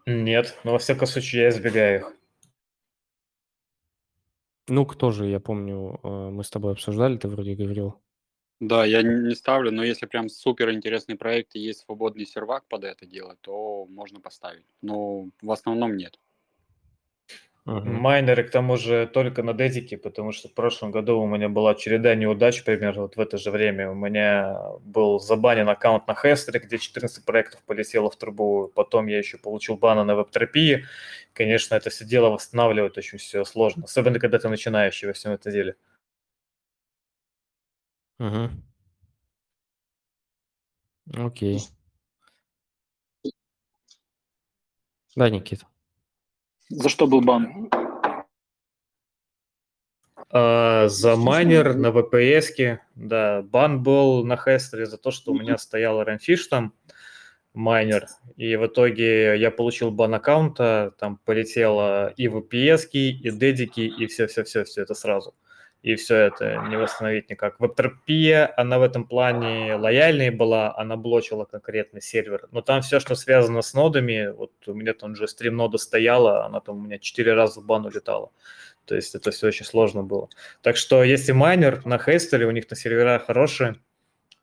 Нет, 0.05 0.57
но 0.63 0.71
во 0.71 0.80
всяком 0.80 1.07
случае 1.07 1.41
я 1.41 1.49
избегаю 1.49 1.99
их. 1.99 2.13
Ну, 4.69 4.86
кто 4.86 5.11
же, 5.11 5.26
я 5.26 5.41
помню, 5.41 5.99
э, 6.01 6.30
мы 6.30 6.45
с 6.45 6.49
тобой 6.49 6.71
обсуждали, 6.71 7.17
ты 7.17 7.28
вроде 7.28 7.55
говорил. 7.55 8.01
Да, 8.60 8.86
я 8.86 9.01
не 9.01 9.36
ставлю, 9.36 9.72
но 9.72 9.84
если 9.84 10.06
прям 10.06 10.30
супер 10.30 10.72
интересный 10.72 11.18
проект 11.18 11.56
и 11.56 11.60
есть 11.60 11.82
свободный 11.82 12.26
сервак 12.26 12.66
под 12.70 12.86
это 12.86 13.06
делать, 13.06 13.39
то 13.41 13.86
можно 13.88 14.22
поставить. 14.22 14.66
Но 14.82 15.28
в 15.41 15.51
основном 15.51 15.97
нет. 15.97 16.18
Угу. 17.66 17.89
Майнеры, 17.89 18.43
к 18.43 18.51
тому 18.51 18.78
же, 18.78 19.08
только 19.12 19.41
на 19.41 19.53
дедике, 19.53 19.97
потому 19.97 20.32
что 20.32 20.47
в 20.47 20.53
прошлом 20.53 20.91
году 20.91 21.20
у 21.20 21.26
меня 21.26 21.49
была 21.49 21.74
череда 21.74 22.14
неудач, 22.14 22.64
примерно 22.64 23.01
вот 23.03 23.16
в 23.16 23.20
это 23.20 23.38
же 23.39 23.49
время. 23.49 23.89
У 23.89 23.95
меня 23.95 24.56
был 24.82 25.20
забанен 25.20 25.68
аккаунт 25.68 26.08
на 26.08 26.14
Хестере, 26.14 26.60
где 26.60 26.78
14 26.78 27.26
проектов 27.26 27.64
полетело 27.66 28.12
в 28.12 28.16
трубу. 28.18 28.72
Потом 28.76 29.08
я 29.08 29.18
еще 29.18 29.39
получил 29.39 29.78
бана 29.78 30.03
на 30.03 30.16
веб-терапии. 30.16 30.86
Конечно, 31.34 31.74
это 31.74 31.89
все 31.89 32.06
дело 32.06 32.30
восстанавливать 32.30 32.99
очень 32.99 33.18
все 33.18 33.43
сложно, 33.43 33.86
особенно 33.86 34.20
когда 34.20 34.38
ты 34.38 34.47
начинающий 34.47 35.08
во 35.08 35.14
всем 35.14 35.32
этом 35.32 35.51
деле. 35.51 35.72
Угу. 35.72 35.95
Окей. 41.13 41.59
Да, 45.16 45.30
Никита. 45.30 45.66
За 46.70 46.89
что 46.89 47.07
был 47.07 47.22
бан? 47.22 47.70
Uh, 50.32 50.89
за 50.89 51.16
майнер 51.16 51.76
на 51.76 51.88
VPS, 51.88 52.80
да, 52.95 53.41
бан 53.43 53.84
был 53.84 54.26
на 54.26 54.36
Хестере 54.36 54.86
за 54.86 54.97
то, 54.97 55.11
что 55.11 55.32
у 55.32 55.39
меня 55.39 55.57
стоял 55.57 56.03
Ранфиш 56.03 56.47
там, 56.47 56.74
майнер, 57.53 58.07
и 58.36 58.55
в 58.57 58.66
итоге 58.66 59.38
я 59.38 59.51
получил 59.51 59.91
бан 59.91 60.13
аккаунта, 60.16 60.93
там 60.99 61.18
полетело 61.24 62.09
и 62.18 62.28
VPS, 62.28 62.89
и 62.91 63.32
дедики, 63.32 63.82
и 63.82 64.07
все-все-все-все 64.07 64.82
это 64.82 64.93
сразу 64.93 65.36
и 65.86 65.93
все 65.97 66.15
это 66.15 66.65
не 66.67 66.77
восстановить 66.77 67.29
никак. 67.29 67.59
Веб-терапия, 67.59 68.51
она 68.57 68.79
в 68.79 68.81
этом 68.81 69.03
плане 69.07 69.75
лояльной 69.75 70.31
была, 70.31 70.75
она 70.75 70.95
блочила 70.97 71.45
конкретный 71.45 72.01
сервер. 72.01 72.47
Но 72.51 72.61
там 72.61 72.81
все, 72.81 72.99
что 72.99 73.13
связано 73.13 73.61
с 73.61 73.71
нодами, 73.75 74.33
вот 74.36 74.51
у 74.65 74.73
меня 74.73 74.95
там 74.95 75.11
уже 75.11 75.27
стрим 75.27 75.57
нода 75.57 75.77
стояла, 75.77 76.43
она 76.43 76.59
там 76.59 76.77
у 76.77 76.81
меня 76.81 76.97
четыре 76.97 77.33
раза 77.33 77.61
в 77.61 77.65
бан 77.65 77.86
улетала. 77.86 78.31
То 78.86 78.95
есть 78.95 79.13
это 79.13 79.29
все 79.29 79.45
очень 79.45 79.63
сложно 79.63 80.01
было. 80.01 80.27
Так 80.63 80.75
что 80.75 81.03
если 81.03 81.33
майнер 81.33 81.86
на 81.86 81.99
Hetzner 81.99 82.37
е, 82.37 82.47
у 82.47 82.51
них 82.51 82.67
на 82.67 82.75
серверах 82.75 83.27
хорошие, 83.27 83.75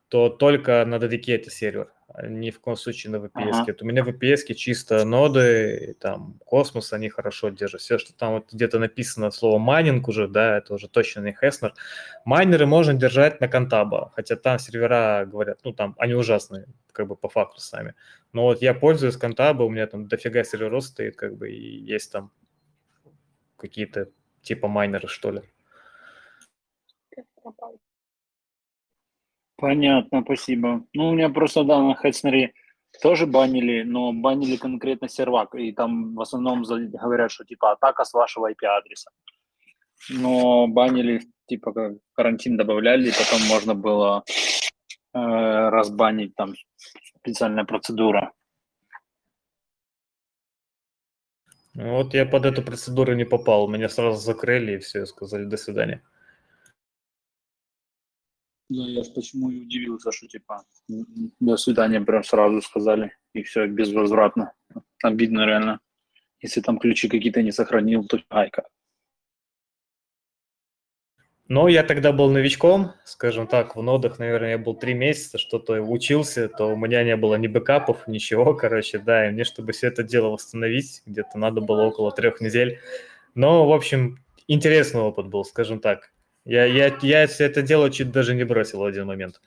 то 0.07 0.29
только 0.29 0.85
на 0.85 0.95
это 0.95 1.49
сервер, 1.49 1.91
ни 2.21 2.51
в 2.51 2.59
коем 2.59 2.77
случае 2.77 3.11
на 3.11 3.15
VPS. 3.17 3.49
Ага. 3.51 3.65
Вот 3.67 3.81
у 3.81 3.85
меня 3.85 4.03
в 4.03 4.09
VPS 4.09 4.53
чисто 4.53 5.03
ноды, 5.03 5.95
там 5.99 6.39
космос, 6.45 6.93
они 6.93 7.09
хорошо 7.09 7.49
держат. 7.49 7.81
Все, 7.81 7.97
что 7.97 8.13
там 8.13 8.33
вот 8.33 8.51
где-то 8.51 8.79
написано 8.79 9.31
слово 9.31 9.57
майнинг 9.57 10.07
уже, 10.07 10.27
да, 10.27 10.57
это 10.57 10.75
уже 10.75 10.87
точно 10.87 11.21
не 11.21 11.33
Hetzner. 11.33 11.73
Майнеры 12.25 12.65
можно 12.65 12.93
держать 12.93 13.41
на 13.41 13.47
Contabo, 13.47 14.11
хотя 14.15 14.35
там 14.35 14.59
сервера 14.59 15.25
говорят, 15.25 15.59
ну 15.63 15.73
там 15.73 15.95
они 15.97 16.13
ужасные, 16.13 16.67
как 16.91 17.07
бы 17.07 17.15
по 17.15 17.29
факту 17.29 17.59
сами. 17.59 17.95
Но 18.31 18.43
вот 18.43 18.61
я 18.61 18.73
пользуюсь 18.73 19.17
Contabo, 19.17 19.63
у 19.63 19.69
меня 19.69 19.87
там 19.87 20.07
дофига 20.07 20.43
серверов 20.43 20.83
стоит, 20.83 21.15
как 21.15 21.35
бы, 21.35 21.51
и 21.51 21.83
есть 21.83 22.11
там 22.11 22.31
какие-то 23.57 24.09
типа 24.41 24.67
майнеры, 24.67 25.07
что 25.07 25.31
ли. 25.31 25.41
Понятно, 29.55 30.21
спасибо. 30.23 30.85
Ну, 30.93 31.09
у 31.09 31.13
меня 31.13 31.29
просто, 31.29 31.63
да, 31.63 31.81
на 31.81 31.95
Хэтснере 31.95 32.53
тоже 33.01 33.25
банили, 33.25 33.83
но 33.83 34.13
банили 34.13 34.57
конкретно 34.57 35.07
сервак, 35.07 35.55
и 35.55 35.71
там 35.71 36.15
в 36.15 36.21
основном 36.21 36.63
говорят, 36.63 37.31
что 37.31 37.45
типа 37.45 37.71
атака 37.71 38.03
с 38.03 38.13
вашего 38.13 38.51
IP-адреса. 38.51 39.09
Но 40.09 40.67
банили, 40.67 41.21
типа 41.47 41.95
карантин 42.13 42.57
добавляли, 42.57 43.09
и 43.09 43.11
потом 43.11 43.47
можно 43.47 43.73
было 43.73 44.23
э, 45.13 45.19
разбанить, 45.19 46.35
там 46.35 46.53
специальная 47.19 47.63
процедура. 47.63 48.33
Вот 51.75 52.13
я 52.13 52.25
под 52.25 52.45
эту 52.45 52.61
процедуру 52.61 53.15
не 53.15 53.25
попал, 53.25 53.67
меня 53.67 53.89
сразу 53.89 54.19
закрыли 54.19 54.73
и 54.73 54.77
все, 54.77 55.05
сказали 55.05 55.45
до 55.45 55.57
свидания. 55.57 56.03
Да, 58.69 58.87
я 58.87 59.03
почему 59.13 59.49
и 59.49 59.61
удивился, 59.61 60.11
что 60.11 60.27
типа 60.27 60.63
до 61.39 61.57
свидания 61.57 62.01
прям 62.01 62.23
сразу 62.23 62.61
сказали, 62.61 63.15
и 63.33 63.43
все 63.43 63.67
безвозвратно. 63.67 64.53
Обидно 65.03 65.45
реально. 65.45 65.79
Если 66.41 66.61
там 66.61 66.77
ключи 66.79 67.07
какие-то 67.07 67.41
не 67.41 67.51
сохранил, 67.51 68.05
то 68.05 68.19
айка. 68.29 68.63
Ну, 71.49 71.67
я 71.67 71.83
тогда 71.83 72.13
был 72.13 72.29
новичком, 72.29 72.93
скажем 73.03 73.47
так, 73.47 73.75
в 73.75 73.81
нодах, 73.81 74.17
наверное, 74.17 74.51
я 74.51 74.57
был 74.57 74.75
три 74.75 74.93
месяца, 74.93 75.37
что-то 75.37 75.81
учился, 75.81 76.47
то 76.47 76.67
у 76.67 76.77
меня 76.77 77.03
не 77.03 77.17
было 77.17 77.35
ни 77.35 77.47
бэкапов, 77.47 78.07
ничего, 78.07 78.53
короче, 78.55 78.97
да, 78.97 79.27
и 79.27 79.31
мне, 79.31 79.43
чтобы 79.43 79.73
все 79.73 79.87
это 79.87 80.03
дело 80.03 80.29
восстановить, 80.29 81.03
где-то 81.05 81.37
надо 81.37 81.59
было 81.59 81.83
около 81.83 82.13
трех 82.13 82.39
недель. 82.39 82.79
Но, 83.35 83.67
в 83.67 83.73
общем, 83.73 84.19
интересный 84.47 85.01
опыт 85.01 85.27
был, 85.27 85.43
скажем 85.43 85.81
так. 85.81 86.12
Я, 86.45 86.65
я, 86.65 86.97
я 87.01 87.23
это 87.23 87.61
дело 87.61 87.89
чуть 87.89 88.11
даже 88.11 88.35
не 88.35 88.43
бросил 88.43 88.79
в 88.79 88.83
один 88.83 89.05
момент. 89.05 89.41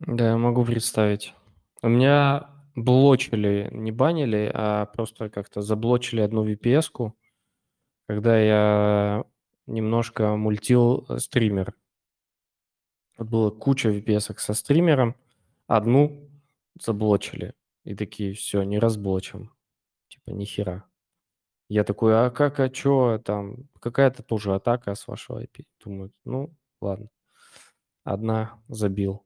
Да, 0.00 0.30
я 0.30 0.36
могу 0.36 0.64
представить. 0.64 1.34
У 1.82 1.88
меня 1.88 2.50
блочили, 2.74 3.68
не 3.72 3.92
банили, 3.92 4.50
а 4.52 4.86
просто 4.86 5.30
как-то 5.30 5.62
заблочили 5.62 6.20
одну 6.20 6.44
VPS-ку, 6.46 7.16
когда 8.08 8.38
я 8.38 9.24
немножко 9.66 10.36
мультил 10.36 11.06
э, 11.08 11.18
стример. 11.18 11.74
Было 13.16 13.50
куча 13.50 13.90
VPS 13.90 14.38
со 14.38 14.54
стримером, 14.54 15.14
одну 15.66 16.28
заблочили. 16.80 17.54
И 17.84 17.94
такие, 17.94 18.34
все, 18.34 18.62
не 18.62 18.78
разблочим. 18.78 19.52
Типа, 20.08 20.30
нихера. 20.30 20.84
Я 21.68 21.84
такой, 21.84 22.14
а 22.14 22.30
как, 22.30 22.60
а 22.60 22.68
чё 22.68 23.18
там? 23.24 23.68
Какая-то 23.80 24.22
тоже 24.22 24.54
атака 24.54 24.94
с 24.94 25.08
вашего 25.08 25.40
IP. 25.42 25.64
Думаю, 25.84 26.12
ну, 26.24 26.54
ладно. 26.80 27.08
Одна 28.04 28.62
забил, 28.68 29.24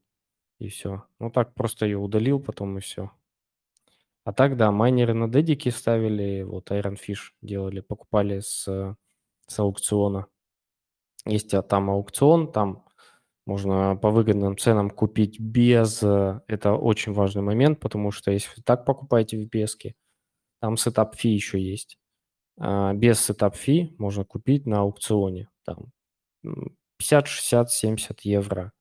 и 0.59 0.69
все. 0.69 1.05
Ну, 1.19 1.31
так 1.31 1.53
просто 1.55 1.85
ее 1.85 1.97
удалил 1.99 2.39
потом, 2.41 2.77
и 2.77 2.81
все. 2.81 3.11
А 4.23 4.33
так, 4.33 4.57
да, 4.57 4.71
майнеры 4.71 5.13
на 5.13 5.27
дедике 5.27 5.71
ставили, 5.71 6.43
вот 6.43 6.71
Iron 6.71 6.97
Fish 6.97 7.31
делали, 7.41 7.79
покупали 7.79 8.39
с, 8.41 8.95
с 9.47 9.59
аукциона. 9.59 10.27
Есть 11.25 11.53
а, 11.53 11.61
там 11.61 11.89
аукцион, 11.89 12.51
там 12.51 12.85
можно 13.47 13.97
по 13.97 14.11
выгодным 14.11 14.57
ценам 14.57 14.89
купить 14.91 15.39
без... 15.39 16.03
э, 16.03 16.41
Это 16.47 16.73
очень 16.73 17.13
важный 17.13 17.43
момент, 17.43 17.79
потому 17.81 18.11
что 18.11 18.31
если 18.31 18.61
так 18.63 18.85
покупаете 18.85 19.37
в 19.37 19.41
VPS, 19.47 19.93
там 20.61 20.77
setup 20.77 21.17
fee 21.17 21.29
еще 21.29 21.61
есть. 21.61 21.98
А 22.59 22.93
без 22.93 23.21
setup 23.21 23.55
fee 23.55 23.95
можно 23.99 24.25
купить 24.25 24.65
на 24.67 24.81
аукционе. 24.81 25.49
Там 25.65 25.87
м, 26.45 26.77
50, 26.97 27.27
60, 27.27 27.71
70 27.71 28.21
евро. 28.21 28.73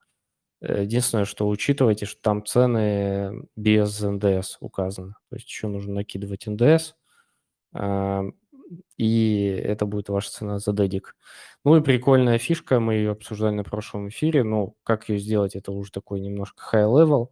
Э, 0.63 0.83
Единственное, 0.85 1.25
что 1.27 1.49
учитывайте, 1.49 2.07
что 2.07 2.21
там 2.23 2.45
цены 2.47 3.49
без 3.57 4.01
НДС 4.03 4.59
указаны. 4.61 5.15
То 5.31 5.37
есть 5.37 5.49
еще 5.49 5.69
нужно 5.69 5.95
накидывать 5.95 6.47
НДС, 6.49 6.95
а, 7.75 8.25
и 8.97 9.45
это 9.65 9.87
будет 9.87 10.09
ваша 10.09 10.31
цена 10.31 10.59
за 10.59 10.73
дедик. 10.73 11.17
Ну 11.65 11.77
и 11.77 11.83
прикольная 11.83 12.39
фишка, 12.39 12.81
мы 12.81 12.95
ее 12.95 13.13
обсуждали 13.13 13.55
на 13.55 13.65
прошлом 13.65 14.09
эфире, 14.09 14.45
ну, 14.45 14.77
как 14.85 15.09
ее 15.09 15.19
сделать, 15.19 15.57
это 15.57 15.73
уже 15.73 15.93
такой 15.93 16.21
немножко 16.21 16.63
high-level, 16.77 17.29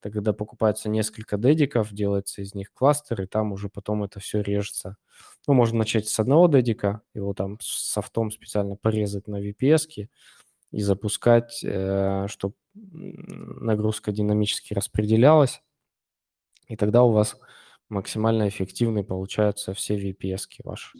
это 0.00 0.12
когда 0.12 0.32
покупается 0.32 0.88
несколько 0.88 1.36
дедиков, 1.36 1.92
делается 1.92 2.42
из 2.42 2.54
них 2.54 2.72
кластер, 2.72 3.22
и 3.22 3.26
там 3.26 3.52
уже 3.52 3.68
потом 3.68 4.04
это 4.04 4.20
все 4.20 4.40
режется. 4.40 4.96
Ну, 5.46 5.54
можно 5.54 5.78
начать 5.78 6.08
с 6.08 6.20
одного 6.20 6.48
дедика, 6.48 7.02
его 7.14 7.34
там 7.34 7.58
софтом 7.60 8.30
специально 8.30 8.76
порезать 8.76 9.26
на 9.26 9.40
VPS 9.40 10.08
и 10.70 10.80
запускать, 10.80 11.52
чтобы 11.54 12.54
нагрузка 12.74 14.12
динамически 14.12 14.74
распределялась, 14.74 15.62
и 16.68 16.76
тогда 16.76 17.02
у 17.02 17.10
вас 17.10 17.36
максимально 17.88 18.48
эффективны 18.48 19.02
получаются 19.02 19.72
все 19.72 19.96
VPS 19.96 20.46
ваши. 20.62 20.96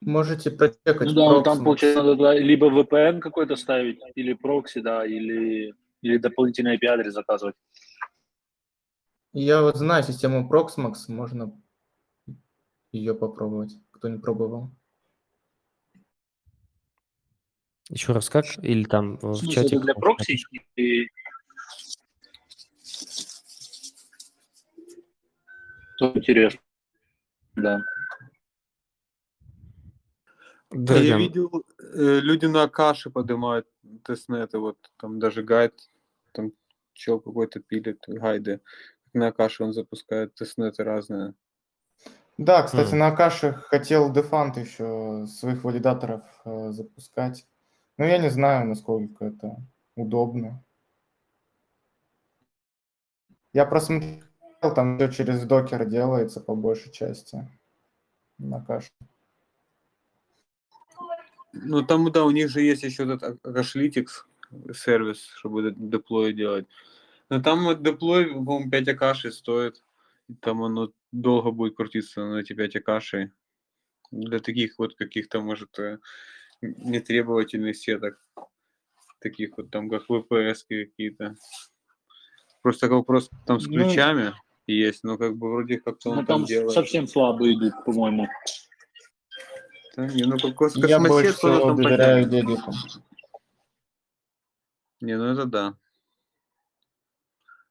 Можете 0.00 0.50
прочекать 0.50 1.00
Ну 1.00 1.14
да, 1.14 1.30
ну 1.30 1.42
там, 1.42 1.64
получается, 1.64 2.02
надо 2.02 2.22
да, 2.22 2.34
либо 2.34 2.68
VPN 2.68 3.20
какой-то 3.20 3.56
ставить, 3.56 4.00
или 4.14 4.34
прокси, 4.34 4.80
да, 4.80 5.06
или, 5.06 5.74
или 6.02 6.18
дополнительный 6.18 6.76
IP-адрес 6.76 7.14
заказывать. 7.14 7.56
Я 9.32 9.62
вот 9.62 9.76
знаю 9.76 10.02
систему 10.02 10.48
Proxmox, 10.50 10.94
можно 11.08 11.58
ее 12.90 13.14
попробовать, 13.14 13.78
кто 13.90 14.08
не 14.08 14.18
пробовал. 14.18 14.70
Еще 17.88 18.12
раз 18.12 18.28
как? 18.28 18.44
Или 18.62 18.84
там 18.84 19.16
В 19.18 19.32
в 19.32 19.36
смысле, 19.36 19.54
чате? 19.62 19.78
для 19.78 19.94
прокси? 19.94 20.38
И... 20.76 21.08
Интересно. 26.00 26.60
Да. 27.54 27.80
Я 30.72 30.78
Драгон, 30.78 31.18
видел, 31.18 31.64
э, 31.78 32.20
люди 32.20 32.46
на 32.46 32.66
каше 32.66 33.10
поднимают 33.10 33.68
тестнеты, 34.04 34.58
вот 34.58 34.78
там 34.96 35.18
даже 35.18 35.42
гайд, 35.42 35.74
там 36.32 36.52
чел 36.92 37.20
какой-то 37.20 37.60
пилит 37.60 38.04
гайды. 38.06 38.60
На 39.12 39.32
каше 39.32 39.64
он 39.64 39.72
запускает 39.72 40.34
тестнеты 40.34 40.84
разные. 40.84 41.34
Да, 42.38 42.62
кстати, 42.62 42.92
М. 42.92 42.98
на 42.98 43.08
Акаше 43.08 43.52
хотел 43.52 44.12
Дефант 44.12 44.56
еще 44.56 45.26
своих 45.26 45.64
валидаторов 45.64 46.22
э, 46.44 46.72
запускать. 46.72 47.46
Но 47.98 48.06
я 48.06 48.18
не 48.18 48.30
знаю, 48.30 48.66
насколько 48.66 49.26
это 49.26 49.56
удобно. 49.96 50.64
Я 53.52 53.66
просмотрел, 53.66 54.22
там 54.74 54.96
все 54.96 55.10
через 55.10 55.44
докер 55.44 55.84
делается 55.84 56.40
по 56.40 56.54
большей 56.54 56.90
части 56.90 57.46
на 58.38 58.64
каше. 58.64 58.90
Ну 61.52 61.82
там, 61.82 62.10
да, 62.10 62.24
у 62.24 62.30
них 62.30 62.48
же 62.48 62.62
есть 62.62 62.82
еще 62.82 63.04
этот 63.04 63.44
Акашлитикс 63.44 64.26
сервис, 64.74 65.24
чтобы 65.36 65.72
деплой 65.76 66.32
делать. 66.32 66.66
Но 67.28 67.40
там 67.42 67.82
деплой, 67.82 68.26
по-моему, 68.26 68.70
5 68.70 68.88
акашей 68.88 69.32
стоит. 69.32 69.82
Там 70.40 70.62
оно 70.62 70.92
долго 71.12 71.50
будет 71.50 71.76
крутиться 71.76 72.24
на 72.24 72.36
эти 72.40 72.52
5 72.52 72.76
акашей. 72.76 73.30
Для 74.10 74.38
таких 74.40 74.78
вот 74.78 74.94
каких-то, 74.94 75.40
может, 75.40 75.78
э, 75.78 75.98
нетребовательных 76.60 77.76
сеток. 77.76 78.20
Таких 79.20 79.56
вот 79.56 79.70
там, 79.70 79.88
как 79.88 80.08
VPS 80.10 80.64
какие-то. 80.68 81.36
Просто 82.62 82.88
вопрос 82.88 83.30
там 83.46 83.58
с 83.60 83.66
Ну, 83.66 83.72
ключами 83.72 84.34
есть, 84.66 85.02
но 85.04 85.16
как 85.18 85.36
бы 85.36 85.50
вроде 85.50 85.78
как-то 85.80 86.10
он 86.10 86.16
Ну 86.16 86.24
там 86.24 86.40
там 86.40 86.44
делает. 86.44 86.72
совсем 86.72 87.06
слабо 87.06 87.50
идут, 87.52 87.72
по-моему. 87.84 88.28
Да, 89.96 90.06
не, 90.06 90.24
ну 90.24 90.38
как 90.38 90.54
кос- 90.54 90.76
Я 90.76 90.98
больше 91.00 91.32
всего 91.32 91.72
доверяю 91.74 92.28
дедикам. 92.28 92.74
Не, 95.02 95.16
ну 95.18 95.24
это 95.24 95.46
да. 95.46 95.76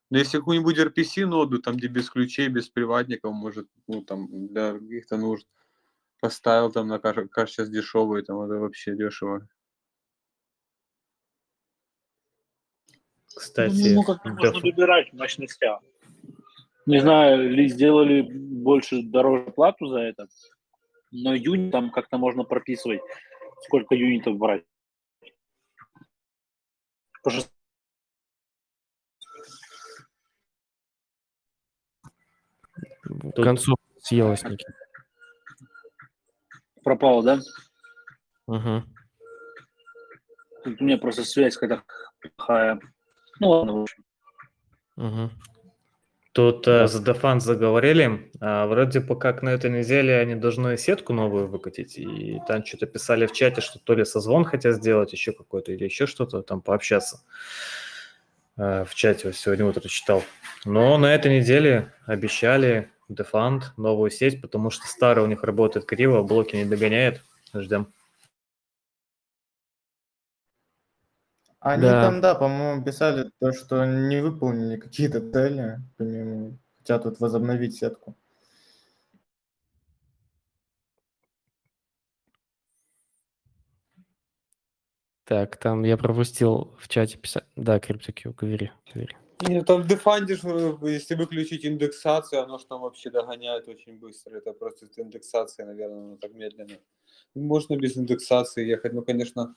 Но 0.09 0.17
если 0.17 0.37
какую-нибудь 0.37 0.77
RPC 0.77 1.25
ноду, 1.25 1.59
там 1.59 1.77
где 1.77 1.87
без 1.87 2.09
ключей, 2.09 2.49
без 2.49 2.67
приватников, 2.67 3.33
может, 3.33 3.69
ну 3.87 4.03
там 4.03 4.27
для 4.49 4.73
каких-то 4.73 5.15
нужд 5.15 5.47
поставил 6.19 6.69
там 6.71 6.87
на 6.89 6.99
каш, 6.99 7.49
сейчас 7.49 7.69
дешевый, 7.69 8.21
там 8.23 8.41
это 8.41 8.55
вообще 8.55 8.97
дешево. 8.97 9.47
Кстати, 13.33 13.93
Ну, 13.93 14.03
как-то 14.03 14.29
можно 14.29 14.59
выбирать 14.59 15.13
мощностя. 15.13 15.79
Не 16.85 16.99
знаю, 16.99 17.49
ли 17.49 17.69
сделали 17.69 18.21
больше 18.21 19.03
дороже 19.03 19.51
плату 19.51 19.87
за 19.87 19.99
это, 19.99 20.27
но 21.11 21.33
юнит 21.33 21.71
там 21.71 21.91
как-то 21.91 22.17
можно 22.17 22.43
прописывать, 22.43 22.99
сколько 23.61 23.95
юнитов 23.95 24.37
брать. 24.37 24.65
К 33.03 33.33
Тут- 33.35 33.43
концу 33.45 33.75
съелась, 33.99 34.43
Никита. 34.43 34.73
пропало, 36.83 37.21
да? 37.23 37.39
Мгм. 38.47 38.91
Тут 40.63 40.81
у 40.81 40.83
меня 40.83 40.97
просто 40.97 41.23
связь 41.23 41.55
какая-то 41.57 41.83
плохая. 42.35 42.79
Ну 43.39 43.49
ладно, 43.49 43.73
в 43.73 43.81
общем. 43.81 44.03
Мгм. 44.95 45.31
Тут 46.33 46.63
Да. 46.65 46.83
э, 46.83 46.87
за 46.87 47.03
Дефант 47.03 47.43
заговорили. 47.43 48.31
А, 48.39 48.65
вроде 48.67 49.01
бы 49.01 49.17
как 49.19 49.41
на 49.41 49.49
этой 49.49 49.69
неделе 49.69 50.17
они 50.17 50.35
должны 50.35 50.77
сетку 50.77 51.11
новую 51.13 51.47
выкатить. 51.47 51.97
И 51.97 52.39
там 52.47 52.65
что-то 52.65 52.85
писали 52.85 53.25
в 53.25 53.33
чате, 53.33 53.59
что 53.61 53.79
то 53.79 53.93
ли 53.93 54.05
созвон 54.05 54.45
хотят 54.45 54.75
сделать, 54.75 55.11
еще 55.11 55.33
какой-то, 55.33 55.73
или 55.73 55.83
еще 55.83 56.07
что-то 56.07 56.41
там 56.41 56.61
пообщаться. 56.61 57.21
Э, 58.57 58.85
в 58.87 58.95
чате 58.95 59.27
вот 59.27 59.35
сегодня 59.35 59.65
утро 59.65 59.87
читал. 59.89 60.23
Но 60.63 60.97
на 60.97 61.13
этой 61.13 61.37
неделе 61.37 61.91
обещали 62.05 62.89
Дефант 63.09 63.73
новую 63.75 64.09
сеть, 64.09 64.41
потому 64.41 64.69
что 64.69 64.87
старая 64.87 65.25
у 65.25 65.27
них 65.27 65.43
работает 65.43 65.85
криво, 65.85 66.23
блоки 66.23 66.55
не 66.55 66.63
догоняет. 66.65 67.21
Ждем. 67.53 67.91
Они 71.61 71.83
Да. 71.83 72.01
там, 72.01 72.21
да, 72.21 72.33
по-моему, 72.33 72.83
писали 72.83 73.29
то, 73.39 73.53
что 73.53 73.85
не 73.85 74.19
выполнили 74.21 74.77
какие-то 74.77 75.21
цели, 75.31 75.77
по-моему, 75.95 76.57
хотят 76.79 77.05
вот 77.05 77.19
возобновить 77.19 77.75
сетку. 77.75 78.17
Так, 85.25 85.57
там 85.57 85.83
я 85.83 85.97
пропустил 85.97 86.75
в 86.79 86.87
чате 86.87 87.17
писать. 87.19 87.45
Да, 87.55 87.77
CryptoQ, 87.77 88.33
говори, 88.33 88.71
говори. 88.93 89.15
Не, 89.47 89.63
там 89.63 89.81
в 89.83 89.87
Дефанде, 89.87 90.35
ж, 90.35 90.41
э, 90.45 90.77
если 90.81 91.15
выключить 91.15 91.65
индексацию, 91.65 92.43
оно 92.43 92.57
же 92.57 92.65
там 92.65 92.81
вообще 92.81 93.11
догоняет 93.11 93.67
очень 93.67 93.97
быстро. 93.99 94.37
Это 94.37 94.53
просто 94.53 94.87
с 94.87 94.97
индексацией, 94.99 95.67
наверное, 95.67 95.99
оно 95.99 96.17
так 96.17 96.33
медленно. 96.33 96.77
Можно 97.35 97.75
без 97.77 97.97
индексации 97.97 98.65
ехать, 98.65 98.93
ну, 98.93 99.03
конечно, 99.03 99.55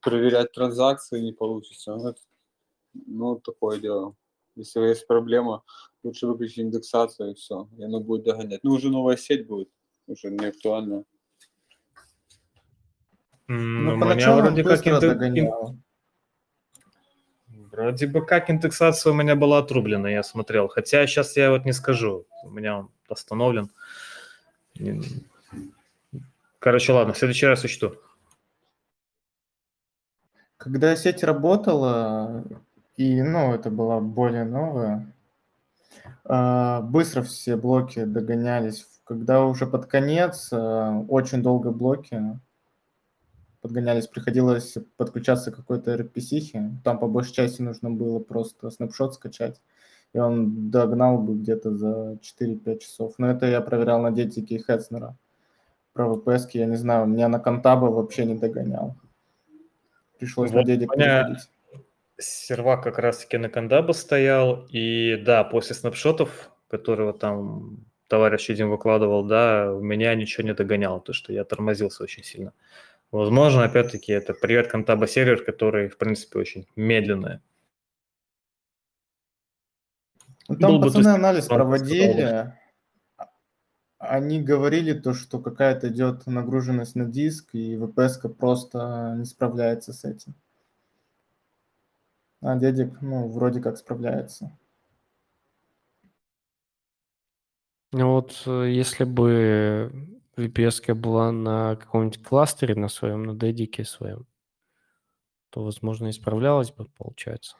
проверять 0.00 0.52
транзакции 0.52 1.20
не 1.20 1.32
получится. 1.32 1.94
Ну, 1.96 2.08
это- 2.08 2.20
ну, 3.06 3.36
такое 3.40 3.78
дело. 3.78 4.14
Если 4.56 4.80
есть 4.80 5.06
проблема, 5.06 5.62
лучше 6.02 6.26
выключить 6.26 6.58
индексацию 6.58 7.30
и 7.32 7.34
все. 7.34 7.68
И 7.78 7.84
оно 7.84 8.00
будет 8.00 8.24
догонять. 8.24 8.64
Ну, 8.64 8.72
уже 8.72 8.90
новая 8.90 9.16
сеть 9.16 9.46
будет, 9.46 9.68
уже 10.06 10.30
не 10.30 10.46
актуально. 10.46 11.04
М, 13.48 13.84
Ну, 13.84 13.92
у 13.92 13.96
меня 13.96 14.00
поначалу 14.00 14.40
вроде 14.42 14.62
как 14.62 14.72
быстро 14.72 14.90
инде- 14.90 15.06
ин- 15.06 15.12
догонял. 15.12 15.76
Вроде 17.72 18.06
бы 18.08 18.26
как 18.26 18.50
индексация 18.50 19.12
у 19.12 19.14
меня 19.14 19.36
была 19.36 19.58
отрублена, 19.58 20.08
я 20.10 20.22
смотрел. 20.22 20.68
Хотя 20.68 21.06
сейчас 21.06 21.36
я 21.36 21.50
вот 21.50 21.64
не 21.64 21.72
скажу. 21.72 22.26
У 22.44 22.50
меня 22.50 22.78
он 22.78 22.90
остановлен. 23.08 23.70
Короче, 26.58 26.92
ладно, 26.92 27.12
в 27.12 27.18
следующий 27.18 27.46
раз 27.46 27.64
учту. 27.64 27.96
Когда 30.60 30.94
сеть 30.94 31.24
работала, 31.24 32.44
и, 32.98 33.22
ну, 33.22 33.54
это 33.54 33.70
была 33.70 33.98
более 33.98 34.44
новая, 34.44 35.10
а, 36.22 36.82
быстро 36.82 37.22
все 37.22 37.56
блоки 37.56 38.04
догонялись. 38.04 38.86
Когда 39.04 39.42
уже 39.46 39.66
под 39.66 39.86
конец, 39.86 40.50
а, 40.52 41.02
очень 41.08 41.42
долго 41.42 41.70
блоки 41.70 42.38
подгонялись, 43.62 44.06
приходилось 44.06 44.76
подключаться 44.98 45.50
к 45.50 45.56
какой-то 45.56 45.94
RPC, 45.94 46.82
там 46.84 46.98
по 46.98 47.08
большей 47.08 47.32
части 47.32 47.62
нужно 47.62 47.90
было 47.90 48.18
просто 48.18 48.68
снапшот 48.68 49.14
скачать, 49.14 49.62
и 50.12 50.18
он 50.18 50.70
догнал 50.70 51.16
бы 51.16 51.38
где-то 51.38 51.74
за 51.74 52.18
4-5 52.20 52.78
часов. 52.80 53.14
Но 53.16 53.30
это 53.30 53.46
я 53.46 53.62
проверял 53.62 54.02
на 54.02 54.10
детике 54.10 54.58
Хетснера. 54.58 55.16
Про 55.94 56.14
VPS 56.16 56.50
я 56.52 56.66
не 56.66 56.76
знаю, 56.76 57.06
меня 57.06 57.28
на 57.28 57.38
Контаба 57.38 57.86
вообще 57.86 58.26
не 58.26 58.34
догонял. 58.34 58.94
Пришлось 60.20 60.50
вот 60.50 60.58
на 60.58 60.64
дедик 60.64 60.94
переходить. 60.94 61.50
Сервак 62.18 62.84
как 62.84 62.98
раз-таки 62.98 63.38
на 63.38 63.48
Кондаба 63.48 63.92
стоял, 63.92 64.66
и 64.70 65.16
да, 65.16 65.42
после 65.42 65.74
снапшотов, 65.74 66.50
которого 66.68 67.14
там 67.14 67.86
товарищ 68.08 68.50
один 68.50 68.68
выкладывал, 68.68 69.24
да, 69.24 69.72
у 69.72 69.80
меня 69.80 70.14
ничего 70.14 70.46
не 70.46 70.52
догоняло, 70.52 71.00
то 71.00 71.14
что 71.14 71.32
я 71.32 71.44
тормозился 71.44 72.02
очень 72.02 72.22
сильно. 72.22 72.52
Возможно, 73.10 73.64
опять-таки, 73.64 74.12
это 74.12 74.34
привет 74.34 74.68
Контаба 74.68 75.06
сервер, 75.06 75.42
который, 75.42 75.88
в 75.88 75.96
принципе, 75.96 76.38
очень 76.38 76.66
медленный. 76.76 77.40
Ну, 80.48 80.56
там 80.56 80.72
Был 80.72 80.82
пацаны 80.82 81.04
бы, 81.04 81.10
анализ 81.10 81.46
проводили, 81.46 82.52
они 84.00 84.42
говорили 84.42 84.94
то, 84.98 85.12
что 85.12 85.38
какая-то 85.38 85.88
идет 85.88 86.26
нагруженность 86.26 86.96
на 86.96 87.04
диск, 87.04 87.50
и 87.54 87.76
VPS 87.76 88.30
просто 88.30 89.14
не 89.18 89.26
справляется 89.26 89.92
с 89.92 90.04
этим. 90.04 90.34
А 92.40 92.56
дедик, 92.56 93.02
ну, 93.02 93.28
вроде 93.28 93.60
как 93.60 93.76
справляется. 93.76 94.56
Ну 97.92 98.12
вот, 98.12 98.42
э, 98.46 98.70
если 98.70 99.04
бы 99.04 99.92
VPS 100.38 100.94
была 100.94 101.30
на 101.30 101.76
каком-нибудь 101.76 102.22
кластере 102.22 102.74
на 102.76 102.88
своем, 102.88 103.24
на 103.24 103.34
дедике 103.34 103.84
своем, 103.84 104.26
то, 105.50 105.62
возможно, 105.62 106.08
исправлялась 106.08 106.72
бы, 106.72 106.86
получается. 106.96 107.56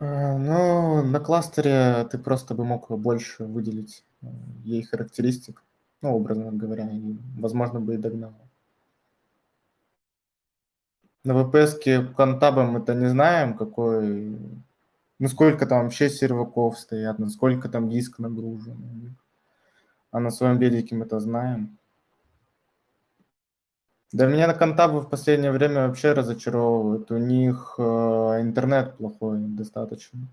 Ну, 0.00 1.02
на 1.02 1.20
кластере 1.20 2.08
ты 2.10 2.18
просто 2.18 2.54
бы 2.54 2.64
мог 2.64 2.90
больше 2.90 3.44
выделить 3.44 4.02
э, 4.22 4.26
ей 4.64 4.82
характеристик, 4.82 5.62
ну, 6.00 6.16
образно 6.16 6.52
говоря, 6.52 6.90
и, 6.90 7.18
возможно, 7.36 7.80
бы 7.80 7.94
и 7.94 7.98
догнал. 7.98 8.32
На 11.22 11.32
VPS 11.32 12.14
контаба 12.14 12.64
мы-то 12.64 12.94
не 12.94 13.10
знаем, 13.10 13.54
какой, 13.54 14.38
ну, 15.18 15.28
сколько 15.28 15.66
там 15.66 15.84
вообще 15.84 16.08
серваков 16.08 16.78
стоят, 16.78 17.18
насколько 17.18 17.68
там 17.68 17.90
диск 17.90 18.18
нагружен. 18.18 19.16
А 20.12 20.18
на 20.18 20.30
своем 20.30 20.56
велике 20.56 20.94
мы 20.94 21.04
это 21.04 21.20
знаем. 21.20 21.78
Да 24.12 24.26
меня 24.26 24.48
на 24.48 24.54
Контабу 24.54 25.00
в 25.00 25.08
последнее 25.08 25.52
время 25.52 25.86
вообще 25.86 26.12
разочаровывают. 26.12 27.10
У 27.12 27.16
них 27.16 27.76
э, 27.78 27.82
интернет 28.40 28.96
плохой 28.96 29.38
достаточно. 29.38 30.26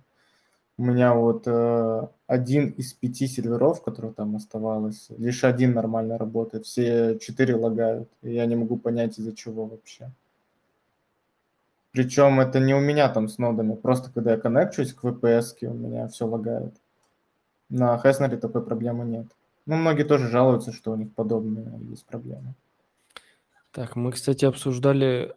У 0.80 0.84
меня 0.84 1.14
вот 1.14 1.44
э, 1.46 2.08
один 2.26 2.70
из 2.70 2.94
пяти 2.94 3.28
серверов, 3.28 3.84
которые 3.84 4.14
там 4.14 4.36
оставалось, 4.36 5.10
лишь 5.18 5.44
один 5.44 5.74
нормально 5.74 6.18
работает. 6.18 6.66
Все 6.66 7.20
четыре 7.20 7.56
лагают. 7.56 8.10
И 8.24 8.34
я 8.34 8.48
не 8.48 8.56
могу 8.56 8.78
понять, 8.78 9.20
из-за 9.20 9.36
чего 9.36 9.66
вообще. 9.66 10.12
Причем 11.92 12.40
это 12.40 12.60
не 12.60 12.74
у 12.74 12.80
меня 12.80 13.10
там 13.10 13.28
с 13.28 13.38
нодами. 13.38 13.76
Просто 13.76 14.12
когда 14.12 14.32
я 14.32 14.38
коннекчусь 14.38 14.94
к 14.94 15.04
VPS, 15.04 15.68
у 15.68 15.74
меня 15.74 16.08
все 16.08 16.26
лагает. 16.26 16.74
На 17.70 17.98
Хеснере 18.00 18.38
такой 18.38 18.64
проблемы 18.64 19.06
нет. 19.06 19.28
Ну, 19.68 19.76
многие 19.76 20.04
тоже 20.04 20.30
жалуются, 20.30 20.72
что 20.72 20.94
у 20.94 20.96
них 20.96 21.14
подобные 21.14 21.80
есть 21.90 22.06
проблемы. 22.06 22.56
Так, 23.72 23.96
мы, 23.96 24.12
кстати, 24.12 24.46
обсуждали 24.46 25.36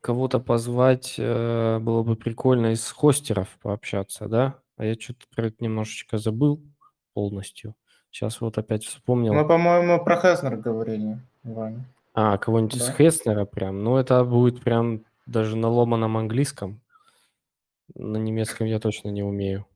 кого-то 0.00 0.38
позвать, 0.38 1.16
э, 1.18 1.78
было 1.80 2.02
бы 2.02 2.16
прикольно 2.16 2.72
из 2.72 2.90
хостеров 2.90 3.58
пообщаться, 3.62 4.28
да? 4.28 4.60
А 4.76 4.84
я 4.84 4.94
что-то 4.94 5.26
про 5.34 5.46
это 5.46 5.56
немножечко 5.60 6.18
забыл 6.18 6.62
полностью. 7.14 7.74
Сейчас 8.10 8.40
вот 8.40 8.56
опять 8.58 8.84
вспомнил. 8.84 9.34
Мы, 9.34 9.46
по-моему, 9.46 10.02
про 10.04 10.20
Хеснер 10.20 10.56
говорили, 10.56 11.18
Ваня. 11.42 11.84
А, 12.14 12.38
кого-нибудь 12.38 12.78
да? 12.78 12.84
из 12.84 12.96
Хеснера 12.96 13.44
прям. 13.44 13.82
Ну, 13.82 13.96
это 13.96 14.24
будет 14.24 14.62
прям 14.62 15.04
даже 15.26 15.56
на 15.56 15.68
ломаном 15.68 16.16
английском. 16.16 16.80
На 17.94 18.16
немецком 18.16 18.66
я 18.66 18.80
точно 18.80 19.08
не 19.08 19.22
умею. 19.22 19.66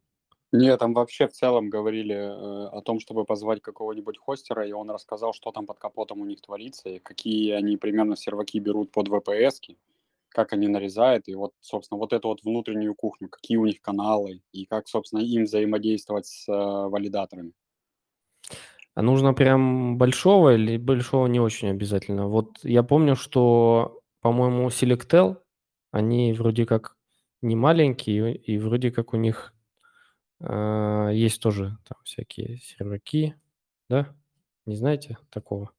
Нет, 0.52 0.80
там 0.80 0.94
вообще 0.94 1.28
в 1.28 1.32
целом 1.32 1.70
говорили 1.70 2.14
э, 2.14 2.68
о 2.68 2.80
том, 2.82 2.98
чтобы 2.98 3.24
позвать 3.24 3.62
какого-нибудь 3.62 4.18
хостера, 4.18 4.66
и 4.66 4.72
он 4.72 4.90
рассказал, 4.90 5.32
что 5.32 5.52
там 5.52 5.66
под 5.66 5.78
капотом 5.78 6.20
у 6.20 6.24
них 6.24 6.40
творится, 6.40 6.88
и 6.88 6.98
какие 6.98 7.52
они 7.52 7.76
примерно 7.76 8.16
серваки 8.16 8.58
берут 8.58 8.90
под 8.90 9.08
VPS, 9.08 9.76
как 10.28 10.52
они 10.52 10.66
нарезают, 10.66 11.28
и 11.28 11.36
вот, 11.36 11.52
собственно, 11.60 11.98
вот 11.98 12.12
эту 12.12 12.28
вот 12.28 12.42
внутреннюю 12.42 12.96
кухню, 12.96 13.28
какие 13.28 13.58
у 13.58 13.64
них 13.64 13.80
каналы, 13.80 14.42
и 14.52 14.66
как, 14.66 14.88
собственно, 14.88 15.20
им 15.20 15.44
взаимодействовать 15.44 16.26
с 16.26 16.48
э, 16.48 16.52
валидаторами. 16.52 17.52
А 18.94 19.02
нужно 19.02 19.34
прям 19.34 19.98
большого 19.98 20.56
или 20.56 20.76
большого 20.76 21.28
не 21.28 21.38
очень 21.38 21.70
обязательно? 21.70 22.26
Вот 22.26 22.58
я 22.64 22.82
помню, 22.82 23.14
что, 23.14 24.00
по-моему, 24.20 24.68
Selectel, 24.68 25.36
они 25.92 26.32
вроде 26.32 26.66
как 26.66 26.96
не 27.40 27.54
маленькие, 27.54 28.34
и 28.34 28.58
вроде 28.58 28.90
как 28.90 29.14
у 29.14 29.16
них 29.16 29.54
есть 30.40 31.42
тоже 31.42 31.76
там 31.86 31.98
всякие 32.04 32.58
серваки, 32.58 33.34
да? 33.88 34.14
Не 34.66 34.76
знаете 34.76 35.18
такого? 35.30 35.72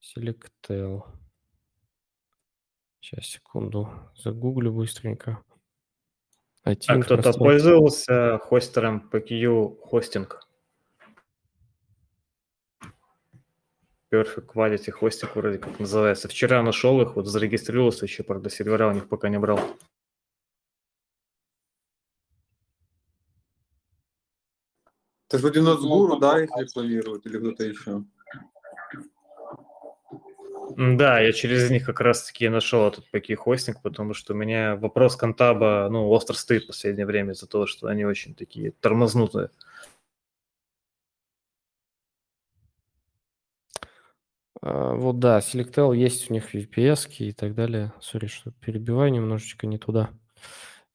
Selectel. 0.00 1.02
Сейчас, 3.00 3.26
секунду, 3.26 3.88
загуглю 4.16 4.72
быстренько. 4.72 5.42
IT 6.64 6.84
а 6.88 7.00
кто-то 7.00 7.32
пользовался 7.32 8.38
хостером 8.38 9.08
PQ 9.12 9.78
хостинг? 9.80 10.46
Perfect 14.10 14.46
Quality 14.46 14.92
Hosting 15.00 15.30
вроде 15.34 15.58
как 15.58 15.78
называется. 15.78 16.28
Вчера 16.28 16.62
нашел 16.62 17.00
их, 17.02 17.16
вот 17.16 17.26
зарегистрировался 17.26 18.06
еще, 18.06 18.22
правда, 18.22 18.50
сервера 18.50 18.88
у 18.88 18.92
них 18.92 19.08
пока 19.08 19.28
не 19.28 19.38
брал. 19.38 19.60
Это 25.28 25.38
вроде 25.38 25.60
Нацгуру, 25.60 26.18
да, 26.18 26.42
их 26.42 26.50
рекламируют, 26.56 27.26
или 27.26 27.38
кто-то 27.38 27.64
еще? 27.64 28.04
Да, 30.76 31.20
я 31.20 31.32
через 31.32 31.70
них 31.70 31.86
как 31.86 32.00
раз-таки 32.00 32.48
нашел 32.48 32.86
этот 32.86 33.10
паки 33.10 33.34
хостинг, 33.34 33.80
потому 33.82 34.14
что 34.14 34.34
у 34.34 34.36
меня 34.36 34.76
вопрос 34.76 35.16
контаба, 35.16 35.88
ну, 35.90 36.08
остро 36.10 36.34
стоит 36.34 36.64
в 36.64 36.66
последнее 36.68 37.06
время 37.06 37.32
из-за 37.32 37.46
того, 37.46 37.66
что 37.66 37.86
они 37.86 38.04
очень 38.04 38.34
такие 38.34 38.72
тормознутые. 38.72 39.50
А, 44.60 44.94
вот 44.94 45.18
да, 45.18 45.38
Selectel 45.38 45.96
есть 45.96 46.30
у 46.30 46.34
них 46.34 46.54
VPS 46.54 47.08
и 47.18 47.32
так 47.32 47.54
далее. 47.54 47.92
Сори, 48.00 48.26
что 48.26 48.50
перебиваю 48.50 49.12
немножечко 49.12 49.66
не 49.66 49.78
туда. 49.78 50.10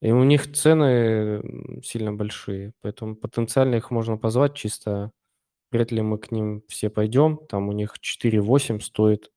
И 0.01 0.11
у 0.11 0.23
них 0.23 0.51
цены 0.51 1.43
сильно 1.83 2.11
большие, 2.11 2.73
поэтому 2.81 3.15
потенциально 3.15 3.75
их 3.75 3.91
можно 3.91 4.17
позвать 4.17 4.55
чисто. 4.55 5.11
Вряд 5.71 5.91
ли 5.91 6.01
мы 6.01 6.17
к 6.17 6.31
ним 6.31 6.63
все 6.67 6.89
пойдем. 6.89 7.37
Там 7.47 7.69
у 7.69 7.71
них 7.71 7.95
4,8 8.01 8.79
стоит 8.81 9.31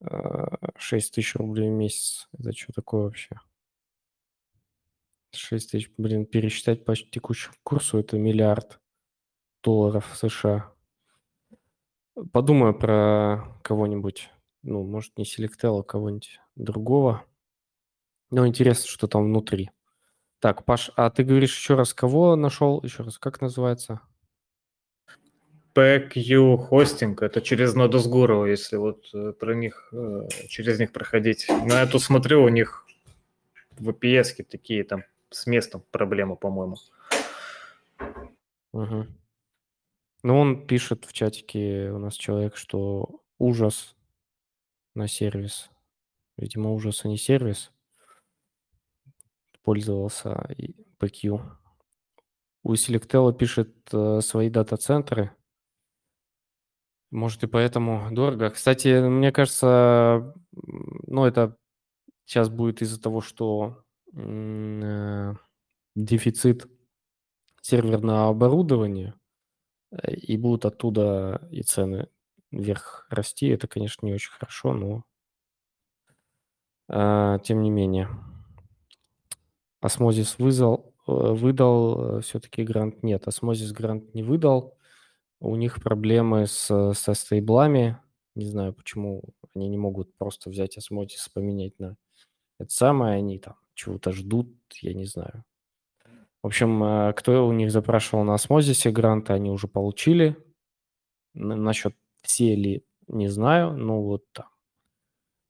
6 0.00 0.10
а, 0.10 1.14
тысяч 1.14 1.34
рублей 1.36 1.68
в 1.68 1.72
месяц. 1.72 2.28
Это 2.32 2.52
что 2.52 2.72
такое 2.72 3.04
вообще? 3.04 3.36
6 5.32 5.70
тысяч, 5.70 5.90
блин, 5.98 6.24
пересчитать 6.24 6.84
по 6.84 6.96
текущему 6.96 7.54
курсу 7.62 7.98
это 7.98 8.18
миллиард 8.18 8.80
долларов 9.62 10.10
США. 10.14 10.72
Подумаю 12.32 12.78
про 12.78 13.58
кого-нибудь, 13.62 14.30
ну, 14.62 14.84
может, 14.84 15.18
не 15.18 15.24
Selectel, 15.24 15.80
а 15.80 15.82
кого-нибудь 15.82 16.40
другого. 16.54 17.24
Ну, 18.30 18.46
интересно, 18.46 18.88
что 18.88 19.08
там 19.08 19.24
внутри. 19.24 19.70
Так, 20.44 20.66
Паш, 20.66 20.90
а 20.94 21.08
ты 21.08 21.24
говоришь 21.24 21.56
еще 21.56 21.74
раз, 21.74 21.94
кого 21.94 22.36
нашел? 22.36 22.78
Еще 22.82 23.02
раз, 23.02 23.16
как 23.16 23.40
называется? 23.40 24.02
PQ 25.74 26.68
Hosting, 26.70 27.16
это 27.18 27.40
через 27.40 27.74
Nodus 27.74 28.12
Guru, 28.12 28.46
если 28.46 28.76
вот 28.76 29.08
э, 29.14 29.32
про 29.32 29.54
них, 29.54 29.88
э, 29.90 30.28
через 30.50 30.78
них 30.78 30.92
проходить. 30.92 31.46
На 31.48 31.82
эту 31.82 31.98
смотрю, 31.98 32.42
у 32.42 32.50
них 32.50 32.86
VPS 33.78 34.44
такие 34.44 34.84
там 34.84 35.04
с 35.30 35.46
местом 35.46 35.82
проблемы, 35.90 36.36
по-моему. 36.36 36.76
Угу. 38.72 39.06
Ну, 40.24 40.38
он 40.38 40.66
пишет 40.66 41.06
в 41.06 41.14
чатике 41.14 41.90
у 41.90 41.98
нас 41.98 42.16
человек, 42.16 42.58
что 42.58 43.22
ужас 43.38 43.96
на 44.94 45.08
сервис. 45.08 45.70
Видимо, 46.36 46.70
ужас, 46.72 47.02
а 47.06 47.08
не 47.08 47.16
сервис. 47.16 47.72
Пользовался 49.64 50.46
PQ. 51.00 51.40
У 52.62 52.72
Selectel 52.74 53.36
пишет 53.36 53.74
э, 53.92 54.20
свои 54.20 54.48
дата-центры. 54.50 55.32
Может, 57.10 57.44
и 57.44 57.46
поэтому 57.46 58.08
дорого. 58.10 58.50
Кстати, 58.50 59.06
мне 59.08 59.32
кажется, 59.32 60.34
ну, 60.52 61.24
это 61.24 61.56
сейчас 62.24 62.48
будет 62.48 62.82
из-за 62.82 63.00
того, 63.00 63.20
что 63.20 63.84
э, 64.14 65.34
дефицит 65.94 66.68
серверного 67.60 68.28
оборудования, 68.28 69.14
э, 69.92 70.14
и 70.14 70.36
будут 70.36 70.64
оттуда 70.64 71.46
и 71.50 71.62
цены 71.62 72.08
вверх 72.50 73.06
расти. 73.10 73.48
Это, 73.48 73.68
конечно, 73.68 74.06
не 74.06 74.14
очень 74.14 74.32
хорошо, 74.32 74.72
но 74.74 75.04
э, 76.88 77.38
тем 77.44 77.62
не 77.62 77.70
менее. 77.70 78.08
Osmosis 79.84 80.36
э, 80.38 80.76
выдал 81.06 82.20
все-таки 82.22 82.64
грант. 82.64 83.02
Нет, 83.02 83.28
Osmosis 83.28 83.70
грант 83.70 84.14
не 84.14 84.22
выдал. 84.22 84.78
У 85.40 85.56
них 85.56 85.82
проблемы 85.82 86.46
с, 86.46 86.94
со 86.94 87.14
стейблами. 87.14 87.98
Не 88.34 88.46
знаю, 88.46 88.72
почему 88.72 89.22
они 89.54 89.68
не 89.68 89.76
могут 89.76 90.16
просто 90.16 90.48
взять 90.48 90.78
Osmosis, 90.78 91.28
поменять 91.28 91.78
на 91.78 91.96
это 92.58 92.70
самое. 92.72 93.16
Они 93.18 93.38
там 93.38 93.56
чего-то 93.74 94.12
ждут, 94.12 94.48
я 94.80 94.94
не 94.94 95.04
знаю. 95.04 95.44
В 96.42 96.46
общем, 96.46 96.82
э, 96.82 97.12
кто 97.12 97.46
у 97.46 97.52
них 97.52 97.70
запрашивал 97.70 98.24
на 98.24 98.32
Osmosis 98.32 98.83
е 98.83 98.90
гранты, 98.90 99.34
они 99.34 99.50
уже 99.50 99.68
получили. 99.68 100.34
Насчет 101.34 101.94
все 102.22 102.54
ли, 102.54 102.86
не 103.06 103.28
знаю, 103.28 103.76
но 103.76 104.02
вот 104.02 104.24
там. 104.32 104.46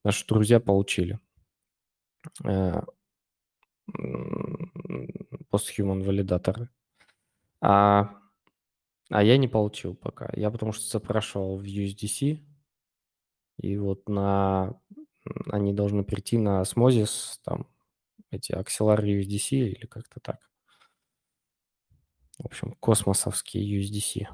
Наши 0.03 0.27
друзья 0.27 0.59
получили. 0.59 1.21
Постхуман 5.51 6.03
валидаторы. 6.03 6.69
А 7.61 8.21
а 9.11 9.23
я 9.23 9.37
не 9.37 9.49
получил 9.49 9.95
пока. 9.95 10.31
Я 10.35 10.51
потому 10.51 10.73
что 10.73 10.87
запрашивал 10.87 11.59
в 11.59 11.63
USDC, 11.63 12.43
и 13.59 13.77
вот 13.77 14.09
на 14.09 14.81
они 15.51 15.73
должны 15.73 16.05
прийти 16.05 16.39
на 16.39 16.63
Osmosis, 16.63 17.39
там 17.45 17.67
эти 18.31 18.53
Axelar 18.53 19.01
USDC 19.03 19.51
или 19.51 19.87
как-то 19.87 20.21
так. 20.21 20.51
В 22.39 22.47
общем, 22.47 22.75
космосовские 22.81 23.81
USDC. 23.81 24.27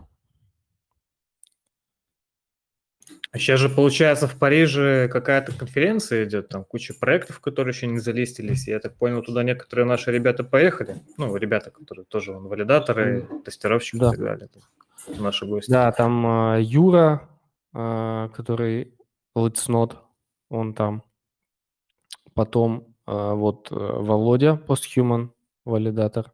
А 3.32 3.38
сейчас 3.38 3.60
же, 3.60 3.68
получается, 3.68 4.26
в 4.26 4.36
Париже 4.36 5.08
какая-то 5.08 5.52
конференция 5.52 6.24
идет, 6.24 6.48
там 6.48 6.64
куча 6.64 6.94
проектов, 6.94 7.38
которые 7.38 7.72
еще 7.72 7.86
не 7.86 8.00
залистились. 8.00 8.66
Я 8.66 8.80
так 8.80 8.96
понял, 8.96 9.22
туда 9.22 9.44
некоторые 9.44 9.86
наши 9.86 10.10
ребята 10.10 10.42
поехали. 10.42 10.96
Ну, 11.16 11.36
ребята, 11.36 11.70
которые 11.70 12.04
тоже 12.06 12.32
вон, 12.32 12.48
валидаторы, 12.48 13.28
тестировщики 13.44 13.98
да. 13.98 14.08
и 14.08 14.10
так 14.10 14.18
далее. 14.18 14.48
Наши 15.18 15.46
гости. 15.46 15.70
Да, 15.70 15.92
там 15.92 16.54
э, 16.56 16.62
Юра, 16.62 17.28
э, 17.72 18.28
который 18.34 18.94
Not, 19.36 19.96
он 20.48 20.74
там. 20.74 21.04
Потом 22.34 22.94
э, 23.06 23.12
вот 23.12 23.68
Володя, 23.70 24.60
Posthuman, 24.66 25.30
валидатор. 25.64 26.32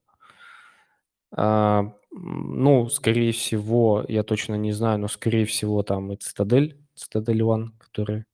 Uh, 1.37 1.91
ну, 2.19 2.89
скорее 2.89 3.33
всего, 3.33 4.05
я 4.09 4.23
точно 4.23 4.55
не 4.55 4.73
знаю, 4.73 4.99
но 4.99 5.09
скорее 5.09 5.45
всего 5.45 5.83
там 5.83 6.12
и 6.12 6.17
Цитадель 6.17 6.81
Citadel 6.97 7.41
One, 7.41 7.69
который 7.79 8.25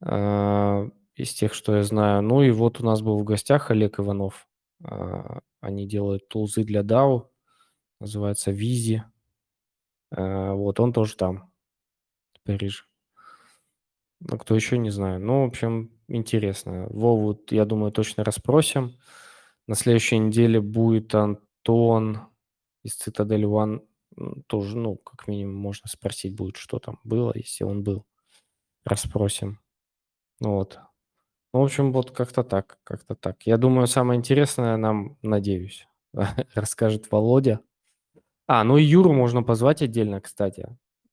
э, 0.00 0.90
из 1.16 1.34
тех, 1.34 1.54
что 1.54 1.76
я 1.76 1.82
знаю. 1.82 2.22
Ну 2.22 2.42
и 2.42 2.50
вот 2.50 2.80
у 2.80 2.84
нас 2.84 3.02
был 3.02 3.18
в 3.18 3.24
гостях 3.24 3.72
Олег 3.72 3.98
Иванов. 3.98 4.46
Э, 4.84 5.40
они 5.60 5.88
делают 5.88 6.28
тулзы 6.28 6.62
для 6.62 6.82
DAO, 6.82 7.26
называется 8.00 8.52
Визи. 8.52 9.02
Э, 10.12 10.52
вот 10.52 10.78
он 10.78 10.92
тоже 10.92 11.16
там, 11.16 11.50
в 12.34 12.46
Париже. 12.46 12.84
Ну, 14.20 14.38
кто 14.38 14.54
еще, 14.54 14.78
не 14.78 14.90
знаю. 14.90 15.20
Ну, 15.20 15.44
в 15.44 15.48
общем, 15.48 15.90
интересно. 16.06 16.86
Вову, 16.90 17.40
я 17.50 17.64
думаю, 17.64 17.90
точно 17.90 18.22
расспросим. 18.22 18.96
На 19.66 19.74
следующей 19.74 20.18
неделе 20.18 20.60
будет 20.60 21.12
Антон 21.16 22.27
из 22.88 22.96
Цитадель 22.96 23.44
One 23.44 23.86
тоже, 24.46 24.76
ну, 24.76 24.96
как 24.96 25.28
минимум, 25.28 25.56
можно 25.56 25.88
спросить 25.88 26.34
будет, 26.34 26.56
что 26.56 26.78
там 26.78 26.98
было, 27.04 27.32
если 27.34 27.64
он 27.64 27.84
был. 27.84 28.06
Расспросим. 28.84 29.60
Ну 30.40 30.54
вот. 30.54 30.78
Ну, 31.52 31.60
в 31.60 31.64
общем, 31.64 31.92
вот 31.92 32.10
как-то 32.10 32.42
так, 32.42 32.78
как-то 32.84 33.14
так. 33.14 33.42
Я 33.42 33.56
думаю, 33.58 33.86
самое 33.86 34.18
интересное 34.18 34.76
нам, 34.76 35.18
надеюсь, 35.22 35.86
расскажет 36.54 37.10
Володя. 37.10 37.60
А, 38.46 38.64
ну 38.64 38.78
и 38.78 38.82
Юру 38.82 39.12
можно 39.12 39.42
позвать 39.42 39.82
отдельно, 39.82 40.20
кстати, 40.20 40.66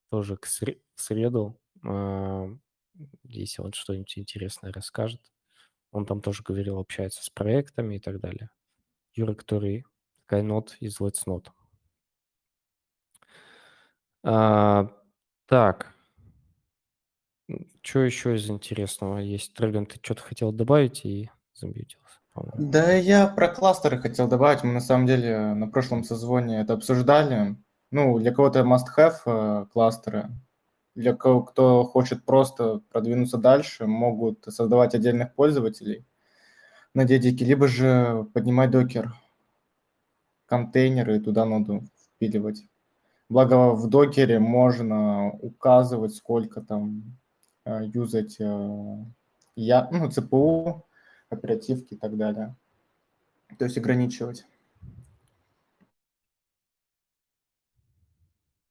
тоже 0.09 0.37
к 0.37 0.47
среду, 0.95 1.59
а, 1.83 2.47
если 3.23 3.61
он 3.61 3.73
что-нибудь 3.73 4.17
интересное 4.17 4.71
расскажет. 4.71 5.21
Он 5.91 6.05
там 6.05 6.21
тоже 6.21 6.43
говорил, 6.43 6.79
общается 6.79 7.23
с 7.23 7.29
проектами 7.29 7.95
и 7.95 7.99
так 7.99 8.19
далее. 8.19 8.49
Юра, 9.13 9.33
который 9.33 9.85
Kynot 10.29 10.71
из 10.79 10.99
Let's 10.99 11.25
Not. 11.27 11.47
А, 14.27 14.89
так. 15.45 15.93
Что 17.83 17.99
еще 17.99 18.35
из 18.35 18.49
интересного 18.49 19.19
есть? 19.19 19.53
Драгон, 19.53 19.85
ты 19.85 19.99
что-то 20.01 20.23
хотел 20.23 20.51
добавить 20.51 21.05
и 21.05 21.29
замьютился, 21.53 22.19
Да, 22.57 22.91
я 22.93 23.27
про 23.27 23.49
кластеры 23.49 23.99
хотел 23.99 24.27
добавить. 24.27 24.63
Мы 24.63 24.73
на 24.73 24.79
самом 24.79 25.05
деле 25.05 25.53
на 25.53 25.67
прошлом 25.67 26.03
созвоне 26.03 26.59
это 26.61 26.73
обсуждали. 26.73 27.55
Ну, 27.91 28.17
для 28.17 28.33
кого-то 28.33 28.61
must-have 28.61 29.17
э, 29.27 29.65
кластеры. 29.71 30.31
Для 30.95 31.13
кого, 31.13 31.43
кто 31.43 31.83
хочет 31.83 32.25
просто 32.25 32.81
продвинуться 32.91 33.37
дальше, 33.37 33.85
могут 33.85 34.43
создавать 34.45 34.95
отдельных 34.95 35.35
пользователей 35.35 36.03
на 36.95 37.05
дедике, 37.05 37.45
либо 37.45 37.67
же 37.67 38.25
поднимать 38.33 38.71
докер 38.71 39.13
контейнеры 40.47 41.17
и 41.17 41.19
туда 41.19 41.45
ноду 41.45 41.83
впиливать. 42.15 42.65
Благо 43.27 43.73
в 43.73 43.89
докере 43.89 44.39
можно 44.39 45.31
указывать, 45.31 46.13
сколько 46.13 46.61
там 46.61 47.17
э, 47.65 47.85
юзать 47.85 48.39
э, 48.39 49.05
я, 49.55 49.89
ну, 49.91 50.11
ЦПУ, 50.11 50.85
оперативки 51.29 51.95
и 51.95 51.97
так 51.97 52.17
далее. 52.17 52.55
То 53.57 53.65
есть 53.65 53.77
ограничивать. 53.77 54.45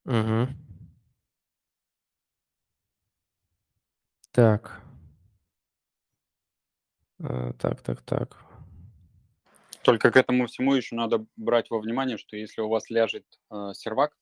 Угу. 0.05 0.48
Так. 4.30 4.82
Э, 7.18 7.52
так, 7.59 7.80
так, 7.82 8.02
так. 8.02 8.36
Только 9.82 10.11
к 10.11 10.16
этому 10.16 10.46
всему 10.46 10.74
еще 10.74 10.94
надо 10.94 11.26
брать 11.36 11.70
во 11.70 11.78
внимание, 11.78 12.18
что 12.18 12.36
если 12.36 12.61
у 12.61 12.68
вас 12.68 12.90
ляжет 12.90 13.24
э, 13.50 13.72
сервак, 13.74 14.16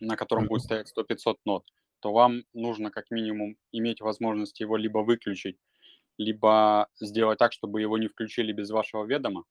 на 0.00 0.16
котором 0.16 0.46
будет 0.46 0.62
стоять 0.62 0.92
100-500 0.96 1.36
нот, 1.44 1.64
то 2.00 2.12
вам 2.12 2.44
нужно 2.52 2.90
как 2.90 3.10
минимум 3.10 3.56
иметь 3.72 4.00
возможность 4.00 4.60
его 4.60 4.76
либо 4.76 4.98
выключить, 4.98 5.58
либо 6.16 6.88
сделать 7.00 7.38
так, 7.38 7.52
чтобы 7.52 7.80
его 7.80 7.98
не 7.98 8.08
включили 8.08 8.52
без 8.52 8.70
вашего 8.70 9.04
ведома, 9.04 9.44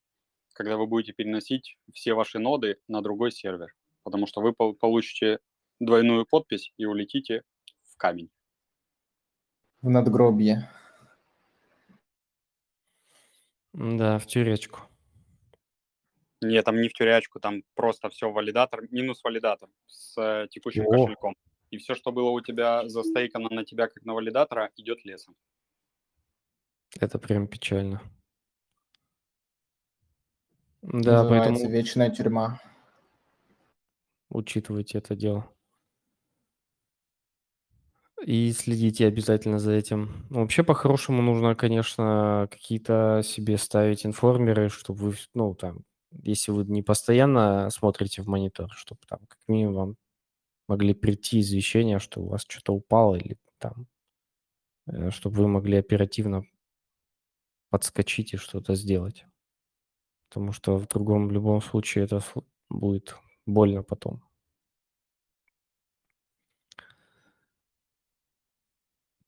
когда 0.53 0.77
вы 0.77 0.87
будете 0.87 1.13
переносить 1.13 1.77
все 1.93 2.13
ваши 2.13 2.39
ноды 2.39 2.77
на 2.87 3.01
другой 3.01 3.31
сервер, 3.31 3.73
потому 4.03 4.27
что 4.27 4.41
вы 4.41 4.53
получите 4.53 5.39
двойную 5.79 6.25
подпись 6.25 6.73
и 6.77 6.85
улетите 6.85 7.43
в 7.83 7.97
камень. 7.97 8.29
В 9.81 9.89
надгробье. 9.89 10.69
Да, 13.73 14.17
в 14.17 14.25
тюречку. 14.25 14.81
Нет, 16.41 16.65
там 16.65 16.79
не 16.79 16.89
в 16.89 16.93
тюрячку, 16.93 17.39
там 17.39 17.63
просто 17.73 18.09
все 18.09 18.31
валидатор, 18.31 18.87
минус 18.91 19.23
валидатор 19.23 19.69
с 19.87 20.17
э, 20.21 20.47
текущим 20.49 20.85
О. 20.85 20.91
кошельком. 20.91 21.35
И 21.71 21.77
все, 21.77 21.95
что 21.95 22.11
было 22.11 22.29
у 22.29 22.41
тебя 22.41 22.87
застейкано 22.87 23.49
на 23.49 23.65
тебя 23.65 23.87
как 23.87 24.05
на 24.05 24.13
валидатора, 24.13 24.71
идет 24.77 25.03
лесом. 25.03 25.35
Это 26.99 27.19
прям 27.19 27.47
печально. 27.47 28.01
Да, 30.81 31.23
Называется 31.23 31.53
поэтому... 31.53 31.69
вечная 31.71 32.09
тюрьма. 32.11 32.61
Учитывайте 34.29 34.99
это 34.99 35.15
дело. 35.15 35.51
И 38.25 38.51
следите 38.51 39.07
обязательно 39.07 39.59
за 39.59 39.73
этим. 39.73 40.25
Ну, 40.29 40.41
вообще, 40.41 40.63
по-хорошему, 40.63 41.21
нужно, 41.21 41.55
конечно, 41.55 42.47
какие-то 42.51 43.21
себе 43.23 43.57
ставить 43.57 44.05
информеры, 44.05 44.69
чтобы 44.69 45.11
вы, 45.11 45.15
ну, 45.33 45.53
там, 45.55 45.83
если 46.11 46.51
вы 46.51 46.65
не 46.65 46.81
постоянно 46.83 47.69
смотрите 47.71 48.21
в 48.21 48.27
монитор, 48.27 48.71
чтобы 48.73 49.01
там 49.07 49.19
как 49.27 49.39
минимум 49.47 49.75
вам 49.75 49.97
могли 50.67 50.93
прийти 50.93 51.41
извещения, 51.41 51.99
что 51.99 52.21
у 52.21 52.29
вас 52.29 52.45
что-то 52.47 52.73
упало 52.73 53.15
или 53.15 53.37
там, 53.59 53.87
э, 54.87 55.11
чтобы 55.11 55.37
вы 55.37 55.47
могли 55.47 55.77
оперативно 55.77 56.43
подскочить 57.69 58.33
и 58.33 58.37
что-то 58.37 58.75
сделать. 58.75 59.25
Потому 60.29 60.51
что 60.53 60.77
в 60.77 60.87
другом, 60.87 61.27
в 61.27 61.31
любом 61.31 61.61
случае 61.61 62.05
это 62.05 62.21
будет 62.69 63.15
больно 63.45 63.83
потом. 63.83 64.23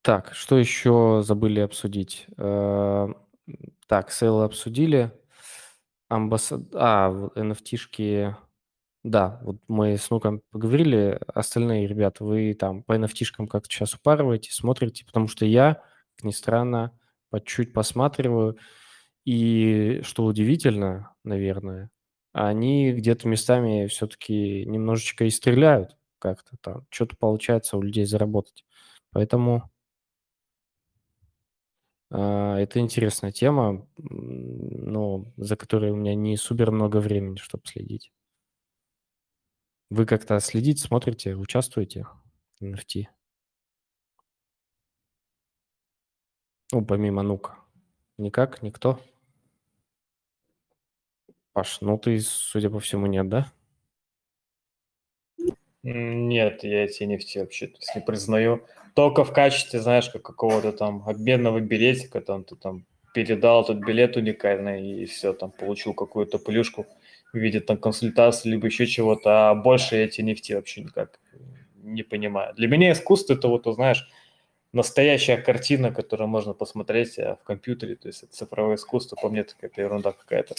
Так, 0.02 0.34
что 0.34 0.58
еще 0.58 1.22
забыли 1.24 1.60
обсудить? 1.60 2.28
Э, 2.38 3.08
так, 3.88 4.12
сейлы 4.12 4.44
обсудили. 4.46 5.12
Амбассад... 6.10 6.64
А, 6.74 7.10
NFT-шки... 7.36 8.36
Да, 9.04 9.40
вот 9.44 9.58
мы 9.70 9.98
с 9.98 10.10
Нуком 10.10 10.42
поговорили. 10.52 11.22
Остальные 11.28 11.88
ребята, 11.88 12.26
вы 12.26 12.54
там 12.54 12.84
по 12.84 12.98
NFT-шкам 12.98 13.48
как-то 13.48 13.70
сейчас 13.70 13.94
упарываете, 13.94 14.52
смотрите, 14.52 15.06
потому 15.06 15.30
что 15.30 15.46
я, 15.46 15.82
как 16.16 16.26
ни 16.26 16.32
странно, 16.32 16.92
по 17.30 17.40
чуть 17.40 17.72
посматриваю. 17.72 18.58
И 19.24 20.02
что 20.04 20.26
удивительно, 20.26 21.14
наверное, 21.24 21.92
они 22.34 22.92
где-то 22.92 23.28
местами 23.28 23.88
все-таки 23.88 24.66
немножечко 24.66 25.26
и 25.26 25.30
стреляют 25.30 25.96
как-то 26.20 26.58
там. 26.62 26.86
Что-то 26.90 27.16
получается 27.16 27.78
у 27.78 27.82
людей 27.82 28.06
заработать. 28.06 28.66
Поэтому 29.12 29.70
это 32.12 32.80
интересная 32.80 33.32
тема, 33.32 33.88
но 33.98 35.32
за 35.38 35.56
которой 35.56 35.92
у 35.92 35.96
меня 35.96 36.16
не 36.16 36.38
супер 36.38 36.72
много 36.72 36.98
времени, 36.98 37.38
чтобы 37.38 37.64
следить. 37.68 38.12
Вы 39.90 40.06
как-то 40.06 40.40
следите, 40.40 40.82
смотрите, 40.84 41.36
участвуете 41.36 42.06
в 42.60 42.64
NFT? 42.64 43.08
Ну, 46.72 46.86
помимо 46.86 47.24
Нука. 47.24 47.58
Никак? 48.18 48.62
Никто? 48.62 49.00
Паш, 51.54 51.82
ну 51.82 51.98
ты, 51.98 52.20
судя 52.22 52.70
по 52.70 52.80
всему, 52.80 53.08
нет, 53.08 53.28
да? 53.28 53.52
Нет, 55.82 56.64
я 56.64 56.84
эти 56.84 57.04
NFT 57.04 57.40
вообще 57.40 57.74
не 57.96 58.02
признаю. 58.02 58.66
Только 58.96 59.24
в 59.24 59.34
качестве, 59.34 59.80
знаешь, 59.80 60.10
как 60.10 60.22
какого-то 60.22 60.72
там 60.72 61.04
обменного 61.06 61.60
билетика, 61.60 62.22
там 62.22 62.44
ты 62.44 62.56
там 62.56 62.86
передал 63.14 63.64
этот 63.64 63.78
билет 63.80 64.18
уникальный 64.18 65.02
и 65.02 65.06
все, 65.06 65.34
там 65.34 65.52
получил 65.52 65.94
какую-то 65.94 66.38
плюшку 66.40 66.86
в 67.34 67.38
виде 67.38 67.60
там 67.60 67.78
консультации, 67.78 68.50
либо 68.50 68.68
еще 68.68 68.86
чего-то, 68.86 69.50
а 69.50 69.56
больше 69.56 69.98
эти 69.98 70.22
NFT 70.22 70.56
вообще 70.56 70.82
никак 70.82 71.20
не 71.76 72.04
понимаю. 72.04 72.54
Для 72.56 72.68
меня 72.68 72.92
искусство 72.92 73.34
это 73.34 73.48
вот, 73.48 73.66
знаешь, 73.66 74.08
настоящая 74.74 75.38
картина, 75.38 75.92
которую 75.92 76.28
можно 76.28 76.54
посмотреть 76.54 77.18
э, 77.18 77.38
в 77.42 77.44
компьютере, 77.44 77.96
то 77.96 78.08
есть 78.08 78.24
это 78.24 78.34
цифровое 78.34 78.76
искусство, 78.76 79.16
по 79.16 79.30
мне 79.30 79.44
так 79.44 79.58
это 79.62 79.82
ерунда 79.82 80.12
какая-то. 80.12 80.56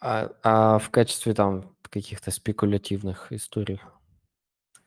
А, 0.00 0.30
а 0.42 0.78
в 0.78 0.90
качестве 0.90 1.34
там 1.34 1.74
каких-то 1.82 2.30
спекулятивных 2.30 3.32
историй? 3.32 3.80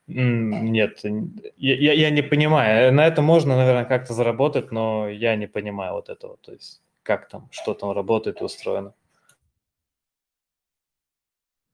Нет, 0.08 1.00
я, 1.04 1.76
я, 1.76 1.92
я 1.92 2.10
не 2.10 2.22
понимаю. 2.22 2.92
На 2.94 3.06
это 3.06 3.20
можно, 3.20 3.56
наверное, 3.56 3.84
как-то 3.84 4.14
заработать, 4.14 4.72
но 4.72 5.08
я 5.08 5.36
не 5.36 5.46
понимаю 5.46 5.92
вот 5.92 6.08
этого. 6.08 6.38
То 6.38 6.52
есть 6.52 6.82
как 7.02 7.28
там, 7.28 7.48
что 7.50 7.74
там 7.74 7.92
работает 7.92 8.40
и 8.40 8.44
устроено. 8.44 8.94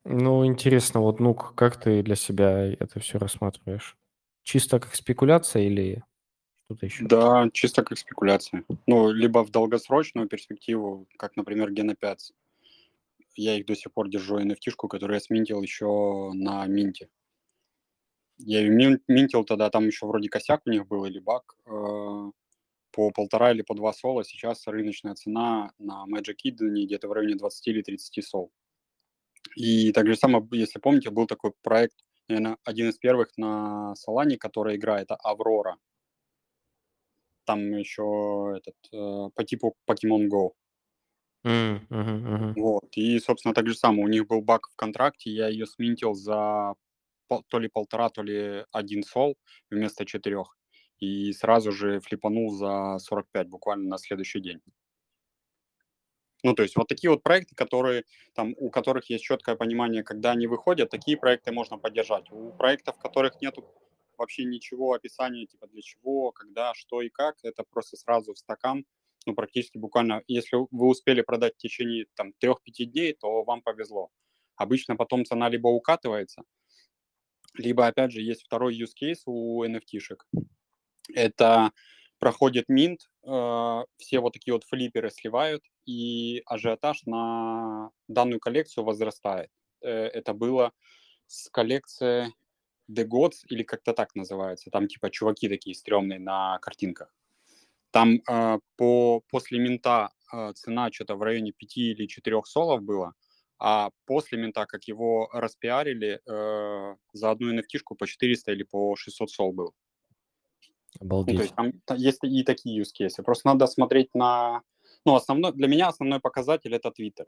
Ну, 0.05 0.45
интересно, 0.45 1.01
вот, 1.01 1.19
ну, 1.19 1.35
как 1.35 1.81
ты 1.81 2.03
для 2.03 2.17
себя 2.17 2.73
это 2.73 3.01
все 3.01 3.19
рассматриваешь? 3.19 3.97
Чисто 4.43 4.79
как 4.79 4.95
спекуляция 4.95 5.63
или 5.63 6.05
что-то 6.65 6.87
еще? 6.87 7.05
Да, 7.07 7.49
чисто 7.53 7.83
как 7.83 7.99
спекуляция. 7.99 8.65
Ну, 8.87 9.11
либо 9.11 9.45
в 9.45 9.51
долгосрочную 9.51 10.29
перспективу, 10.29 11.07
как, 11.19 11.37
например, 11.37 11.71
Гена 11.71 11.95
5. 11.95 12.33
Я 13.37 13.57
их 13.57 13.67
до 13.67 13.75
сих 13.75 13.93
пор 13.93 14.09
держу 14.09 14.39
NFT-шку, 14.39 14.89
которую 14.89 15.17
я 15.17 15.21
сминтил 15.21 15.63
еще 15.63 16.33
на 16.35 16.67
Минте. 16.67 17.09
Я 18.39 18.61
ее 18.61 18.99
минтил 19.09 19.45
тогда, 19.45 19.71
там 19.71 19.87
еще 19.87 20.07
вроде 20.07 20.29
косяк 20.29 20.63
у 20.67 20.71
них 20.71 20.87
был 20.87 21.05
или 21.05 21.21
баг 21.21 21.57
э, 21.67 22.31
по 22.91 23.11
полтора 23.11 23.53
или 23.53 23.63
по 23.63 23.75
два 23.75 23.93
сола. 23.93 24.25
Сейчас 24.25 24.67
рыночная 24.67 25.15
цена 25.15 25.71
на 25.79 26.05
Magic 26.09 26.37
Eden 26.45 26.85
где-то 26.85 27.09
в 27.09 27.13
районе 27.13 27.37
20 27.37 27.67
или 27.69 27.83
30 27.83 28.27
сол. 28.27 28.53
И 29.57 29.93
так 29.93 30.07
же 30.07 30.17
самое, 30.17 30.47
если 30.53 30.81
помните, 30.81 31.11
был 31.11 31.27
такой 31.27 31.53
проект, 31.63 31.95
наверное, 32.29 32.57
один 32.65 32.89
из 32.89 32.99
первых 32.99 33.37
на 33.37 33.95
Solana, 33.95 34.37
который 34.37 34.77
играет, 34.77 35.05
это 35.05 35.17
Аврора. 35.17 35.77
Там 37.45 37.61
еще 37.77 38.55
этот, 38.57 38.77
э, 38.93 39.31
по 39.35 39.45
типу 39.45 39.77
Pokemon 39.87 40.29
Go. 40.29 40.53
Mm, 41.45 41.87
uh-huh, 41.89 42.23
uh-huh. 42.23 42.53
Вот. 42.57 42.97
И, 42.97 43.21
собственно, 43.21 43.55
так 43.55 43.69
же 43.69 43.75
самое. 43.75 44.05
У 44.05 44.09
них 44.09 44.27
был 44.27 44.41
баг 44.41 44.69
в 44.71 44.77
контракте, 44.77 45.31
я 45.31 45.49
ее 45.49 45.67
сминтил 45.67 46.15
за 46.15 46.75
то 47.29 47.59
ли 47.59 47.69
полтора, 47.69 48.11
то 48.11 48.23
ли 48.23 48.65
один 48.73 49.03
сол 49.03 49.37
вместо 49.71 50.05
четырех. 50.05 50.57
И 50.99 51.33
сразу 51.33 51.73
же 51.73 52.01
флипанул 52.01 52.51
за 52.51 52.99
45 52.99 53.49
буквально 53.49 53.89
на 53.89 53.99
следующий 53.99 54.41
день. 54.41 54.61
Ну, 56.45 56.55
то 56.55 56.63
есть 56.63 56.77
вот 56.77 56.89
такие 56.89 57.11
вот 57.11 57.23
проекты, 57.23 57.55
которые, 57.55 58.05
там, 58.35 58.55
у 58.59 58.69
которых 58.69 59.09
есть 59.09 59.25
четкое 59.25 59.57
понимание, 59.57 60.03
когда 60.03 60.33
они 60.33 60.47
выходят, 60.47 60.91
такие 60.91 61.17
проекты 61.17 61.53
можно 61.53 61.79
поддержать. 61.79 62.31
У 62.31 62.53
проектов, 62.53 62.97
в 62.97 63.01
которых 63.01 63.41
нету 63.41 63.65
вообще 64.19 64.45
ничего, 64.45 64.93
описания, 64.93 65.47
типа 65.47 65.67
для 65.69 65.81
чего, 65.81 66.33
когда, 66.33 66.75
что 66.75 67.01
и 67.01 67.09
как, 67.09 67.37
это 67.43 67.65
просто 67.65 67.97
сразу 67.97 68.35
в 68.35 68.39
стакан, 68.39 68.85
ну, 69.27 69.35
практически 69.35 69.79
буквально, 69.79 70.23
если 70.27 70.57
вы 70.57 70.87
успели 70.87 71.23
продать 71.23 71.55
в 71.55 71.59
течение 71.59 72.07
там 72.15 72.35
3-5 72.41 72.85
дней, 72.85 73.15
то 73.15 73.43
вам 73.43 73.63
повезло. 73.63 74.11
Обычно 74.57 74.97
потом 74.97 75.25
цена 75.25 75.49
либо 75.49 75.69
укатывается, 75.69 76.43
либо, 77.55 77.87
опять 77.87 78.13
же, 78.13 78.21
есть 78.21 78.43
второй 78.45 78.79
use 78.79 78.93
case 79.01 79.21
у 79.27 79.65
NFT-шек. 79.65 80.27
Это 81.15 81.71
проходит 82.19 82.69
минт, 82.69 83.09
э, 83.25 83.85
все 83.99 84.21
вот 84.21 84.33
такие 84.33 84.55
вот 84.55 84.65
флиперы 84.65 85.11
сливают, 85.11 85.63
и 85.87 86.43
ажиотаж 86.47 87.03
на 87.07 87.91
данную 88.09 88.41
коллекцию 88.41 88.85
возрастает. 88.85 89.51
Э, 89.83 90.07
это 90.07 90.33
было 90.33 90.73
с 91.27 91.49
коллекции 91.51 92.33
The 92.91 93.07
Gods, 93.07 93.45
или 93.49 93.63
как-то 93.63 93.93
так 93.93 94.15
называется. 94.15 94.71
Там 94.71 94.89
типа 94.89 95.11
чуваки 95.11 95.49
такие 95.49 95.75
стрёмные 95.75 96.19
на 96.19 96.59
картинках. 96.59 97.15
Там 97.91 98.21
э, 98.29 98.59
по, 98.77 99.23
после 99.31 99.59
минта 99.59 100.11
э, 100.33 100.53
цена 100.55 100.91
что-то 100.91 101.17
в 101.17 101.23
районе 101.23 101.53
5 101.53 101.77
или 101.77 102.07
4 102.07 102.43
солов 102.45 102.83
было, 102.83 103.13
а 103.67 103.91
после 104.05 104.37
мента, 104.37 104.67
как 104.67 104.85
его 104.85 105.31
распиарили, 105.33 106.21
э, 106.27 106.97
за 107.15 107.31
одну 107.31 107.55
nft 107.55 107.97
по 107.99 108.07
400 108.07 108.53
или 108.53 108.63
по 108.63 108.95
600 108.95 109.31
сол 109.31 109.53
был. 109.53 109.73
Обалдеть. 111.01 111.35
Ну, 111.35 111.39
то 111.39 111.43
есть 111.45 111.55
там, 111.55 111.73
там 111.87 111.97
есть 111.97 112.19
и 112.23 112.43
такие 112.43 112.83
use 112.83 112.93
cases. 113.01 113.25
Просто 113.25 113.49
надо 113.49 113.67
смотреть 113.67 114.15
на... 114.15 114.61
Ну, 115.07 115.15
основной, 115.15 115.53
для 115.53 115.67
меня 115.67 115.89
основной 115.89 116.21
показатель– 116.21 116.75
это 116.77 116.91
Twitter. 116.91 117.27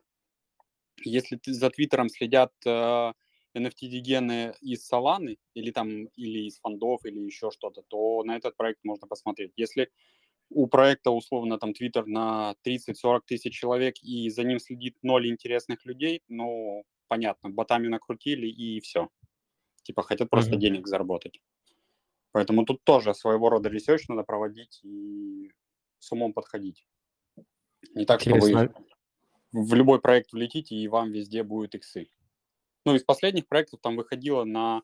Если 1.05 1.41
за 1.47 1.71
Твиттером 1.71 2.11
следят 2.11 2.53
э, 2.67 3.13
NFT-дигены 3.57 4.55
из 4.61 4.93
Solana 4.93 5.39
или 5.55 5.71
там 5.71 6.05
или 6.17 6.49
из 6.49 6.59
фондов 6.59 7.07
или 7.07 7.19
еще 7.19 7.51
что-то, 7.51 7.83
то 7.89 8.23
на 8.25 8.37
этот 8.37 8.59
проект 8.59 8.85
можно 8.85 9.07
посмотреть. 9.07 9.53
Если 9.57 9.91
у 10.51 10.67
проекта 10.67 11.11
условно 11.11 11.59
там 11.59 11.75
Твиттер 11.75 12.07
на 12.07 12.55
30-40 12.65 13.21
тысяч 13.27 13.55
человек 13.59 13.97
и 14.03 14.31
за 14.31 14.45
ним 14.45 14.59
следит 14.59 14.97
ноль 15.03 15.29
интересных 15.29 15.85
людей, 15.85 16.23
ну, 16.29 16.85
понятно, 17.09 17.51
ботами 17.51 17.89
накрутили 17.89 18.47
и 18.47 18.81
все. 18.81 19.09
Типа 19.83 20.03
хотят 20.03 20.31
просто 20.31 20.55
mm-hmm. 20.55 20.59
денег 20.59 20.87
заработать. 20.87 21.41
Поэтому 22.33 22.65
тут 22.65 22.85
тоже 22.85 23.15
своего 23.15 23.49
рода 23.49 23.69
research 23.69 24.09
надо 24.09 24.23
проводить 24.23 24.81
и 24.83 25.51
с 25.99 26.13
умом 26.13 26.33
подходить. 26.33 26.87
Не 27.95 28.05
так, 28.05 28.21
Интересно. 28.21 28.49
что 28.49 28.83
вы 29.53 29.65
в 29.65 29.75
любой 29.75 30.01
проект 30.01 30.33
влетите, 30.33 30.75
и 30.75 30.89
вам 30.89 31.13
везде 31.13 31.43
будут 31.43 31.75
иксы. 31.75 32.09
Ну, 32.85 32.95
из 32.95 33.03
последних 33.03 33.47
проектов 33.47 33.81
там 33.81 33.97
выходило 33.97 34.45
на 34.45 34.83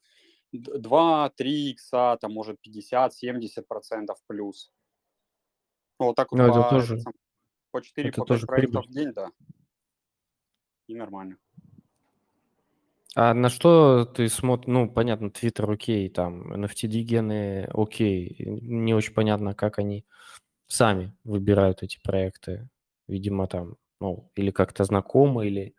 2-3 0.55 1.31
икса, 1.45 2.17
там, 2.21 2.33
может, 2.33 2.59
50-70% 2.67 4.07
плюс. 4.27 4.73
Ну, 6.03 6.07
вот 6.09 6.17
так 6.17 6.33
вот 6.33 6.39
Но 6.39 6.53
по, 6.53 6.59
это 6.59 6.69
тоже, 6.69 6.99
по 7.71 7.81
4 7.81 8.09
это 8.09 8.21
по 8.23 8.27
тоже 8.27 8.45
проектов 8.45 8.87
прибыль. 8.87 8.91
в 8.91 8.93
день, 8.93 9.13
да. 9.13 9.31
И 10.89 10.97
нормально. 10.97 11.37
А 13.15 13.33
на 13.35 13.49
что 13.49 14.05
ты 14.05 14.29
смотришь? 14.29 14.67
Ну, 14.67 14.91
понятно, 14.91 15.27
Twitter 15.27 15.73
окей, 15.73 16.09
там, 16.09 16.53
NFT-дигены 16.55 17.71
окей. 17.73 18.35
Не 18.41 18.95
очень 18.95 19.15
понятно, 19.15 19.55
как 19.55 19.79
они 19.79 20.05
сами 20.67 21.15
выбирают 21.23 21.85
эти 21.85 22.01
проекты. 22.03 22.69
Видимо, 23.07 23.47
там, 23.47 23.77
ну, 24.01 24.29
или 24.35 24.51
как-то 24.51 24.83
знакомы, 24.83 25.47
или 25.47 25.77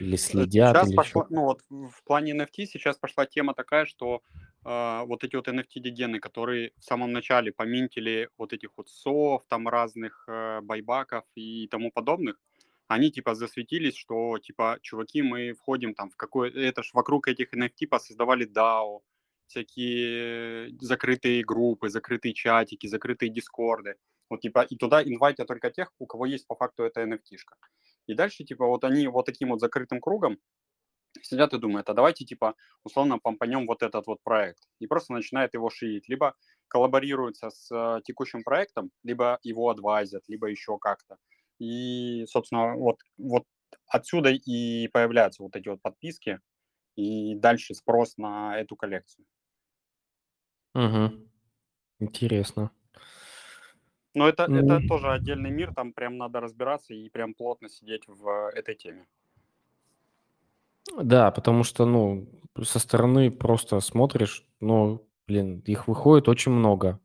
Или 0.00 0.14
Э, 0.14 0.18
следят, 0.18 0.76
Сейчас 0.76 0.88
или 0.88 0.96
пошла, 0.96 1.24
что? 1.26 1.32
ну 1.34 1.42
вот 1.44 1.62
в 1.70 2.02
плане 2.02 2.32
NFT 2.32 2.66
сейчас 2.66 2.96
пошла 2.96 3.24
тема 3.24 3.54
такая, 3.54 3.84
что 3.84 4.20
а, 4.64 5.04
вот 5.04 5.24
эти 5.24 5.36
вот 5.36 5.48
NFT-дегены, 5.48 6.18
которые 6.18 6.72
в 6.78 6.84
самом 6.84 7.12
начале 7.12 7.52
поминтили 7.52 8.28
вот 8.36 8.52
этих 8.52 8.70
вот 8.76 8.88
сов, 8.88 9.44
там 9.48 9.68
разных 9.68 10.24
э, 10.28 10.60
байбаков 10.62 11.24
и 11.34 11.68
тому 11.68 11.90
подобных, 11.90 12.40
они 12.88 13.10
типа 13.10 13.34
засветились, 13.34 13.96
что 13.96 14.38
типа, 14.38 14.78
чуваки, 14.82 15.22
мы 15.22 15.52
входим 15.52 15.94
там 15.94 16.10
в 16.10 16.16
какой... 16.16 16.50
Это 16.50 16.82
ж 16.82 16.90
вокруг 16.94 17.28
этих 17.28 17.52
NFT 17.54 17.98
создавали 17.98 18.46
DAO, 18.46 19.00
всякие 19.46 20.70
закрытые 20.80 21.44
группы, 21.44 21.90
закрытые 21.90 22.34
чатики, 22.34 22.86
закрытые 22.86 23.30
дискорды. 23.30 23.96
Вот 24.30 24.40
типа 24.40 24.62
и 24.62 24.76
туда 24.76 25.02
инвайтят 25.02 25.48
только 25.48 25.70
тех, 25.70 25.92
у 25.98 26.06
кого 26.06 26.26
есть 26.26 26.46
по 26.46 26.54
факту 26.54 26.82
эта 26.82 27.02
NFT-шка. 27.02 27.56
И 28.06 28.14
дальше 28.14 28.44
типа 28.44 28.66
вот 28.66 28.84
они 28.84 29.06
вот 29.06 29.26
таким 29.26 29.50
вот 29.50 29.60
закрытым 29.60 30.00
кругом 30.00 30.38
сидят 31.22 31.52
и 31.54 31.58
думают, 31.58 31.88
а 31.88 31.94
давайте 31.94 32.24
типа 32.24 32.54
условно 32.84 33.18
помпанем 33.18 33.66
вот 33.66 33.82
этот 33.82 34.06
вот 34.06 34.22
проект. 34.22 34.68
И 34.78 34.86
просто 34.86 35.12
начинает 35.12 35.54
его 35.54 35.70
шиить. 35.70 36.08
Либо 36.08 36.34
коллаборируются 36.68 37.50
с 37.50 37.70
э, 37.70 38.00
текущим 38.04 38.42
проектом, 38.42 38.90
либо 39.02 39.38
его 39.42 39.70
адвайзят, 39.70 40.24
либо 40.28 40.48
еще 40.48 40.78
как-то. 40.78 41.16
И, 41.58 42.24
собственно, 42.26 42.74
вот, 42.74 42.98
вот 43.16 43.44
отсюда 43.86 44.30
и 44.30 44.88
появляются 44.88 45.42
вот 45.42 45.56
эти 45.56 45.68
вот 45.68 45.82
подписки, 45.82 46.40
и 46.96 47.34
дальше 47.36 47.74
спрос 47.74 48.16
на 48.16 48.58
эту 48.58 48.76
коллекцию. 48.76 49.24
Мгм. 50.74 51.30
Интересно. 52.00 52.70
Но 54.14 54.28
это, 54.28 54.48
Ну, 54.48 54.56
это 54.56 54.86
тоже 54.88 55.10
отдельный 55.10 55.50
мир, 55.50 55.72
там 55.74 55.92
прям 55.92 56.16
надо 56.16 56.40
разбираться 56.40 56.94
и 56.94 57.08
прям 57.08 57.34
плотно 57.34 57.68
сидеть 57.68 58.02
в 58.08 58.50
этой 58.54 58.74
теме. 58.74 59.06
Да, 60.96 61.30
потому 61.30 61.64
что, 61.64 61.84
ну, 61.86 62.28
со 62.62 62.78
стороны 62.78 63.30
просто 63.30 63.80
смотришь, 63.80 64.46
ну, 64.60 65.06
блин, 65.26 65.60
их 65.60 65.88
выходит 65.88 66.28
очень 66.28 66.52
много. 66.52 67.00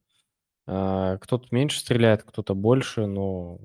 А, 0.67 1.17
Кто-то 1.19 1.47
меньше 1.51 1.79
стреляет, 1.79 2.23
кто-то 2.23 2.55
больше, 2.55 3.07
но 3.07 3.59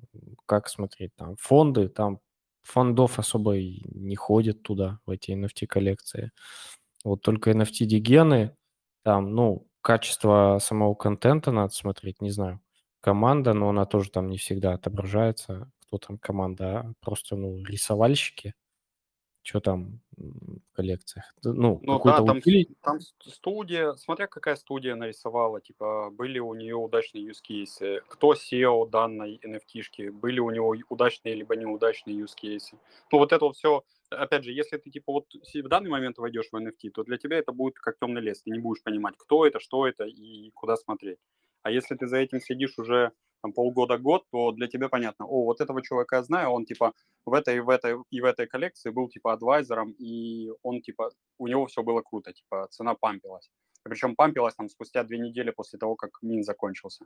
как 0.46 0.68
смотреть 0.68 1.14
там? 1.16 1.36
Фонды, 1.40 1.88
там 1.88 2.20
фондов 2.62 3.18
особо 3.18 3.56
и 3.56 3.82
не 3.94 4.16
ходят 4.16 4.62
туда, 4.62 5.00
в 5.06 5.10
эти 5.10 5.32
NFT-коллекции. 5.32 6.32
Вот 7.04 7.22
только 7.22 7.50
NFT-дигены, 7.52 8.56
там, 9.04 9.34
ну, 9.34 9.66
качество 9.82 10.58
самого 10.60 10.94
контента 10.94 11.52
надо 11.52 11.72
смотреть, 11.74 12.20
не 12.22 12.30
знаю. 12.30 12.60
Команда, 13.00 13.54
но 13.54 13.70
она 13.70 13.86
тоже 13.86 14.10
там 14.10 14.28
не 14.28 14.38
всегда 14.38 14.74
отображается, 14.74 15.70
кто 15.86 15.98
там 15.98 16.18
команда, 16.18 16.80
а 16.80 16.92
просто, 17.00 17.36
ну, 17.36 17.64
рисовальщики, 17.64 18.54
что 19.48 19.60
там 19.60 20.00
в 20.16 20.60
коллекциях. 20.72 21.34
Ну, 21.42 21.80
Ну 21.82 22.00
да, 22.04 22.16
там, 22.18 22.38
утили- 22.38 22.68
там 22.82 22.98
студия, 23.00 23.94
смотря 23.94 24.26
какая 24.26 24.56
студия 24.56 24.94
нарисовала, 24.94 25.60
типа, 25.60 26.10
были 26.10 26.38
у 26.38 26.52
нее 26.54 26.74
удачные 26.76 27.24
use 27.24 27.40
cases, 27.48 28.02
кто 28.08 28.34
SEO 28.34 28.88
данной 28.90 29.40
NFT-шки, 29.42 30.10
были 30.10 30.40
у 30.40 30.50
него 30.50 30.76
удачные 30.90 31.34
либо 31.34 31.56
неудачные 31.56 32.16
use 32.18 32.34
cases. 32.40 32.78
Ну 33.10 33.18
вот 33.18 33.32
это 33.32 33.44
вот 33.46 33.56
все, 33.56 33.84
опять 34.10 34.44
же, 34.44 34.52
если 34.52 34.76
ты, 34.76 34.90
типа, 34.90 35.12
вот 35.12 35.26
в 35.32 35.68
данный 35.68 35.90
момент 35.90 36.18
войдешь 36.18 36.48
в 36.52 36.56
NFT, 36.56 36.90
то 36.90 37.04
для 37.04 37.16
тебя 37.16 37.38
это 37.38 37.52
будет 37.52 37.78
как 37.78 37.98
темный 37.98 38.20
лес, 38.20 38.42
ты 38.42 38.50
не 38.50 38.58
будешь 38.58 38.82
понимать, 38.82 39.14
кто 39.16 39.46
это, 39.46 39.60
что 39.60 39.86
это 39.86 40.04
и 40.04 40.50
куда 40.50 40.76
смотреть. 40.76 41.18
А 41.68 41.70
если 41.70 41.96
ты 41.96 42.06
за 42.06 42.16
этим 42.16 42.40
следишь 42.40 42.78
уже 42.78 43.12
там, 43.42 43.52
полгода-год, 43.52 44.24
то 44.30 44.52
для 44.52 44.68
тебя 44.68 44.88
понятно, 44.88 45.26
о, 45.26 45.44
вот 45.44 45.60
этого 45.60 45.82
чувака 45.82 46.16
я 46.16 46.22
знаю, 46.22 46.48
он, 46.48 46.64
типа, 46.64 46.94
в 47.26 47.34
этой, 47.34 47.58
и 47.58 47.60
в 47.60 47.68
этой, 47.68 47.96
и 48.10 48.22
в 48.22 48.24
этой 48.24 48.46
коллекции 48.46 48.88
был, 48.88 49.10
типа, 49.10 49.34
адвайзером, 49.34 49.90
и 49.98 50.50
он, 50.62 50.80
типа, 50.80 51.10
у 51.38 51.46
него 51.46 51.66
все 51.66 51.82
было 51.82 52.00
круто, 52.00 52.32
типа, 52.32 52.68
цена 52.70 52.94
пампилась. 52.94 53.50
Причем 53.82 54.16
пампилась 54.16 54.54
там 54.54 54.70
спустя 54.70 55.04
две 55.04 55.18
недели 55.18 55.50
после 55.50 55.78
того, 55.78 55.94
как 55.94 56.10
мин 56.22 56.42
закончился. 56.42 57.04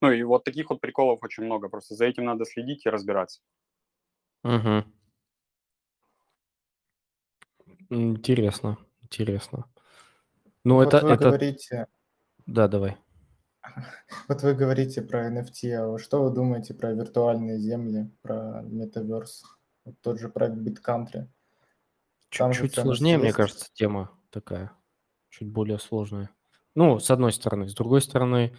Ну 0.00 0.10
и 0.10 0.24
вот 0.24 0.42
таких 0.42 0.70
вот 0.70 0.80
приколов 0.80 1.22
очень 1.22 1.44
много, 1.44 1.68
просто 1.68 1.94
за 1.94 2.06
этим 2.06 2.24
надо 2.24 2.44
следить 2.44 2.86
и 2.86 2.90
разбираться. 2.90 3.40
Мгм. 4.42 4.92
Интересно, 7.90 8.76
интересно. 9.02 9.66
Ну, 10.64 10.74
Вот 10.74 10.94
это, 10.94 11.06
вы 11.06 11.12
это, 11.12 11.24
говорите, 11.24 11.86
да, 12.46 12.66
давай. 12.66 12.96
вот 14.28 14.42
вы 14.42 14.54
говорите 14.54 15.02
про 15.02 15.30
NFT, 15.30 15.72
а 15.94 15.98
что 15.98 16.22
вы 16.22 16.30
думаете 16.34 16.74
про 16.74 16.92
виртуальные 16.92 17.58
земли, 17.58 18.10
про 18.22 18.62
метаверс? 18.62 19.42
Вот 19.84 19.96
тот 20.00 20.18
же 20.18 20.28
проект 20.28 20.56
BitCountry. 20.56 21.26
Там 22.36 22.52
Чуть-чуть 22.52 22.74
ценность 22.74 22.98
сложнее, 22.98 23.18
мне 23.18 23.26
есть. 23.28 23.36
кажется, 23.36 23.68
тема 23.72 24.10
такая. 24.30 24.72
Чуть 25.30 25.48
более 25.48 25.78
сложная. 25.78 26.30
Ну, 26.74 26.98
с 27.00 27.10
одной 27.10 27.32
стороны. 27.32 27.68
С 27.68 27.74
другой 27.74 28.02
стороны, 28.02 28.54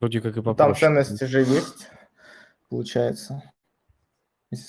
вроде 0.00 0.20
как 0.20 0.32
и 0.36 0.40
Ну, 0.40 0.42
Там 0.42 0.56
попроще. 0.56 0.86
ценности 0.86 1.24
же 1.24 1.40
есть, 1.40 1.88
получается. 2.68 3.42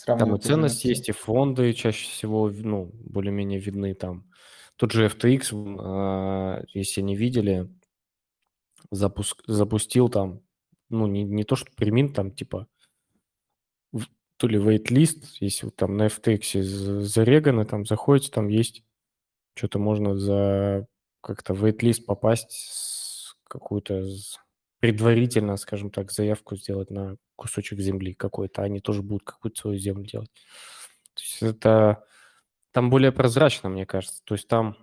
Там 0.05 0.35
и 0.35 0.39
ценности 0.39 0.87
NFT. 0.87 0.89
есть, 0.89 1.09
и 1.09 1.11
фонды 1.11 1.73
чаще 1.73 2.07
всего, 2.09 2.49
ну, 2.49 2.91
более-менее 2.93 3.59
видны 3.59 3.93
там. 3.93 4.29
Тот 4.77 4.91
же 4.91 5.05
FTX, 5.07 5.77
а, 5.79 6.63
если 6.73 7.01
не 7.01 7.15
видели, 7.15 7.69
запуск, 8.91 9.43
запустил 9.47 10.09
там, 10.09 10.41
ну, 10.89 11.07
не, 11.07 11.23
не 11.23 11.43
то, 11.43 11.55
что 11.55 11.71
премин, 11.75 12.13
там, 12.13 12.31
типа, 12.31 12.67
в- 13.91 14.07
то 14.37 14.47
ли 14.47 14.57
wait-лист, 14.59 15.37
если 15.41 15.65
вот 15.65 15.75
там 15.75 15.97
на 15.97 16.07
FTX 16.07 16.61
за- 16.61 17.01
зареганы, 17.01 17.65
там 17.65 17.85
заходите, 17.85 18.31
там 18.31 18.47
есть, 18.47 18.83
что-то 19.55 19.79
можно 19.79 20.17
за 20.17 20.87
как-то 21.21 21.53
в 21.53 21.65
wait-лист 21.65 22.05
попасть, 22.05 23.35
какую-то 23.47 24.05
предварительно, 24.79 25.57
скажем 25.57 25.89
так, 25.89 26.11
заявку 26.11 26.55
сделать 26.55 26.91
на 26.91 27.17
кусочек 27.35 27.79
земли 27.79 28.13
какой-то, 28.13 28.61
они 28.63 28.79
тоже 28.81 29.01
будут 29.01 29.23
какую-то 29.23 29.59
свою 29.61 29.77
землю 29.79 30.05
делать. 30.05 30.31
То 31.13 31.21
есть 31.21 31.41
это 31.41 32.05
там 32.71 32.89
более 32.89 33.11
прозрачно, 33.11 33.69
мне 33.69 33.85
кажется. 33.85 34.21
То 34.25 34.35
есть 34.35 34.47
там 34.47 34.77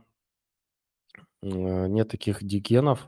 э, 1.42 1.86
нет 1.88 2.09
таких 2.09 2.42
дигенов. 2.42 3.07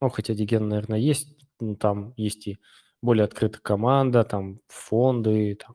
Ну, 0.00 0.10
хотя 0.10 0.34
диген, 0.34 0.68
наверное, 0.68 0.98
есть. 0.98 1.36
Ну, 1.60 1.76
там 1.76 2.12
есть 2.16 2.46
и 2.48 2.58
более 3.02 3.24
открытая 3.24 3.60
команда, 3.62 4.24
там 4.24 4.60
фонды, 4.68 5.54
там 5.54 5.74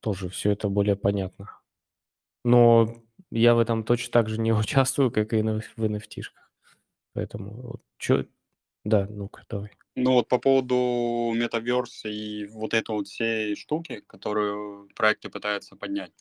тоже 0.00 0.28
все 0.28 0.52
это 0.52 0.68
более 0.68 0.96
понятно. 0.96 1.50
Но 2.44 3.02
я 3.30 3.54
в 3.54 3.58
этом 3.58 3.84
точно 3.84 4.12
так 4.12 4.28
же 4.28 4.40
не 4.40 4.52
участвую, 4.52 5.10
как 5.10 5.32
и 5.32 5.42
в 5.42 5.84
NFT-шках. 5.84 6.52
Поэтому 7.12 7.62
вот 7.62 7.82
чё... 7.98 8.24
Да, 8.84 9.06
ну-ка, 9.10 9.44
давай. 9.48 9.70
Ну 9.96 10.12
вот 10.12 10.28
по 10.28 10.38
поводу 10.38 11.32
метаверса 11.34 12.08
и 12.08 12.46
вот 12.46 12.72
этой 12.72 12.92
вот 12.92 13.08
всей 13.08 13.56
штуки, 13.56 14.02
которую 14.06 14.88
проекты 14.94 15.28
пытаются 15.28 15.74
поднять, 15.74 16.12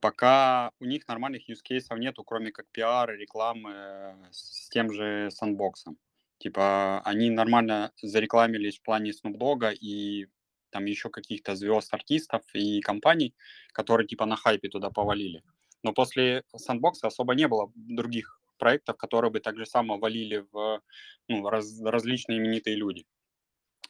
пока 0.00 0.72
у 0.80 0.84
них 0.84 1.06
нормальных 1.06 1.48
use 1.48 1.62
кейсов 1.62 1.96
нету, 1.98 2.24
кроме 2.24 2.50
как 2.50 2.66
пиар 2.72 3.12
и 3.12 3.18
рекламы 3.18 3.70
э, 3.72 4.14
с 4.32 4.68
тем 4.70 4.92
же 4.92 5.30
сандбоксом. 5.30 5.96
Типа 6.40 7.02
они 7.04 7.28
нормально 7.28 7.92
зарекламились 8.00 8.78
в 8.78 8.82
плане 8.82 9.10
Dogg 9.10 9.74
и 9.74 10.26
там 10.70 10.86
еще 10.86 11.10
каких-то 11.10 11.54
звезд, 11.54 11.92
артистов 11.92 12.42
и 12.54 12.80
компаний, 12.80 13.34
которые 13.72 14.08
типа 14.08 14.24
на 14.24 14.36
хайпе 14.36 14.68
туда 14.70 14.88
повалили. 14.90 15.42
Но 15.82 15.92
после 15.92 16.44
сандбокса 16.56 17.08
особо 17.08 17.34
не 17.34 17.46
было 17.46 17.70
других 17.74 18.40
проектов, 18.56 18.96
которые 18.96 19.30
бы 19.30 19.40
так 19.40 19.58
же 19.58 19.66
само 19.66 19.98
валили 19.98 20.46
в 20.50 20.80
ну, 21.28 21.48
раз- 21.50 21.82
различные 21.82 22.38
именитые 22.38 22.76
люди. 22.76 23.04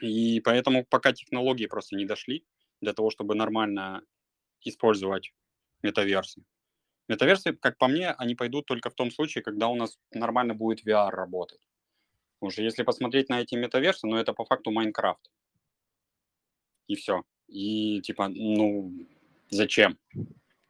И 0.01 0.41
поэтому 0.41 0.85
пока 0.85 1.13
технологии 1.13 1.67
просто 1.67 1.95
не 1.95 2.05
дошли 2.05 2.45
для 2.81 2.95
того, 2.95 3.11
чтобы 3.11 3.37
нормально 3.37 4.03
использовать 4.63 5.33
метаверсы. 5.83 6.43
Метаверсы, 7.07 7.53
как 7.53 7.79
по 7.79 7.87
мне, 7.87 8.11
они 8.11 8.35
пойдут 8.35 8.67
только 8.67 8.91
в 8.91 8.95
том 8.95 9.13
случае, 9.13 9.45
когда 9.45 9.69
у 9.69 9.77
нас 9.77 9.99
нормально 10.13 10.55
будет 10.55 10.85
VR 10.85 11.11
работать. 11.11 11.70
Потому 12.41 12.53
что 12.53 12.63
если 12.63 12.85
посмотреть 12.85 13.29
на 13.29 13.43
эти 13.43 13.55
метаверсы, 13.55 14.07
ну 14.07 14.17
это 14.17 14.33
по 14.33 14.47
факту 14.47 14.71
Minecraft. 14.71 15.31
И 16.87 16.95
все. 16.97 17.23
И 17.49 18.01
типа, 18.01 18.29
ну, 18.29 18.93
зачем? 19.51 19.99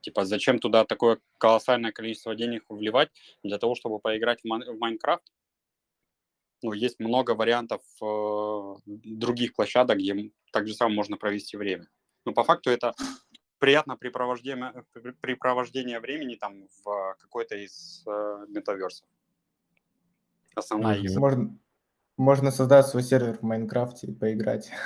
Типа, 0.00 0.24
зачем 0.24 0.58
туда 0.58 0.84
такое 0.84 1.20
колоссальное 1.38 1.92
количество 1.92 2.34
денег 2.34 2.64
вливать 2.68 3.10
для 3.44 3.58
того, 3.58 3.74
чтобы 3.74 4.00
поиграть 4.00 4.40
в, 4.40 4.46
Майн- 4.46 4.72
в 4.72 4.78
Minecraft? 4.78 5.32
Ну, 6.62 6.72
есть 6.72 6.98
много 6.98 7.34
вариантов 7.34 7.82
э, 8.02 8.74
других 8.86 9.54
площадок, 9.54 9.98
где 9.98 10.32
так 10.52 10.66
же 10.66 10.74
самое 10.74 10.96
можно 10.96 11.16
провести 11.16 11.56
время. 11.56 11.88
Но 12.24 12.32
по 12.32 12.44
факту 12.44 12.70
это 12.70 12.94
приятно 13.58 13.96
препровождение, 13.96 14.84
препровождение 15.20 16.00
времени 16.00 16.34
там 16.34 16.68
в 16.82 17.16
какой-то 17.20 17.56
из 17.56 18.02
э, 18.06 18.46
метаверсов. 18.48 19.06
Основная 20.54 20.96
их 20.96 21.16
Можно, 21.16 21.58
Можно 22.16 22.50
создать 22.50 22.86
свой 22.86 23.02
сервер 23.02 23.38
в 23.38 23.42
Майнкрафте 23.42 24.08
и 24.08 24.14
поиграть. 24.14 24.70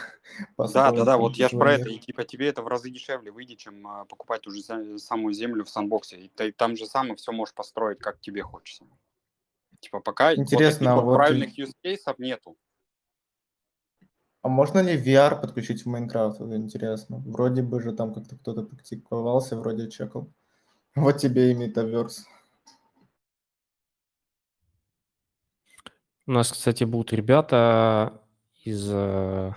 Да, 0.58 0.90
да, 0.92 1.04
да, 1.04 1.18
вот 1.18 1.36
я 1.36 1.46
ж 1.46 1.50
свой 1.50 1.60
про 1.60 1.72
это, 1.74 1.90
и 1.90 1.98
типа 1.98 2.24
тебе 2.24 2.48
это 2.48 2.62
в 2.62 2.68
разы 2.68 2.90
дешевле 2.90 3.30
выйдет, 3.30 3.58
чем 3.58 3.86
а, 3.86 4.04
покупать 4.06 4.46
уже 4.46 4.62
за- 4.62 4.98
самую 4.98 5.34
землю 5.34 5.64
в 5.64 5.70
санбоксе. 5.70 6.16
И 6.16 6.28
ты 6.28 6.52
там 6.52 6.76
же 6.76 6.86
сам 6.86 7.14
все 7.16 7.32
можешь 7.32 7.54
построить, 7.54 7.98
как 7.98 8.20
тебе 8.20 8.42
хочется. 8.42 8.86
Типа 9.80 10.00
пока 10.00 10.30
вот 10.30 10.38
Интересно, 10.38 10.78
таких 10.78 10.88
а 10.88 10.94
вот 10.96 11.04
вот 11.04 11.16
правильных 11.16 11.58
use 11.58 11.72
кейсов 11.82 12.18
нету. 12.18 12.56
А 14.44 14.48
можно 14.48 14.80
ли 14.80 14.94
VR 14.94 15.40
подключить 15.40 15.84
в 15.84 15.86
Майнкрафт? 15.86 16.38
Вот 16.38 16.52
интересно. 16.52 17.16
Вроде 17.24 17.62
бы 17.62 17.80
же 17.80 17.92
там 17.94 18.12
как-то 18.12 18.36
кто-то 18.36 18.62
практиковался, 18.62 19.56
вроде 19.56 19.90
чекал. 19.90 20.30
Вот 20.94 21.16
тебе 21.18 21.50
и 21.50 21.54
метаверс. 21.54 22.26
У 26.26 26.32
нас, 26.32 26.50
кстати, 26.52 26.84
будут 26.84 27.12
ребята 27.12 28.22
из, 28.64 28.88
э, 28.90 29.52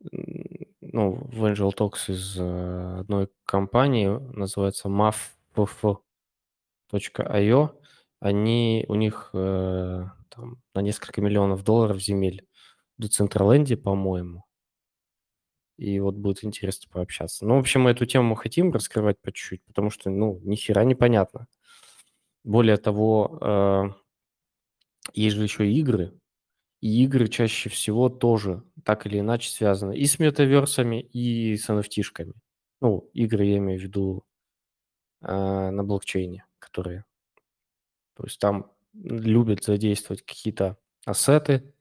ну, 0.00 1.12
в 1.12 1.44
Angel 1.44 1.70
Talks 1.76 2.10
из 2.10 2.38
э, 2.38 3.00
одной 3.00 3.28
компании, 3.44 4.08
называется 4.34 4.88
mafpf.io. 4.88 6.00
Они, 8.20 8.86
у 8.88 8.94
них 8.94 9.28
э, 9.34 10.06
там 10.30 10.62
на 10.74 10.80
несколько 10.80 11.20
миллионов 11.20 11.62
долларов 11.64 12.02
земель 12.02 12.46
в 12.96 13.02
Децентраленде, 13.02 13.76
по-моему. 13.76 14.44
И 15.76 16.00
вот 16.00 16.14
будет 16.14 16.44
интересно 16.44 16.88
пообщаться. 16.90 17.44
Ну, 17.44 17.56
в 17.56 17.58
общем, 17.58 17.82
мы 17.82 17.90
эту 17.90 18.06
тему 18.06 18.36
хотим 18.36 18.72
раскрывать 18.72 19.20
по 19.20 19.32
чуть-чуть, 19.32 19.62
потому 19.64 19.90
что, 19.90 20.08
ну, 20.08 20.40
ни 20.44 20.56
хера 20.56 20.84
непонятно. 20.84 21.46
Более 22.42 22.78
того, 22.78 23.98
есть 25.12 25.36
же 25.36 25.42
еще 25.42 25.70
игры, 25.70 26.12
и 26.80 27.04
игры 27.04 27.28
чаще 27.28 27.70
всего 27.70 28.08
тоже 28.08 28.62
так 28.84 29.06
или 29.06 29.20
иначе 29.20 29.50
связаны 29.50 29.96
и 29.96 30.06
с 30.06 30.18
метаверсами, 30.18 31.00
и 31.00 31.56
с 31.56 31.68
NFT-шками. 31.68 32.34
Ну, 32.80 33.08
игры 33.14 33.44
я 33.46 33.58
имею 33.58 33.80
в 33.80 33.82
виду 33.82 34.24
э, 35.22 35.70
на 35.70 35.84
блокчейне, 35.84 36.44
которые... 36.58 37.04
То 38.16 38.24
есть 38.24 38.38
там 38.38 38.70
любят 38.92 39.64
задействовать 39.64 40.22
какие-то 40.22 40.78
ассеты, 41.04 41.74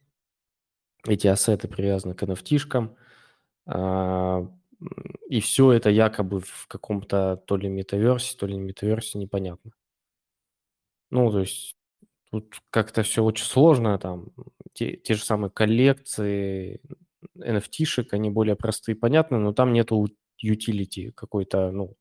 эти 1.05 1.27
ассеты 1.27 1.67
привязаны 1.67 2.15
к 2.15 2.23
NFT-шкам, 2.23 2.95
а, 3.65 4.37
м, 4.39 4.61
и 5.29 5.39
все 5.41 5.71
это 5.73 5.89
якобы 5.89 6.41
в 6.41 6.67
каком-то 6.67 7.37
то 7.45 7.57
ли 7.57 7.69
метаверсе, 7.69 8.37
то 8.37 8.47
ли 8.47 8.55
не 8.55 8.61
метаверсе, 8.61 9.17
непонятно. 9.17 9.71
Ну, 11.11 11.31
то 11.31 11.39
есть 11.39 11.77
тут 12.33 12.61
как-то 12.71 13.03
все 13.03 13.23
очень 13.23 13.45
сложно, 13.45 13.99
там 13.99 14.29
те, 14.73 14.97
те 14.97 15.13
же 15.13 15.23
самые 15.23 15.51
коллекции 15.51 16.81
NFT-шек, 17.37 18.07
они 18.11 18.31
более 18.31 18.55
простые 18.55 18.95
и 18.95 18.99
понятны, 18.99 19.37
но 19.37 19.53
там 19.53 19.71
нету 19.71 20.07
utility 20.43 21.11
какой-то, 21.11 21.69
ну, 21.71 21.95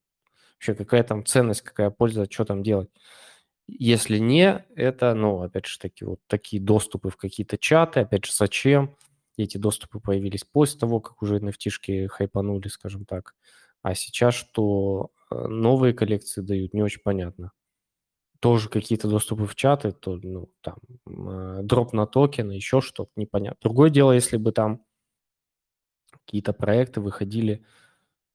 вообще 0.55 0.75
какая 0.75 1.03
там 1.03 1.27
ценность, 1.27 1.61
какая 1.61 1.91
польза, 1.91 2.27
что 2.31 2.47
там 2.47 2.63
делать. 2.63 2.89
Если 3.67 4.17
не, 4.17 4.65
это, 4.75 5.13
ну, 5.15 5.43
опять 5.43 5.67
же 5.67 5.79
таки, 5.79 6.07
вот 6.07 6.21
такие 6.29 6.63
доступы 6.63 7.11
в 7.11 7.19
какие-то 7.19 7.59
чаты, 7.59 8.01
опять 8.01 8.25
же, 8.25 8.33
зачем? 8.33 8.97
Эти 9.37 9.59
доступы 9.59 10.01
появились 10.01 10.45
после 10.45 10.81
того, 10.81 11.01
как 11.01 11.21
уже 11.21 11.41
NFT-шки 11.41 12.07
хайпанули, 12.09 12.69
скажем 12.69 13.05
так. 13.05 13.35
А 13.83 13.95
сейчас 13.95 14.35
что 14.35 15.11
э, 15.31 15.47
новые 15.47 15.93
коллекции 15.93 16.41
дают, 16.41 16.73
не 16.73 16.83
очень 16.83 17.03
понятно. 17.03 17.53
Тоже 18.43 18.69
какие-то 18.69 19.07
доступы 19.07 19.47
в 19.47 19.55
чаты, 19.55 19.93
то, 19.93 20.19
ну, 20.21 20.53
там, 20.63 20.79
э, 21.07 21.61
дроп 21.63 21.93
на 21.93 22.07
токены, 22.09 22.51
еще 22.51 22.81
что-то, 22.81 23.13
непонятно. 23.15 23.57
Другое 23.63 23.89
дело, 23.89 24.11
если 24.11 24.37
бы 24.37 24.51
там 24.51 24.85
какие-то 26.11 26.53
проекты 26.53 27.01
выходили 27.01 27.65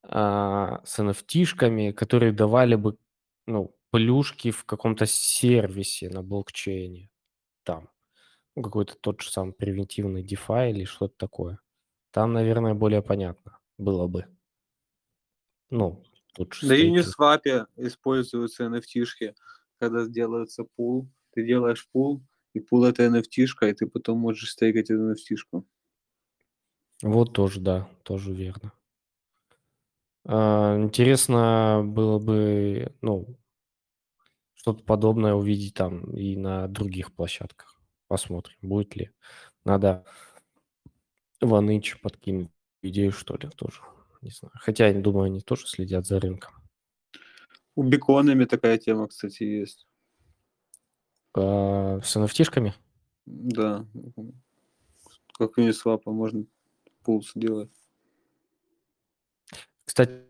а, 0.03 0.81
с 0.85 0.99
NFT-шками, 0.99 1.91
которые 1.91 2.31
давали 2.31 2.75
бы, 2.75 2.97
ну, 3.47 3.75
плюшки 3.89 4.51
в 4.51 4.63
каком-то 4.63 5.05
сервисе 5.05 6.09
на 6.09 6.23
блокчейне, 6.23 7.09
там, 7.63 7.89
ну, 8.55 8.63
какой-то 8.63 8.95
тот 8.95 9.21
же 9.21 9.29
самый 9.29 9.51
превентивный 9.51 10.23
DeFi 10.23 10.71
или 10.71 10.85
что-то 10.85 11.17
такое. 11.17 11.59
Там, 12.11 12.31
наверное, 12.31 12.75
более 12.75 13.01
понятно 13.01 13.59
было 13.77 14.07
бы. 14.07 14.25
Ну, 15.69 16.01
тут 16.33 16.53
же 16.53 16.67
На. 16.67 16.73
Uniswap 16.73 17.67
используются 17.75 18.67
NFT-шки, 18.67 19.35
когда 19.79 20.05
делается 20.07 20.63
пул. 20.75 21.09
Ты 21.33 21.45
делаешь 21.45 21.87
пул, 21.91 22.23
и 22.53 22.59
пул 22.59 22.83
это 22.85 23.05
NFT-шка, 23.05 23.69
и 23.69 23.73
ты 23.73 23.87
потом 23.87 24.19
можешь 24.19 24.51
стейкать 24.51 24.89
эту 24.89 25.11
NFT-шку. 25.11 25.65
Вот 27.03 27.33
тоже, 27.33 27.59
да, 27.59 27.87
тоже 28.03 28.33
верно. 28.33 28.73
А, 30.25 30.77
Интересно 30.77 31.83
было 31.85 32.19
бы, 32.19 32.93
ну, 33.01 33.37
что-то 34.53 34.83
подобное 34.83 35.33
увидеть 35.33 35.75
там 35.75 36.03
и 36.15 36.35
на 36.35 36.67
других 36.67 37.13
площадках. 37.13 37.79
Посмотрим, 38.07 38.57
будет 38.61 38.95
ли. 38.95 39.11
Надо 39.63 40.05
Ваныч 41.39 42.01
подкинуть 42.01 42.49
идею, 42.81 43.11
что 43.11 43.35
ли, 43.35 43.49
тоже. 43.49 43.81
Не 44.21 44.31
знаю. 44.31 44.53
Хотя, 44.55 44.87
я 44.87 44.99
думаю, 44.99 45.25
они 45.25 45.41
тоже 45.41 45.67
следят 45.67 46.07
за 46.07 46.19
рынком. 46.19 46.53
У 47.77 47.83
биконами 47.83 48.45
такая 48.45 48.79
тема, 48.79 49.07
кстати, 49.07 49.43
есть. 49.43 49.85
А, 51.35 51.99
С 52.03 52.17
NFT-шками? 52.17 52.73
Да. 53.27 53.85
Как 55.37 55.59
Uniswap 55.59 56.01
можно 56.05 56.47
пул 57.03 57.23
сделать. 57.23 57.69
Кстати, 59.85 60.23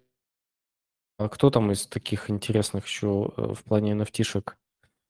а 1.17 1.29
кто 1.29 1.49
там 1.49 1.71
из 1.71 1.87
таких 1.87 2.29
интересных 2.29 2.85
еще 2.85 3.31
э, 3.37 3.53
в 3.53 3.63
плане 3.63 3.93
NFT-шек, 3.93 4.57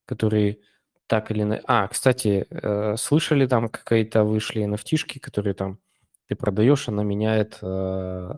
которые 0.06 0.60
так 1.08 1.32
или 1.32 1.42
иначе... 1.42 1.64
А, 1.66 1.88
кстати, 1.88 2.46
э, 2.52 2.98
слышали, 2.98 3.48
там 3.48 3.68
какие-то 3.68 4.24
вышли 4.24 4.64
NFT-шки, 4.64 5.18
которые 5.20 5.56
там 5.56 5.80
ты 6.28 6.36
продаешь, 6.36 6.88
она 6.88 7.02
меняет 7.02 7.58
э, 7.64 8.34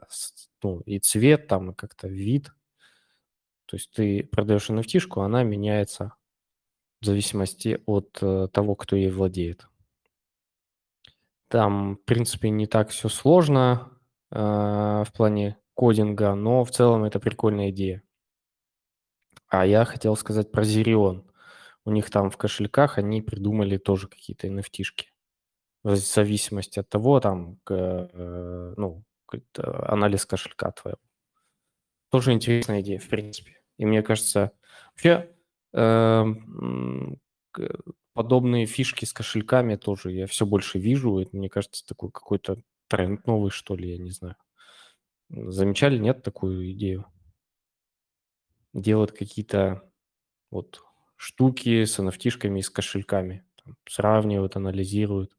ну, 0.63 0.79
и 0.85 0.99
цвет, 0.99 1.47
там, 1.47 1.71
и 1.71 1.75
как-то 1.75 2.07
вид. 2.07 2.53
То 3.69 3.75
есть 3.75 3.91
ты 3.91 4.23
продаешь 4.23 4.71
NFT-шку, 4.71 5.21
она 5.21 5.43
меняется 5.43 6.15
в 7.01 7.05
зависимости 7.05 7.79
от 7.85 8.17
э, 8.19 8.47
того, 8.51 8.75
кто 8.75 8.95
ей 8.95 9.11
владеет. 9.11 9.67
Там, 11.49 11.97
в 11.97 12.03
принципе, 12.03 12.49
не 12.49 12.65
так 12.65 12.89
все 12.89 13.09
сложно 13.09 13.91
э, 14.31 14.39
в 14.39 15.13
плане 15.15 15.57
кодинга, 15.75 16.33
но 16.33 16.63
в 16.63 16.71
целом 16.71 17.03
это 17.03 17.19
прикольная 17.19 17.69
идея. 17.69 18.01
А 19.49 19.67
я 19.67 19.85
хотел 19.85 20.15
сказать 20.15 20.51
про 20.51 20.63
Zerion. 20.63 21.29
У 21.85 21.91
них 21.91 22.09
там 22.09 22.31
в 22.31 22.37
кошельках 22.37 22.97
они 22.97 23.21
придумали 23.21 23.77
тоже 23.77 24.07
какие-то 24.07 24.47
NFT-шки. 24.47 25.09
В 25.83 25.95
зависимости 25.95 26.79
от 26.79 26.89
того, 26.89 27.19
там, 27.19 27.59
э, 27.69 28.73
ну, 28.77 29.03
анализ 29.53 30.25
кошелька 30.25 30.71
твоего. 30.71 30.99
Тоже 32.09 32.33
интересная 32.33 32.81
идея, 32.81 32.97
в 32.97 33.07
принципе. 33.07 33.58
И 33.79 33.85
мне 33.85 34.03
кажется, 34.03 34.51
вообще 34.91 35.33
э, 35.73 36.25
подобные 38.13 38.65
фишки 38.65 39.05
с 39.05 39.13
кошельками 39.13 39.77
тоже 39.77 40.11
я 40.11 40.27
все 40.27 40.45
больше 40.45 40.79
вижу. 40.79 41.17
Это, 41.17 41.35
мне 41.35 41.49
кажется, 41.49 41.85
такой 41.87 42.11
какой-то 42.11 42.61
тренд 42.87 43.25
новый, 43.25 43.51
что 43.51 43.77
ли, 43.77 43.91
я 43.91 43.97
не 43.97 44.11
знаю. 44.11 44.35
Замечали, 45.29 45.97
нет, 45.97 46.23
такую 46.23 46.69
идею? 46.73 47.05
Делают 48.73 49.13
какие-то 49.13 49.89
вот 50.51 50.83
штуки 51.15 51.85
с 51.85 51.99
NFT-шками 51.99 52.59
и 52.59 52.61
с 52.61 52.69
кошельками. 52.69 53.45
Там 53.63 53.77
сравнивают, 53.87 54.57
анализируют. 54.57 55.31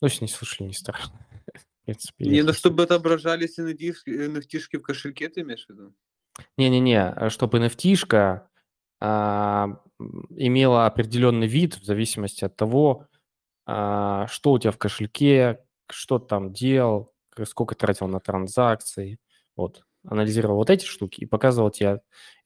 Ну, 0.00 0.08
если 0.08 0.24
не 0.24 0.30
слышали, 0.30 0.68
не 0.68 0.74
страшно. 0.74 1.26
В 1.54 1.84
принципе, 1.84 2.24
Не, 2.24 2.42
ну 2.42 2.54
чтобы 2.54 2.84
отображались 2.84 3.58
NFT-шки 3.58 4.78
в 4.78 4.82
кошельке, 4.82 5.28
ты 5.28 5.42
имеешь 5.42 5.66
в 5.66 5.68
виду? 5.68 5.94
Не-не-не, 6.56 7.28
чтобы 7.30 7.58
NFT-шка 7.58 8.48
а, 9.00 9.78
имела 10.30 10.86
определенный 10.86 11.46
вид 11.46 11.76
в 11.76 11.84
зависимости 11.84 12.44
от 12.44 12.56
того, 12.56 13.06
а, 13.66 14.26
что 14.28 14.52
у 14.52 14.58
тебя 14.58 14.72
в 14.72 14.78
кошельке, 14.78 15.60
что 15.90 16.18
ты 16.18 16.26
там 16.26 16.52
делал, 16.52 17.12
сколько 17.44 17.74
тратил 17.74 18.08
на 18.08 18.20
транзакции. 18.20 19.18
Вот. 19.56 19.84
Анализировал 20.06 20.56
вот 20.56 20.70
эти 20.70 20.84
штуки 20.84 21.20
и 21.20 21.26
показывал 21.26 21.70
тебе 21.70 22.00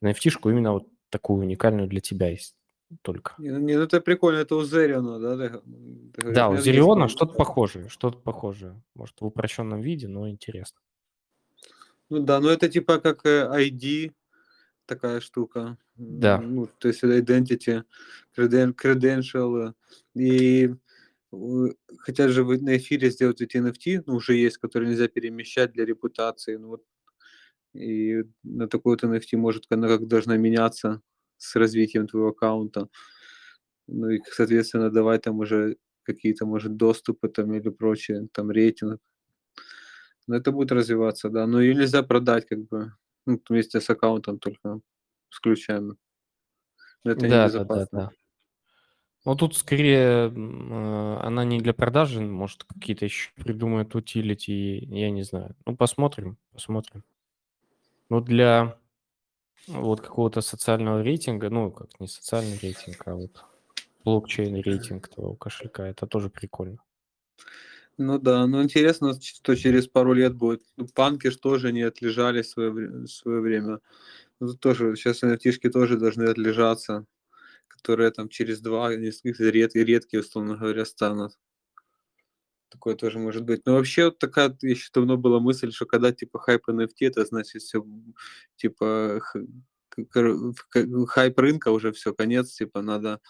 NFT-шку 0.04 0.50
именно 0.50 0.72
вот 0.72 0.86
такую 1.10 1.40
уникальную 1.40 1.88
для 1.88 2.00
тебя 2.00 2.28
есть 2.28 2.54
только. 3.02 3.34
Не, 3.38 3.50
ну, 3.50 3.58
не, 3.58 3.76
ну 3.76 3.82
это 3.82 4.00
прикольно, 4.00 4.38
это 4.38 4.56
у 4.56 4.64
Зериона, 4.64 5.18
да? 5.18 5.36
ты 5.36 6.22
ты? 6.22 6.32
Да, 6.32 6.48
у 6.48 6.56
Зериона 6.56 7.08
что-то 7.08 7.34
похожее, 7.34 7.88
что-то 7.88 8.18
похожее. 8.18 8.82
Может, 8.94 9.20
в 9.20 9.26
упрощенном 9.26 9.80
виде, 9.80 10.08
но 10.08 10.28
интересно. 10.28 10.78
Ну 12.10 12.20
да, 12.20 12.40
ну 12.40 12.48
это 12.48 12.68
типа 12.68 12.98
как 12.98 13.26
э, 13.26 13.48
ID, 13.52 14.12
такая 14.86 15.20
штука. 15.20 15.76
Да. 15.96 16.40
Ну, 16.40 16.68
то 16.78 16.88
есть 16.88 17.04
identity, 17.04 17.84
creden- 18.36 18.74
credential. 18.74 19.74
И 20.14 20.70
э, 21.32 21.66
хотят 21.98 22.30
же 22.30 22.44
вы 22.44 22.58
на 22.60 22.76
эфире 22.76 23.10
сделать 23.10 23.40
эти 23.42 23.58
NFT, 23.58 24.02
ну, 24.06 24.14
уже 24.14 24.34
есть, 24.36 24.58
которые 24.58 24.90
нельзя 24.90 25.08
перемещать 25.08 25.72
для 25.72 25.84
репутации. 25.84 26.56
Ну, 26.56 26.68
вот, 26.68 26.84
и 27.74 28.24
на 28.42 28.68
такой 28.68 28.96
вот 28.96 29.04
NFT 29.04 29.36
может 29.36 29.66
она 29.70 29.88
как 29.88 30.08
должна 30.08 30.36
меняться 30.36 31.02
с 31.36 31.56
развитием 31.56 32.06
твоего 32.06 32.28
аккаунта. 32.28 32.88
Ну 33.86 34.10
и, 34.10 34.20
соответственно, 34.32 34.90
давать 34.90 35.22
там 35.22 35.38
уже 35.38 35.76
какие-то, 36.02 36.46
может, 36.46 36.76
доступы 36.76 37.28
там 37.28 37.54
или 37.54 37.70
прочее, 37.70 38.28
там 38.32 38.50
рейтинг. 38.50 39.00
Но 40.28 40.36
это 40.36 40.52
будет 40.52 40.70
развиваться, 40.70 41.30
да. 41.30 41.46
Но 41.46 41.60
ее 41.60 41.74
нельзя 41.74 42.02
продать 42.02 42.46
как 42.46 42.68
бы 42.68 42.92
ну, 43.26 43.40
вместе 43.48 43.80
с 43.80 43.90
аккаунтом 43.90 44.38
только 44.38 44.80
с 45.30 45.40
ключами. 45.40 45.96
Но 47.02 47.12
это 47.12 47.28
Да, 47.28 47.48
да, 47.48 47.64
да, 47.64 47.86
да. 47.90 48.10
Ну, 49.24 49.34
тут 49.34 49.56
скорее 49.56 50.30
э, 50.30 51.16
она 51.20 51.44
не 51.44 51.58
для 51.60 51.74
продажи, 51.74 52.20
может, 52.20 52.64
какие-то 52.64 53.04
еще 53.04 53.30
придумают 53.34 53.94
утилити, 53.94 54.78
я 54.86 55.10
не 55.10 55.22
знаю. 55.22 55.56
Ну, 55.66 55.76
посмотрим, 55.76 56.38
посмотрим. 56.52 57.04
Ну, 58.10 58.20
для 58.20 58.78
вот 59.66 60.00
какого-то 60.00 60.40
социального 60.40 61.02
рейтинга, 61.02 61.50
ну, 61.50 61.70
как 61.70 62.00
не 62.00 62.06
социальный 62.06 62.58
рейтинг, 62.58 63.02
а 63.06 63.14
вот 63.14 63.44
блокчейн 64.04 64.56
рейтинг 64.56 65.08
твоего 65.08 65.34
кошелька, 65.34 65.86
это 65.86 66.06
тоже 66.06 66.30
прикольно. 66.30 66.78
Ну 68.00 68.18
да, 68.20 68.46
но 68.46 68.62
интересно, 68.62 69.20
что 69.20 69.56
через 69.56 69.88
пару 69.88 70.12
лет 70.12 70.32
будет. 70.36 70.62
Ну, 70.76 70.86
Панки 70.86 71.30
ж 71.30 71.36
тоже 71.36 71.72
не 71.72 71.82
отлежали 71.82 72.42
свое, 72.42 73.08
свое 73.08 73.40
время. 73.40 73.80
Ну, 74.38 74.54
тоже, 74.54 74.94
сейчас 74.94 75.24
nft 75.24 75.70
тоже 75.70 75.96
должны 75.96 76.24
отлежаться, 76.24 77.06
которые 77.66 78.12
там 78.12 78.28
через 78.28 78.60
два, 78.60 78.94
несколько 78.94 79.44
ред, 79.50 79.74
редкие, 79.74 80.20
условно 80.20 80.56
говоря, 80.56 80.84
станут. 80.84 81.36
Такое 82.68 82.94
тоже 82.94 83.18
может 83.18 83.42
быть. 83.42 83.62
Но 83.66 83.74
вообще 83.74 84.06
вот 84.06 84.18
такая 84.18 84.56
еще 84.62 84.90
давно 84.94 85.16
была 85.16 85.40
мысль, 85.40 85.72
что 85.72 85.86
когда 85.86 86.12
типа 86.12 86.38
хайп 86.38 86.68
NFT, 86.68 86.94
это 87.00 87.24
значит 87.24 87.62
все 87.62 87.84
типа 88.56 89.20
хайп 91.08 91.38
рынка 91.40 91.70
уже 91.70 91.90
все, 91.92 92.14
конец, 92.14 92.52
типа 92.52 92.82
надо 92.82 93.20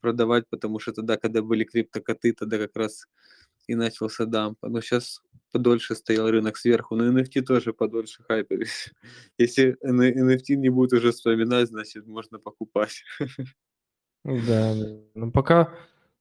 продавать, 0.00 0.48
потому 0.50 0.78
что 0.80 0.92
тогда, 0.92 1.16
когда 1.16 1.42
были 1.42 1.64
криптокоты, 1.64 2.34
тогда 2.34 2.58
как 2.58 2.76
раз 2.76 3.06
и 3.68 3.74
начался 3.76 4.26
дамп. 4.26 4.58
Но 4.62 4.80
сейчас 4.80 5.22
подольше 5.52 5.94
стоял 5.94 6.30
рынок 6.30 6.56
сверху, 6.56 6.96
но 6.96 7.06
NFT 7.08 7.42
тоже 7.42 7.72
подольше 7.72 8.22
хайпились. 8.24 8.92
Если 9.38 9.76
NFT 9.84 10.56
не 10.56 10.68
будет 10.68 10.92
уже 10.92 11.12
вспоминать, 11.12 11.68
значит 11.68 12.06
можно 12.06 12.38
покупать. 12.38 13.04
Да, 14.24 14.74
ну 15.14 15.30
пока, 15.30 15.72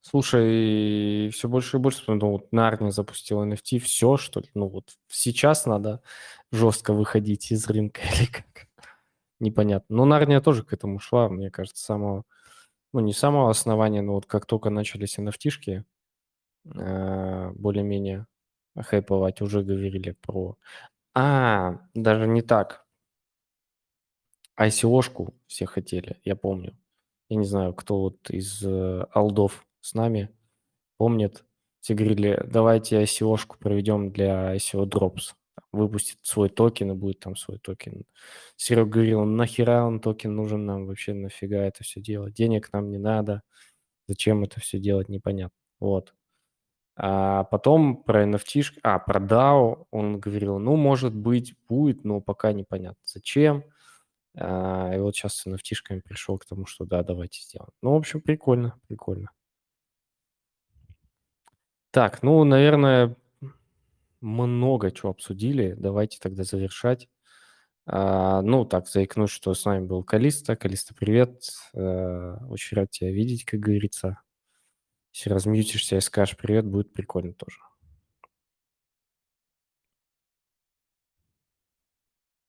слушай, 0.01 1.29
все 1.33 1.49
больше 1.49 1.75
и 1.75 1.79
больше, 1.79 2.03
ну 2.07 2.29
вот 2.29 2.53
Нарния 2.53 2.91
запустил 2.91 3.43
NFT, 3.43 3.79
все 3.79 4.15
что 4.17 4.39
ли, 4.39 4.49
ну 4.53 4.67
вот 4.67 4.95
сейчас 5.09 5.65
надо 5.65 6.01
жестко 6.51 6.93
выходить 6.93 7.51
из 7.51 7.67
рынка 7.67 8.01
или 8.15 8.27
как, 8.27 8.67
непонятно. 9.39 9.95
Но 9.95 10.05
Нарния 10.05 10.39
тоже 10.41 10.63
к 10.63 10.71
этому 10.71 10.99
шла, 10.99 11.27
мне 11.27 11.51
кажется, 11.51 11.83
самого, 11.83 12.23
ну 12.93 13.01
не 13.01 13.13
самого 13.13 13.49
основания, 13.49 14.01
но 14.01 14.13
вот 14.13 14.27
как 14.27 14.45
только 14.45 14.69
начались 14.69 15.17
э, 15.17 15.83
более-менее 16.73 18.27
хайповать, 18.75 19.41
уже 19.41 19.63
говорили 19.63 20.11
про... 20.11 20.57
А, 21.13 21.79
даже 21.93 22.27
не 22.27 22.41
так. 22.41 22.85
ICO-шку 24.59 25.35
все 25.47 25.65
хотели, 25.65 26.19
я 26.23 26.35
помню. 26.35 26.77
Я 27.29 27.37
не 27.37 27.45
знаю, 27.45 27.73
кто 27.73 28.01
вот 28.01 28.29
из 28.29 28.63
э, 28.63 29.05
old 29.11 29.44
ов 29.44 29.65
с 29.81 29.93
нами 29.93 30.29
помнит. 30.97 31.45
Все 31.79 31.93
говорили, 31.93 32.41
давайте 32.45 33.01
ICO-шку 33.03 33.57
проведем 33.59 34.11
для 34.11 34.55
ICO 34.55 34.85
Drops. 34.85 35.33
Выпустит 35.71 36.19
свой 36.21 36.49
токен 36.49 36.91
и 36.91 36.95
будет 36.95 37.19
там 37.19 37.35
свой 37.35 37.59
токен. 37.59 38.05
Серега 38.55 38.89
говорил, 38.89 39.25
нахера 39.25 39.83
он 39.83 39.99
токен 39.99 40.35
нужен 40.35 40.65
нам 40.65 40.87
вообще, 40.87 41.13
нафига 41.13 41.57
это 41.57 41.83
все 41.83 42.01
делать? 42.01 42.33
Денег 42.33 42.71
нам 42.73 42.89
не 42.89 42.97
надо. 42.97 43.43
Зачем 44.07 44.43
это 44.43 44.59
все 44.59 44.79
делать, 44.79 45.09
непонятно. 45.09 45.57
Вот. 45.79 46.13
А 46.99 47.43
потом 47.43 48.03
про 48.03 48.25
NFT, 48.25 48.79
а, 48.81 48.97
про 48.97 49.19
DAO 49.19 49.85
он 49.91 50.19
говорил, 50.19 50.57
ну, 50.57 50.75
может 50.75 51.13
быть, 51.13 51.53
будет, 51.69 52.03
но 52.03 52.21
пока 52.21 52.53
непонятно 52.53 53.01
зачем. 53.05 53.63
А, 54.35 54.91
и 54.95 54.99
вот 54.99 55.15
сейчас 55.15 55.35
с 55.35 55.47
nft 55.47 56.01
пришел 56.01 56.39
к 56.39 56.45
тому, 56.45 56.65
что 56.65 56.85
да, 56.85 57.03
давайте 57.03 57.41
сделаем. 57.41 57.69
Ну, 57.83 57.93
в 57.93 57.97
общем, 57.97 58.21
прикольно, 58.21 58.79
прикольно. 58.87 59.29
Так, 61.91 62.23
ну, 62.23 62.43
наверное, 62.43 63.15
много 64.19 64.91
чего 64.91 65.11
обсудили. 65.11 65.75
Давайте 65.77 66.17
тогда 66.19 66.43
завершать. 66.43 67.07
А, 67.85 68.41
ну, 68.41 68.65
так, 68.65 68.87
заикнусь, 68.87 69.29
что 69.31 69.53
с 69.53 69.65
нами 69.65 69.85
был 69.85 70.03
Калиста. 70.03 70.55
Калиста, 70.55 70.95
привет. 70.95 71.43
А, 71.75 72.43
очень 72.49 72.75
рад 72.75 72.89
тебя 72.89 73.11
видеть, 73.11 73.45
как 73.45 73.59
говорится. 73.59 74.19
Если 75.17 75.31
размьютишься 75.31 75.95
и 75.97 75.99
скажешь 75.99 76.37
привет, 76.37 76.67
будет 76.67 76.93
прикольно 76.93 77.33
тоже. 77.33 77.57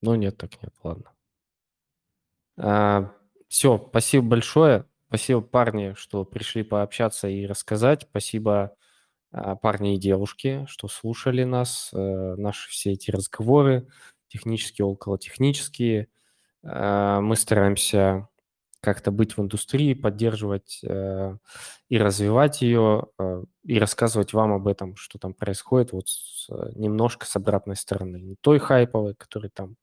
Ну, 0.03 0.15
нет, 0.17 0.37
так 0.37 0.63
нет, 0.63 0.75
ладно. 0.85 1.11
А, 2.59 3.11
все, 3.49 3.83
спасибо 3.89 4.27
большое. 4.27 4.85
Спасибо, 5.09 5.41
парни, 5.41 5.95
что 5.97 6.27
пришли 6.27 6.63
пообщаться 6.63 7.27
и 7.27 7.47
рассказать. 7.47 8.03
Спасибо, 8.11 8.77
а, 9.33 9.57
парни 9.57 9.95
и 9.95 9.99
девушки, 9.99 10.67
что 10.69 10.89
слушали 10.89 11.45
нас, 11.45 11.91
э, 11.95 11.97
наши 12.37 12.69
все 12.71 12.93
эти 12.93 13.11
разговоры, 13.11 13.89
технические, 14.29 14.85
околотехнические. 14.85 16.09
А, 16.65 17.21
Мы 17.23 17.37
стараемся 17.37 18.29
как-то 18.81 19.11
быть 19.11 19.37
в 19.37 19.41
индустрии, 19.41 19.95
поддерживать 19.95 20.81
э, 20.85 21.37
и 21.89 21.99
развивать 21.99 22.63
ее, 22.63 23.07
э, 23.19 23.45
и 23.65 23.79
рассказывать 23.79 24.33
вам 24.33 24.53
об 24.53 24.69
этом, 24.69 24.97
что 24.97 25.19
там 25.19 25.35
происходит, 25.35 25.93
вот 25.93 26.09
с, 26.09 26.49
э, 26.51 26.73
немножко 26.77 27.27
с 27.27 27.35
обратной 27.37 27.77
стороны. 27.77 28.19
Не 28.19 28.37
той 28.37 28.59
хайповой, 28.59 29.15
который 29.15 29.51
там, 29.51 29.77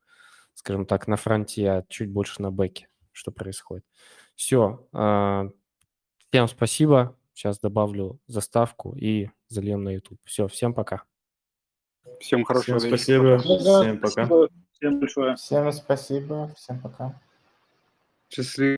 скажем 0.54 0.86
так, 0.86 1.08
на 1.08 1.18
фронте, 1.18 1.70
а 1.70 1.86
чуть 1.90 2.10
больше 2.10 2.42
на 2.42 2.52
бэке, 2.52 2.88
что 3.12 3.32
происходит. 3.32 3.86
Все. 4.36 4.86
Всем 4.92 6.48
спасибо. 6.48 7.18
Сейчас 7.34 7.60
добавлю 7.60 8.20
заставку 8.28 8.96
и 8.96 9.30
зальем 9.48 9.84
на 9.84 9.90
YouTube. 9.90 10.20
Все, 10.24 10.48
всем 10.48 10.74
пока. 10.74 11.04
Всем 12.20 12.44
хорошего 12.46 12.80
Всем 12.80 12.92
вечера. 12.92 13.40
спасибо. 13.40 13.82
Всем 13.82 14.00
пока. 14.00 14.26
спасибо. 14.26 14.50
Всем 14.72 15.00
большое. 15.00 15.36
Всем 15.36 15.72
спасибо, 15.72 16.54
всем 16.56 16.80
пока. 16.82 17.22
Счастливо. 18.30 18.74